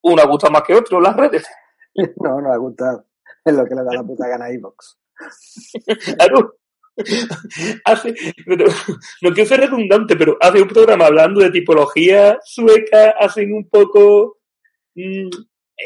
uno 0.03 0.21
ha 0.21 0.25
gustado 0.25 0.51
más 0.51 0.63
que 0.63 0.73
otro 0.73 0.99
las 0.99 1.15
redes. 1.15 1.47
No, 2.23 2.39
no 2.39 2.53
ha 2.53 2.57
gustado. 2.57 3.05
Es 3.43 3.53
lo 3.53 3.65
que 3.65 3.75
le 3.75 3.83
da 3.83 3.91
la 3.93 4.03
puta 4.03 4.25
gana 4.25 4.45
a 4.45 4.51
Evox. 4.51 4.97
Hace, 7.85 8.13
no 9.21 9.33
quiero 9.33 9.45
ser 9.49 9.59
redundante, 9.59 10.15
pero 10.15 10.37
hace 10.39 10.61
un 10.61 10.67
programa 10.67 11.07
hablando 11.07 11.41
de 11.41 11.51
tipología 11.51 12.39
sueca, 12.43 13.15
hacen 13.19 13.53
un 13.53 13.67
poco, 13.69 14.39
mm, 14.95 15.27
eh, 15.27 15.29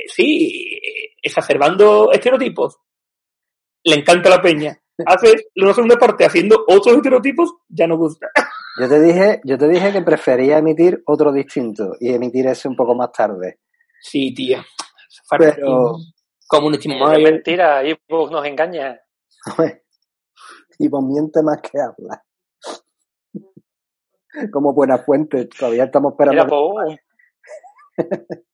sí, 0.07 0.79
exacerbando 1.21 2.11
estereotipos. 2.11 2.77
Le 3.83 3.95
encanta 3.95 4.29
la 4.29 4.41
peña. 4.41 4.77
Hace 5.05 5.33
la 5.55 5.73
segunda 5.73 5.97
parte 5.97 6.25
haciendo 6.25 6.63
otros 6.67 6.95
estereotipos, 6.95 7.53
ya 7.67 7.87
no 7.87 7.97
gusta. 7.97 8.27
Yo 8.77 8.89
te 8.89 8.99
dije, 8.99 9.39
yo 9.45 9.57
te 9.57 9.69
dije 9.69 9.93
que 9.93 10.01
prefería 10.01 10.57
emitir 10.57 11.01
otro 11.05 11.31
distinto 11.31 11.93
y 11.97 12.13
emitir 12.13 12.45
ese 12.47 12.67
un 12.67 12.75
poco 12.75 12.93
más 12.93 13.09
tarde. 13.13 13.59
Sí, 14.01 14.33
tío. 14.33 14.57
Pero... 15.37 15.95
Community 16.45 16.89
Es 16.91 17.23
mentira, 17.23 17.83
Ivo 17.87 18.29
nos 18.29 18.45
engaña. 18.45 18.99
Ivo 20.79 21.01
miente 21.01 21.41
más 21.41 21.61
que 21.61 21.79
habla. 21.79 22.21
Como 24.51 24.73
buena 24.73 24.97
fuente, 24.97 25.45
todavía 25.45 25.85
estamos 25.85 26.11
esperando. 26.11 26.45
Pues, 26.45 26.99
un, 27.97 28.45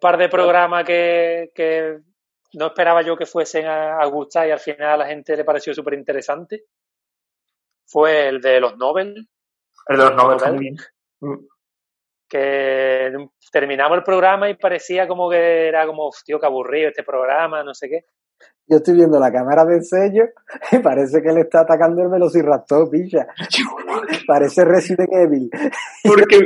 par 0.00 0.16
de 0.18 0.28
programas 0.28 0.84
que, 0.84 1.50
que, 1.54 1.98
no 2.54 2.66
esperaba 2.66 3.02
yo 3.02 3.16
que 3.16 3.26
fuesen 3.26 3.66
a, 3.66 4.04
gustar 4.06 4.46
y 4.46 4.50
al 4.50 4.60
final 4.60 4.90
a 4.90 4.96
la 4.98 5.06
gente 5.06 5.36
le 5.36 5.44
pareció 5.44 5.72
súper 5.74 5.94
interesante. 5.94 6.64
Fue 7.86 8.28
el 8.28 8.40
de 8.40 8.60
los 8.60 8.76
Nobel. 8.76 9.28
El 9.88 9.96
de 9.96 10.04
los 10.04 10.14
Nobel, 10.14 10.38
también 10.38 10.76
que 12.32 13.12
terminamos 13.52 13.98
el 13.98 14.04
programa 14.04 14.48
y 14.48 14.54
parecía 14.54 15.06
como 15.06 15.28
que 15.28 15.68
era 15.68 15.86
como, 15.86 16.08
tío, 16.24 16.40
que 16.40 16.46
aburrido 16.46 16.88
este 16.88 17.02
programa, 17.02 17.62
no 17.62 17.74
sé 17.74 17.90
qué. 17.90 18.06
Yo 18.66 18.78
estoy 18.78 18.94
viendo 18.94 19.20
la 19.20 19.30
cámara 19.30 19.66
de 19.66 19.82
sello 19.82 20.24
y 20.72 20.78
parece 20.78 21.20
que 21.20 21.30
le 21.30 21.42
está 21.42 21.60
atacando 21.60 22.00
el 22.00 22.08
velociraptor, 22.08 22.88
pilla. 22.88 23.26
parece 24.26 24.64
Resident 24.64 25.12
Evil. 25.12 25.50
Porque 26.02 26.38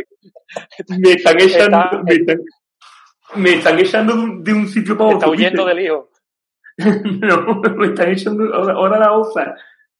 me 0.88 1.12
están 1.12 1.40
echando, 1.40 2.02
me, 2.02 2.14
están, 2.14 2.40
echando 3.78 4.14
de 4.40 4.52
un 4.52 4.68
sitio 4.68 4.96
para 4.96 5.16
otro. 5.16 5.18
Está 5.18 5.30
huyendo 5.30 5.66
del 5.66 5.80
hijo. 5.80 6.10
no, 6.78 7.60
me 7.76 7.86
están 7.86 8.10
echando 8.10 8.54
ahora, 8.54 8.98
la 8.98 9.12
osa. 9.12 9.54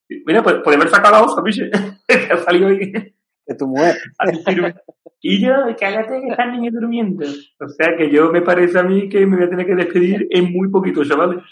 Mira, 0.09 0.43
pues, 0.43 0.57
podría 0.57 0.81
haber 0.81 0.91
sacado 0.91 1.15
la 1.15 1.23
osa, 1.23 1.43
piche. 1.43 1.71
ha 2.33 2.37
salido 2.39 2.69
ahí. 2.69 2.93
de 3.47 3.55
tu 3.55 3.67
mujer. 3.67 3.97
y 5.21 5.45
yo, 5.45 5.53
cállate 5.79 6.21
que 6.21 6.29
están 6.29 6.53
niños 6.53 6.75
durmiendo. 6.75 7.27
O 7.61 7.69
sea 7.69 7.97
que 7.97 8.11
yo 8.11 8.31
me 8.31 8.43
parece 8.43 8.79
a 8.79 8.83
mí 8.83 9.09
que 9.09 9.27
me 9.27 9.37
voy 9.37 9.47
a 9.47 9.51
tener 9.51 9.67
que 9.67 9.75
despedir 9.75 10.27
en 10.31 10.53
muy 10.53 10.71
poquito, 10.71 11.05
chavales. 11.05 11.43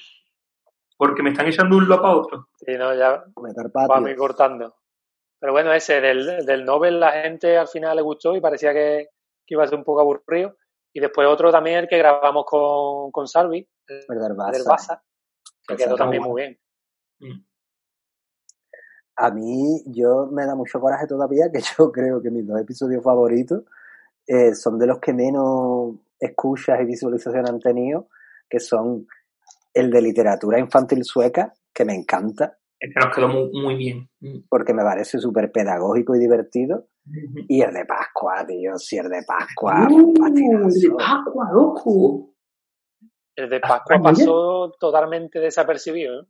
Porque 0.96 1.22
me 1.22 1.30
están 1.30 1.48
echando 1.48 1.76
un 1.76 1.88
lopa 1.88 2.08
a 2.08 2.16
otro. 2.16 2.48
Sí, 2.56 2.72
no, 2.78 2.94
ya 2.94 3.24
vamos 3.34 4.06
a 4.06 4.10
ir 4.10 4.16
cortando. 4.16 4.76
Pero 5.40 5.52
bueno, 5.52 5.72
ese 5.72 6.00
del, 6.00 6.46
del 6.46 6.64
Nobel 6.64 7.00
la 7.00 7.12
gente 7.12 7.58
al 7.58 7.68
final 7.68 7.96
le 7.96 8.02
gustó 8.02 8.34
y 8.36 8.40
parecía 8.40 8.72
que, 8.72 9.08
que 9.46 9.54
iba 9.54 9.64
a 9.64 9.66
ser 9.66 9.78
un 9.78 9.84
poco 9.84 10.00
aburrido. 10.00 10.56
Y 10.94 11.00
después 11.00 11.26
otro 11.28 11.50
también, 11.50 11.78
el 11.78 11.88
que 11.88 11.98
grabamos 11.98 12.44
con, 12.46 13.10
con 13.10 13.26
Salvi, 13.26 13.68
el 13.88 13.98
El 14.08 14.18
del 14.20 14.36
Barça, 14.36 15.02
que 15.66 15.74
quedó 15.76 15.96
también 15.96 16.22
muy 16.22 16.42
bien. 16.42 16.58
Mm. 17.18 17.44
A 19.16 19.30
mí, 19.32 19.82
yo 19.86 20.28
me 20.30 20.46
da 20.46 20.54
mucho 20.54 20.80
coraje 20.80 21.08
todavía 21.08 21.50
que 21.52 21.60
yo 21.78 21.90
creo 21.90 22.22
que 22.22 22.30
mis 22.30 22.46
dos 22.46 22.60
episodios 22.60 23.02
favoritos 23.02 23.64
eh, 24.26 24.54
son 24.54 24.78
de 24.78 24.86
los 24.86 25.00
que 25.00 25.12
menos 25.12 25.96
escuchas 26.18 26.80
y 26.80 26.86
visualización 26.86 27.48
han 27.48 27.58
tenido, 27.58 28.08
que 28.48 28.60
son 28.60 29.08
el 29.74 29.90
de 29.90 30.00
literatura 30.00 30.60
infantil 30.60 31.02
sueca, 31.02 31.52
que 31.72 31.84
me 31.84 31.94
encanta, 31.94 32.56
Este 32.78 33.00
nos 33.00 33.12
quedó 33.12 33.28
muy, 33.28 33.50
muy 33.50 33.74
bien. 33.74 34.08
Mm. 34.20 34.46
porque 34.48 34.72
me 34.72 34.84
parece 34.84 35.18
súper 35.18 35.50
pedagógico 35.50 36.14
y 36.14 36.20
divertido, 36.20 36.86
y 37.48 37.60
el 37.62 37.72
de 37.74 37.84
Pascua, 37.84 38.46
tío, 38.46 38.76
si 38.78 38.96
el 38.96 39.08
de 39.10 39.22
Pascua, 39.26 39.86
Uh, 39.90 40.14
patinazo. 40.14 40.80
de 40.80 40.90
Pascua, 40.96 41.50
loco. 41.52 42.34
El 43.36 43.50
de 43.50 43.60
Pascua 43.60 44.00
pasó 44.02 44.72
totalmente 44.78 45.38
desapercibido. 45.40 46.22
¿eh? 46.22 46.26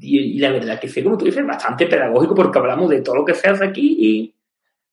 Y, 0.00 0.18
y 0.36 0.38
la 0.38 0.50
verdad 0.52 0.78
que 0.80 0.88
fue, 0.88 1.02
como 1.02 1.16
tú 1.18 1.24
dices, 1.24 1.44
bastante 1.46 1.86
pedagógico 1.86 2.34
porque 2.34 2.58
hablamos 2.58 2.88
de 2.90 3.00
todo 3.00 3.16
lo 3.16 3.24
que 3.24 3.34
se 3.34 3.48
hace 3.48 3.64
aquí 3.64 3.96
y... 3.98 4.34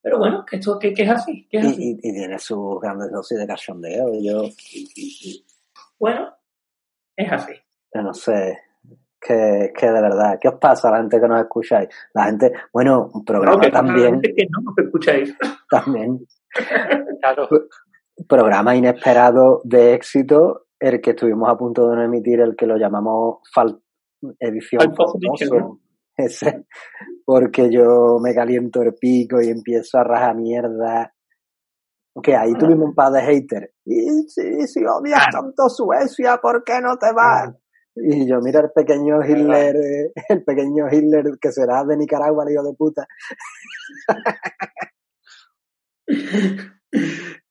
Pero 0.01 0.19
bueno, 0.19 0.45
que 0.45 0.57
esto 0.57 0.77
que, 0.77 0.93
que 0.93 1.01
es 1.03 1.09
así, 1.09 1.47
que 1.49 1.57
es 1.57 1.63
Y, 1.65 1.67
así. 1.67 1.83
y- 2.03 2.09
y 2.09 2.13
tiene 2.13 2.37
sus 2.39 2.79
grandes 2.79 3.11
dosis 3.11 3.39
de 3.39 3.47
cachondeo. 3.47 4.11
Yo, 4.21 4.43
bueno, 5.97 6.31
es 7.15 7.31
así. 7.31 7.53
yo 7.93 8.01
no 8.03 8.13
sé, 8.13 8.59
que, 9.25 9.71
que 9.75 9.85
de 9.87 10.01
verdad, 10.01 10.37
¿qué 10.39 10.49
os 10.49 10.55
pasa 10.59 10.89
a 10.89 10.91
la 10.91 10.97
gente 10.99 11.19
que 11.19 11.27
nos 11.27 11.39
escucháis? 11.41 11.89
La 12.13 12.25
gente, 12.25 12.51
bueno, 12.71 13.09
un 13.13 13.23
programa 13.25 13.55
No, 13.55 13.61
que 13.61 13.71
también, 13.71 14.21
que 14.21 14.45
no 14.49 14.61
nos 14.63 14.77
escucháis. 14.77 15.35
también, 15.69 16.19
Claro, 17.21 17.47
programa 18.27 18.75
inesperado 18.75 19.61
de 19.63 19.93
éxito, 19.93 20.67
el 20.79 21.01
que 21.01 21.11
estuvimos 21.11 21.49
a 21.49 21.57
punto 21.57 21.87
de 21.89 21.95
no 21.95 22.03
emitir, 22.03 22.39
el 22.39 22.55
que 22.55 22.65
lo 22.67 22.77
llamamos 22.77 23.39
fal- 23.55 23.81
edición. 24.39 24.81
Edition, 25.21 25.79
Ese, 26.17 26.65
porque 27.25 27.69
yo 27.71 28.17
me 28.21 28.33
caliento 28.33 28.81
el 28.81 28.93
pico 28.95 29.41
y 29.41 29.49
empiezo 29.49 29.97
a 29.97 30.03
rajar 30.03 30.35
mierda. 30.35 31.11
Que 32.23 32.33
ahí 32.35 32.53
tuvimos 32.53 32.89
un 32.89 32.95
par 32.95 33.11
de 33.11 33.21
haters. 33.21 33.71
Y 33.83 34.07
si, 34.29 34.67
si 34.67 34.85
odias 34.85 35.27
Claro. 35.29 35.47
tanto 35.47 35.67
Suecia, 35.67 36.37
¿por 36.41 36.63
qué 36.63 36.79
no 36.81 36.95
te 36.97 37.11
vas? 37.11 37.49
Y 37.95 38.27
yo, 38.27 38.41
mira 38.41 38.59
el 38.59 38.71
pequeño 38.71 39.23
Hitler, 39.25 39.75
eh, 39.77 40.11
el 40.29 40.43
pequeño 40.43 40.87
Hitler 40.91 41.23
que 41.39 41.51
será 41.51 41.83
de 41.85 41.95
Nicaragua, 41.97 42.43
el 42.45 42.53
hijo 42.53 42.63
de 42.63 42.73
puta. 42.73 43.07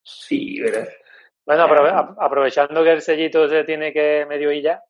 Sí, 0.03 0.61
¿verdad? 0.61 0.89
Bueno, 1.47 1.63
a- 1.65 2.17
aprovechando 2.21 2.83
que 2.83 2.93
el 2.93 3.03
sellito 3.03 3.49
se 3.49 3.65
tiene 3.65 3.93
que 3.93 4.27
medio 4.29 4.51
ir 4.53 4.63
ya, 4.65 4.83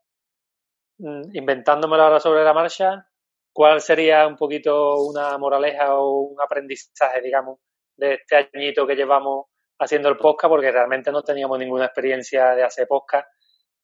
mm, 0.99 1.35
inventándomelo 1.37 2.03
ahora 2.05 2.21
sobre 2.21 2.45
la 2.45 2.53
marcha, 2.53 3.07
¿cuál 3.53 3.81
sería 3.81 4.27
un 4.27 4.37
poquito 4.37 5.03
una 5.03 5.37
moraleja 5.39 5.95
o 5.99 6.21
un 6.21 6.41
aprendizaje, 6.41 7.21
digamos, 7.23 7.59
de 7.97 8.15
este 8.15 8.37
añito 8.55 8.87
que 8.87 8.97
llevamos 8.97 9.47
haciendo 9.79 10.09
el 10.09 10.17
podcast? 10.17 10.51
Porque 10.51 10.71
realmente 10.73 11.11
no 11.11 11.23
teníamos 11.23 11.59
ninguna 11.59 11.87
experiencia 11.87 12.55
de 12.55 12.63
hacer 12.65 12.87
podcast. 12.89 13.29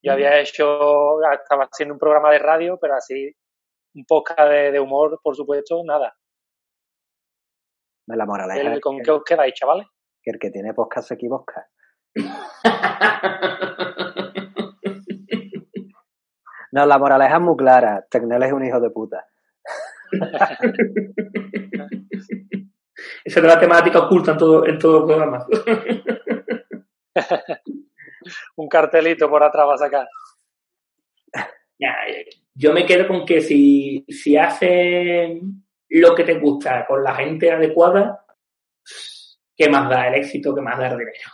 Yo 0.03 0.12
había 0.12 0.38
hecho, 0.40 1.20
estaba 1.32 1.68
haciendo 1.70 1.94
un 1.94 1.98
programa 2.01 2.30
de 2.30 2.38
radio, 2.38 2.78
pero 2.80 2.94
así, 2.94 3.32
un 3.94 4.05
podcast 4.07 4.48
de, 4.51 4.72
de 4.72 4.80
humor, 4.80 5.18
por 5.22 5.36
supuesto, 5.36 5.80
nada. 5.84 6.14
Me 8.09 8.16
la 8.16 8.26
moraleja. 8.26 8.72
El- 8.74 8.80
¿Con 8.80 8.98
qué 9.01 9.11
os 9.11 9.22
quedáis, 9.24 9.55
chavales? 9.55 9.86
que 10.22 10.32
el 10.32 10.38
que 10.38 10.51
tiene 10.51 10.74
podcast 10.74 11.09
se 11.09 11.14
equivoca. 11.14 11.66
No, 16.72 16.86
la 16.86 16.98
moraleja 16.98 17.36
es 17.36 17.40
muy 17.42 17.57
clara. 17.57 18.07
Tecnel 18.09 18.42
es 18.44 18.53
un 18.53 18.64
hijo 18.64 18.78
de 18.80 18.90
puta. 18.90 19.26
Esa 23.24 23.40
es 23.40 23.46
la 23.46 23.59
temática 23.59 23.98
oculta 24.01 24.32
en 24.32 24.38
todo, 24.38 24.66
en 24.66 24.78
todo 24.78 24.98
el 25.01 25.05
programa. 25.07 25.46
Un 28.57 28.68
cartelito 28.68 29.28
por 29.28 29.43
atrás 29.43 29.66
va 29.68 29.74
a 29.74 29.78
sacar. 29.78 30.09
Yo 32.55 32.72
me 32.72 32.85
quedo 32.85 33.09
con 33.09 33.24
que 33.24 33.41
si, 33.41 34.05
si 34.09 34.37
haces 34.37 35.41
lo 35.89 36.14
que 36.14 36.24
te 36.24 36.39
gusta 36.39 36.85
con 36.87 37.03
la 37.03 37.14
gente 37.14 37.51
adecuada, 37.51 38.24
¿qué 39.57 39.68
más 39.68 39.89
da 39.89 40.09
el 40.09 40.14
éxito? 40.14 40.55
¿Qué 40.55 40.61
más 40.61 40.78
da 40.78 40.89
el 40.89 40.99
dinero? 40.99 41.31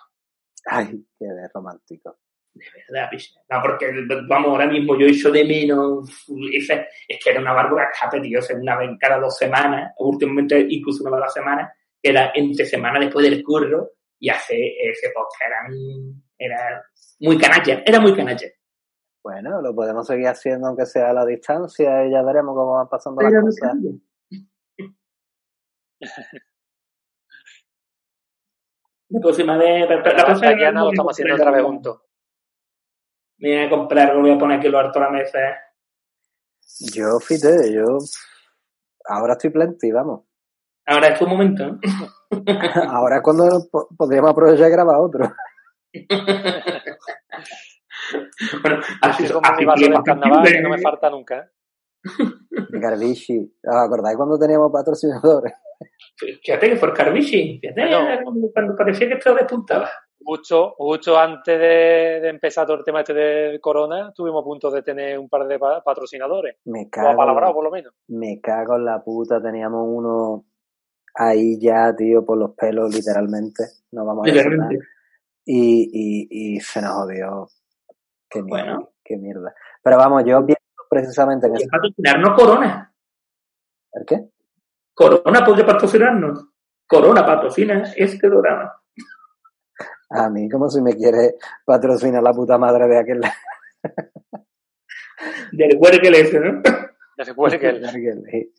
Ay, 0.66 1.04
qué 1.18 1.26
de 1.26 1.48
romántico. 1.52 2.18
De 2.54 2.64
verdad, 2.88 3.10
picha. 3.10 3.38
No, 3.50 3.60
porque, 3.60 3.92
vamos, 4.28 4.48
ahora 4.48 4.66
mismo 4.66 4.98
yo 4.98 5.06
echo 5.06 5.30
de 5.30 5.44
menos. 5.44 6.08
es 6.56 6.68
que 7.22 7.30
era 7.30 7.40
una 7.40 7.52
bárbara 7.52 7.90
tío. 8.22 8.40
sea, 8.40 8.56
una 8.56 8.76
vez 8.76 8.90
cada 8.98 9.18
dos 9.18 9.36
semanas, 9.36 9.92
últimamente 9.98 10.66
incluso 10.70 11.02
una 11.02 11.16
vez 11.16 11.22
a 11.22 11.26
la 11.26 11.30
semana, 11.30 11.74
era 12.02 12.32
entre 12.34 12.64
semana 12.64 12.98
después 12.98 13.28
del 13.28 13.42
curro 13.42 13.95
y 14.18 14.30
hacer 14.30 14.58
ese 14.58 15.10
podcast. 15.14 15.42
Era, 15.42 15.58
era 16.38 16.84
muy 17.20 17.38
canalla, 17.38 17.82
era 17.84 18.00
muy 18.00 18.16
canalla. 18.16 18.48
Bueno, 19.22 19.60
lo 19.60 19.74
podemos 19.74 20.06
seguir 20.06 20.28
haciendo 20.28 20.68
aunque 20.68 20.86
sea 20.86 21.10
a 21.10 21.12
la 21.12 21.26
distancia 21.26 22.06
y 22.06 22.12
ya 22.12 22.22
veremos 22.22 22.54
cómo 22.54 22.74
van 22.74 22.88
pasando 22.88 23.22
las 23.22 23.32
Era 23.32 23.42
muy 23.42 23.50
cosas. 23.50 23.76
La 29.08 29.20
próxima 29.20 29.56
vez. 29.56 29.88
la 29.88 30.02
próxima 30.02 30.50
Aquí 30.50 30.64
vez 30.64 30.74
lo 30.74 30.90
estamos 30.90 31.12
haciendo 31.12 31.34
otra 31.36 31.52
vez 31.52 31.62
juntos. 31.62 32.02
Me 33.38 33.56
voy 33.56 33.66
a 33.66 33.70
comprar, 33.70 34.14
lo 34.14 34.20
voy 34.20 34.32
a 34.32 34.38
poner 34.38 34.58
aquí 34.58 34.68
lo 34.68 34.78
harto 34.78 34.98
a 34.98 35.02
la 35.02 35.10
mesa. 35.10 35.38
Yo, 36.92 37.20
fíjate, 37.20 37.72
yo 37.72 37.98
ahora 39.04 39.34
estoy 39.34 39.50
plenty, 39.50 39.92
vamos. 39.92 40.25
Ahora 40.86 41.08
es 41.08 41.18
tu 41.18 41.26
momento. 41.26 41.66
¿no? 41.66 41.78
Ahora 42.90 43.16
es 43.16 43.22
cuando 43.22 43.48
po- 43.70 43.88
podríamos 43.96 44.30
aprovechar 44.30 44.68
y 44.68 44.72
grabar 44.72 44.96
otro. 45.00 45.32
bueno, 48.62 48.78
así, 49.02 49.24
Así 49.24 49.32
como 49.32 49.48
mi 49.58 49.64
vaso 49.64 49.84
del 49.84 50.02
carnaval, 50.02 50.44
que 50.46 50.60
no 50.60 50.70
me 50.70 50.76
de- 50.76 50.82
falta 50.82 51.10
nunca. 51.10 51.38
¿eh? 51.38 51.50
Garbici. 52.70 53.38
¿Os 53.64 53.76
acordáis 53.76 54.16
cuando 54.16 54.38
teníamos 54.38 54.70
patrocinadores? 54.72 55.52
Fíjate 56.16 56.70
que 56.70 56.76
fue 56.76 56.88
el 56.88 56.94
Carvici. 56.94 57.58
Fíjate 57.60 58.22
cuando, 58.22 58.76
parecía 58.76 59.08
que 59.08 59.14
esto 59.14 59.34
despuntaba. 59.34 59.90
Justo, 60.24 60.74
justo 60.78 61.18
antes 61.18 61.58
de, 61.58 62.20
de 62.20 62.28
empezar 62.28 62.66
todo 62.66 62.78
el 62.78 62.84
tema 62.84 63.00
este 63.00 63.14
del 63.14 63.60
corona, 63.60 64.08
estuvimos 64.08 64.42
a 64.42 64.44
punto 64.44 64.70
de 64.70 64.82
tener 64.82 65.18
un 65.18 65.28
par 65.28 65.46
de 65.46 65.58
pa- 65.58 65.82
patrocinadores. 65.84 66.56
Me 66.64 66.86
O 66.86 66.90
cago, 66.90 67.08
apalabrado, 67.10 67.54
por 67.54 67.64
lo 67.64 67.70
menos. 67.70 67.92
me 68.08 68.40
cago 68.40 68.76
en 68.76 68.84
la 68.86 69.02
puta. 69.04 69.40
Teníamos 69.40 69.84
uno 69.88 70.44
ahí 71.16 71.58
ya, 71.60 71.94
tío, 71.96 72.24
por 72.24 72.38
los 72.38 72.52
pelos, 72.54 72.94
literalmente. 72.94 73.64
No 73.92 74.04
vamos 74.04 74.24
a. 74.26 74.30
Literalmente. 74.30 74.78
Y, 75.44 75.90
y, 75.92 76.56
y 76.56 76.60
se 76.60 76.82
nos 76.82 76.92
jodió. 76.92 77.48
Qué 78.28 78.42
mierda, 78.42 78.64
Bueno. 78.64 78.90
qué 79.04 79.16
mierda. 79.16 79.54
Pero 79.82 79.96
vamos, 79.96 80.24
yo 80.24 80.44
pienso 80.44 80.62
precisamente 80.90 81.46
en 81.46 81.56
ese... 81.56 81.68
patrocinarnos 81.68 82.30
Corona. 82.36 82.92
¿El 83.92 84.04
qué? 84.04 84.28
Corona 84.94 85.44
podría 85.44 85.66
patrocinarnos. 85.66 86.46
Corona 86.86 87.24
patrocina 87.24 87.82
este 87.96 88.28
programa. 88.28 88.74
A 90.10 90.30
mí 90.30 90.48
como 90.48 90.68
si 90.70 90.80
me 90.80 90.94
quiere 90.94 91.34
patrocinar 91.64 92.22
la 92.22 92.32
puta 92.32 92.58
madre 92.58 92.86
de 92.88 92.98
aquel... 92.98 93.20
Del 95.52 95.78
Wergel 95.78 96.14
ese, 96.14 96.40
¿no? 96.40 96.62
Ya 97.18 97.24
se 97.24 97.34
puede 97.34 97.58
que 97.58 97.68
el- 97.68 97.82
Wergel, 97.82 98.22
sí. 98.30 98.52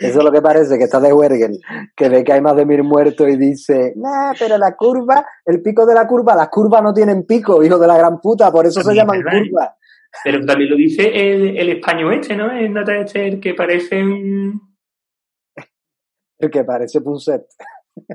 Eso 0.00 0.18
es 0.18 0.24
lo 0.24 0.32
que 0.32 0.42
parece, 0.42 0.76
que 0.76 0.84
está 0.84 0.98
de 1.00 1.12
Wergel, 1.12 1.58
que 1.96 2.08
ve 2.08 2.24
que 2.24 2.32
hay 2.32 2.40
más 2.40 2.56
de 2.56 2.66
mil 2.66 2.82
muertos 2.82 3.28
y 3.28 3.36
dice, 3.36 3.92
nah, 3.96 4.32
pero 4.38 4.58
la 4.58 4.74
curva, 4.76 5.24
el 5.46 5.62
pico 5.62 5.86
de 5.86 5.94
la 5.94 6.06
curva, 6.06 6.34
las 6.34 6.48
curvas 6.48 6.82
no 6.82 6.92
tienen 6.92 7.24
pico, 7.24 7.62
hijo 7.62 7.78
de 7.78 7.86
la 7.86 7.96
gran 7.96 8.20
puta, 8.20 8.50
por 8.50 8.66
eso 8.66 8.82
se 8.82 8.94
llaman 8.94 9.22
¿verdad? 9.22 9.38
curvas. 9.38 9.70
Pero 10.24 10.44
también 10.44 10.70
lo 10.70 10.76
dice 10.76 11.06
el, 11.14 11.56
el 11.56 11.68
español 11.70 12.14
este, 12.14 12.34
¿no? 12.36 12.50
El 12.50 12.72
nota 12.72 12.96
este, 12.96 13.28
el 13.28 13.40
que 13.40 13.54
parece 13.54 14.02
un... 14.02 14.60
El 16.38 16.50
que 16.50 16.64
parece 16.64 17.00
Punset. 17.00 17.42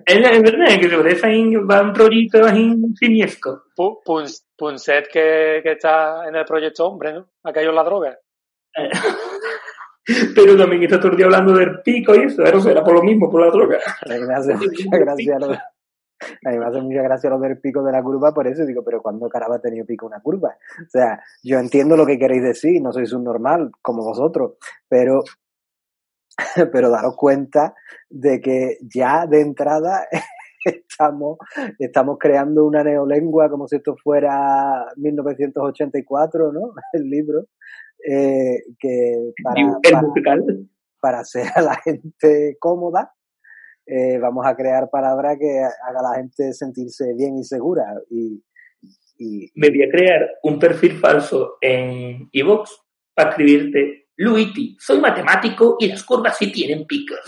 Es, 0.06 0.16
es 0.16 0.42
verdad, 0.42 0.80
que 0.80 0.90
se 0.90 0.98
parece 0.98 1.28
ahí, 1.28 1.56
va 1.56 1.82
un 1.82 1.96
rollito 1.96 2.44
ahí 2.46 2.76
Pun- 3.76 4.42
Punset 4.58 5.08
que, 5.08 5.62
que 5.64 5.72
está 5.74 6.28
en 6.28 6.36
el 6.36 6.44
proyecto 6.46 6.88
Hombre, 6.88 7.14
¿no? 7.14 7.30
Ha 7.44 7.54
caído 7.54 7.70
en 7.70 7.76
la 7.76 7.84
droga. 7.84 8.18
Pero 10.36 10.58
también 10.58 10.84
está 10.84 11.00
todo 11.00 11.12
el 11.12 11.18
día 11.18 11.26
hablando 11.26 11.54
del 11.54 11.82
pico 11.82 12.14
y 12.16 12.24
eso, 12.24 12.44
¿eh? 12.44 12.72
era 12.72 12.84
por 12.84 12.94
lo 12.94 13.04
mismo, 13.04 13.30
por 13.30 13.42
la 13.42 13.52
droga. 13.52 13.80
A 14.10 14.14
mí 14.14 14.26
me 14.28 14.34
hace 14.34 14.54
mucha 14.54 14.98
gracia 14.98 15.40
lo, 15.40 15.52
a 15.52 16.50
mí 16.50 16.58
me 16.58 16.66
hace 16.66 16.82
mucha 16.82 17.02
gracia 17.02 17.30
lo 17.30 17.40
del 17.40 17.60
pico 17.60 17.84
de 17.84 17.92
la 17.92 18.02
curva, 18.02 18.34
por 18.34 18.48
eso 18.48 18.66
digo, 18.66 18.84
pero 18.84 19.02
¿cuándo 19.02 19.28
caramba 19.28 19.58
ha 19.58 19.62
tenido 19.62 19.86
pico 19.86 20.06
una 20.06 20.22
curva? 20.22 20.56
O 20.80 20.90
sea, 20.90 21.20
yo 21.44 21.60
entiendo 21.60 21.98
lo 21.98 22.06
que 22.06 22.18
queréis 22.18 22.44
decir, 22.44 22.82
no 22.82 22.94
sois 22.94 23.12
un 23.14 23.24
normal 23.24 23.72
como 23.82 24.04
vosotros, 24.04 24.54
pero 24.88 25.24
pero 26.72 26.90
daros 26.90 27.16
cuenta 27.16 27.74
de 28.10 28.40
que 28.42 28.78
ya 28.82 29.26
de 29.28 29.42
entrada 29.42 30.08
estamos, 30.66 31.38
estamos 31.80 32.18
creando 32.20 32.66
una 32.66 32.84
neolengua 32.84 33.50
como 33.50 33.68
si 33.68 33.78
esto 33.78 33.96
fuera 34.02 34.86
1984, 34.98 36.52
¿no? 36.52 36.74
El 36.94 37.10
libro, 37.10 37.46
eh, 38.08 38.64
que 38.80 39.34
para, 39.44 39.80
para, 40.24 40.42
para 41.00 41.20
hacer 41.20 41.48
a 41.56 41.62
la 41.62 41.76
gente 41.76 42.58
cómoda, 42.60 43.14
eh, 43.86 44.18
vamos 44.18 44.46
a 44.46 44.56
crear 44.56 44.90
palabras 44.90 45.38
que 45.40 45.60
haga 45.60 46.00
a 46.00 46.04
la 46.04 46.16
gente 46.16 46.54
sentirse 46.54 47.14
bien 47.16 47.38
y 47.38 47.44
segura. 47.44 47.86
Y, 48.10 48.44
y, 49.18 49.52
Me 49.56 49.70
voy 49.70 49.84
a 49.84 49.90
crear 49.90 50.30
un 50.44 50.60
perfil 50.60 51.00
falso 51.00 51.58
en 51.62 52.30
Evox 52.32 52.72
para 53.14 53.32
escribirte, 53.32 54.10
Luigi, 54.18 54.78
soy 54.80 55.00
matemático 55.00 55.78
y 55.80 55.88
las 55.88 56.04
curvas 56.04 56.38
sí 56.38 56.52
tienen 56.52 56.86
picos. 56.86 57.20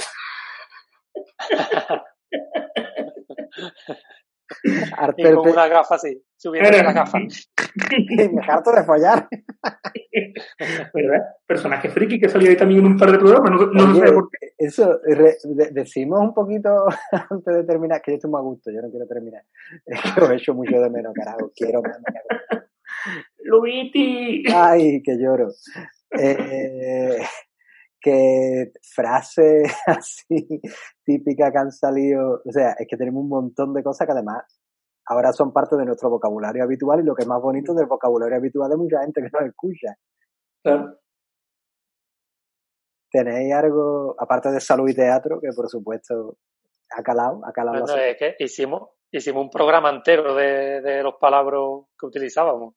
y 4.64 5.24
con 5.34 5.50
una 5.50 5.68
gafa 5.68 5.95
así, 5.95 6.24
subiendo 6.36 6.72
la 6.72 6.93
gafa. 6.93 7.20
Me 7.20 8.41
harto 8.48 8.72
de 8.72 8.84
follar. 8.84 9.28
¿Verdad? 10.93 11.22
Personaje 11.45 11.89
friki 11.89 12.20
que 12.20 12.30
salió 12.30 12.50
ahí 12.50 12.58
también 12.58 12.82
en 12.82 12.88
un 12.88 12.98
par 12.98 13.12
de 13.12 13.20
programas, 13.20 13.52
no, 13.52 13.66
no 13.68 13.91
Oye, 13.91 14.08
sé 14.08 14.14
por 14.14 14.30
qué. 14.30 14.54
Eso, 14.58 15.00
re, 15.04 15.38
de, 15.43 15.70
decimos 15.72 16.20
un 16.22 16.34
poquito 16.34 16.86
antes 17.30 17.56
de 17.56 17.64
terminar, 17.64 18.02
que 18.02 18.12
yo 18.12 18.16
estoy 18.16 18.32
muy 18.32 18.39
a 18.39 18.43
gusto, 18.43 18.72
yo 18.72 18.82
no 18.82 18.89
quiero 18.89 19.08
terminar. 19.08 19.43
Es 19.86 20.02
que 20.02 20.22
lo 20.22 20.32
he 20.32 20.36
hecho 20.36 20.54
mucho 20.54 20.80
de 20.80 20.89
menos, 20.89 21.14
carajo, 21.14 21.52
quiero 21.56 21.82
más. 21.82 21.98
Luigi. 23.43 24.43
Ay, 24.54 25.02
que 25.02 25.18
lloro. 25.18 25.50
Eh, 26.12 27.18
que 28.00 28.72
frase 28.82 29.64
así 29.88 30.62
típica 31.04 31.52
que 31.52 31.58
han 31.58 31.72
salido, 31.72 32.41
o 32.45 32.52
sea, 32.52 32.76
es 32.78 32.88
que 32.88 32.98
tenemos 32.98 33.24
un 33.24 33.30
montón 33.30 33.74
de 33.74 33.84
cosas 33.84 34.06
que 34.06 34.14
además 34.14 34.43
ahora 35.08 35.32
son 35.32 35.54
parte 35.54 35.76
de 35.76 35.86
nuestro 35.86 36.10
vocabulario 36.10 36.64
habitual 36.64 37.00
y 37.00 37.04
lo 37.04 37.16
que 37.16 37.24
es 37.24 37.28
más 37.28 37.41
bonito 37.41 37.74
del 37.74 37.88
vocabulario 37.88 38.38
habitual 38.38 38.70
de 38.70 38.78
mucha 38.78 39.02
gente 39.02 39.22
que 39.22 39.30
nos 39.32 39.48
escucha. 39.48 39.95
Claro. 40.64 41.00
¿Tenéis 43.10 43.54
algo, 43.54 44.16
aparte 44.20 44.52
de 44.52 44.60
salud 44.60 44.89
y 44.89 44.93
teatro, 44.93 45.39
que 45.39 45.50
por 45.56 45.70
supuesto 45.70 46.38
ha 46.91 47.02
calado, 47.02 47.41
ha 47.45 47.54
calado 47.54 47.80
Bueno, 47.84 48.02
es 48.02 48.18
que 48.18 48.36
hicimos, 48.39 48.89
hicimos 49.12 49.43
un 49.43 49.50
programa 49.50 49.89
entero 49.89 50.36
de, 50.36 50.82
de 50.82 51.04
los 51.04 51.16
palabras 51.16 51.62
que 51.98 52.06
utilizábamos. 52.06 52.76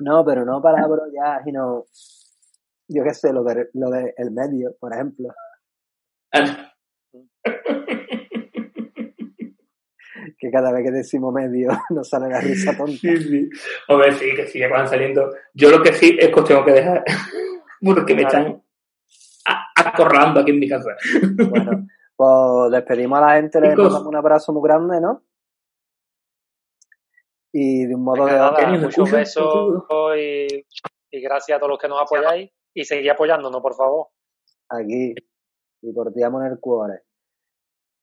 No, 0.00 0.24
pero 0.24 0.44
no 0.44 0.60
palabras 0.60 1.08
ya, 1.12 1.40
sino, 1.44 1.84
yo 2.88 3.04
qué 3.04 3.14
sé, 3.14 3.32
lo 3.32 3.44
de, 3.44 3.68
lo 3.74 3.90
de 3.90 4.14
el 4.16 4.30
medio, 4.30 4.76
por 4.80 4.92
ejemplo. 4.94 5.28
Ah, 6.32 6.72
Que 10.38 10.50
cada 10.52 10.72
vez 10.72 10.84
que 10.84 10.90
decimos 10.92 11.32
medio 11.32 11.70
nos 11.90 12.08
sale 12.08 12.28
la 12.28 12.40
risa 12.40 12.76
tonta. 12.76 12.92
Sí, 12.98 13.16
sí. 13.16 13.48
Hombre, 13.88 14.12
sí, 14.12 14.34
que 14.36 14.46
sí, 14.46 14.60
van 14.66 14.88
saliendo. 14.88 15.30
Yo 15.54 15.70
lo 15.70 15.82
que 15.82 15.92
sí 15.92 16.16
es 16.18 16.28
que 16.28 16.40
os 16.40 16.44
tengo 16.48 16.64
que 16.64 16.72
dejar. 16.72 17.04
Porque 17.80 18.14
me 18.14 18.22
están 18.22 18.62
a- 19.46 19.66
acorralando 19.76 20.40
aquí 20.40 20.50
en 20.52 20.60
mi 20.60 20.68
casa. 20.68 20.90
Bueno, 21.50 21.86
pues 22.16 22.70
despedimos 22.72 23.18
a 23.18 23.26
la 23.26 23.34
gente, 23.36 23.60
les 23.60 23.76
mandamos 23.76 24.06
un 24.06 24.16
abrazo 24.16 24.52
muy 24.52 24.62
grande, 24.62 25.00
¿no? 25.00 25.24
Y 27.52 27.86
de 27.86 27.94
un 27.94 28.04
modo 28.04 28.24
Venga, 28.24 28.32
de 28.32 28.38
nada, 28.38 28.56
Kenny, 28.56 28.78
¿me 28.78 28.84
muchos 28.84 29.10
besos 29.10 29.84
y, 30.16 30.64
y 31.10 31.20
gracias 31.20 31.56
a 31.56 31.58
todos 31.58 31.70
los 31.70 31.78
que 31.78 31.88
nos 31.88 32.00
apoyáis 32.02 32.50
y 32.80 32.84
seguid 32.84 33.10
apoyándonos, 33.10 33.60
por 33.60 33.74
favor. 33.74 34.06
aquí 34.68 35.14
y 35.82 35.92
portiamo 35.92 36.40
en 36.40 36.52
el 36.52 36.60
cuore. 36.60 37.02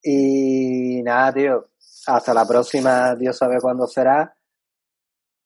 Y 0.02 1.02
nada, 1.02 1.32
tío, 1.32 1.70
hasta 2.06 2.34
la 2.34 2.46
próxima, 2.46 3.14
Dios 3.16 3.36
sabe 3.36 3.56
cuándo 3.60 3.86
será. 3.86 4.36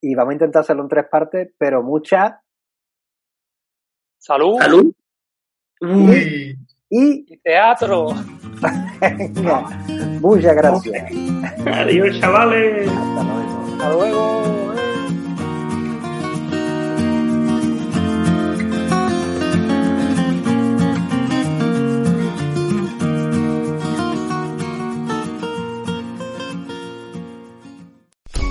Y 0.03 0.14
vamos 0.14 0.33
a 0.33 0.35
intentar 0.35 0.61
hacerlo 0.61 0.83
en 0.83 0.89
tres 0.89 1.07
partes, 1.11 1.53
pero 1.59 1.83
muchas 1.83 2.33
Salud 4.18 4.59
Salud. 4.59 4.93
Uy. 5.81 6.59
y 6.91 7.33
y 7.33 7.39
teatro. 7.39 8.09
venga, 9.01 9.62
muchas 10.20 10.55
gracias. 10.55 11.11
Adiós, 11.66 12.20
chavales. 12.20 12.91
Hasta 12.91 13.22
luego. 13.22 13.64
Hasta 13.72 13.93
luego. 13.93 14.59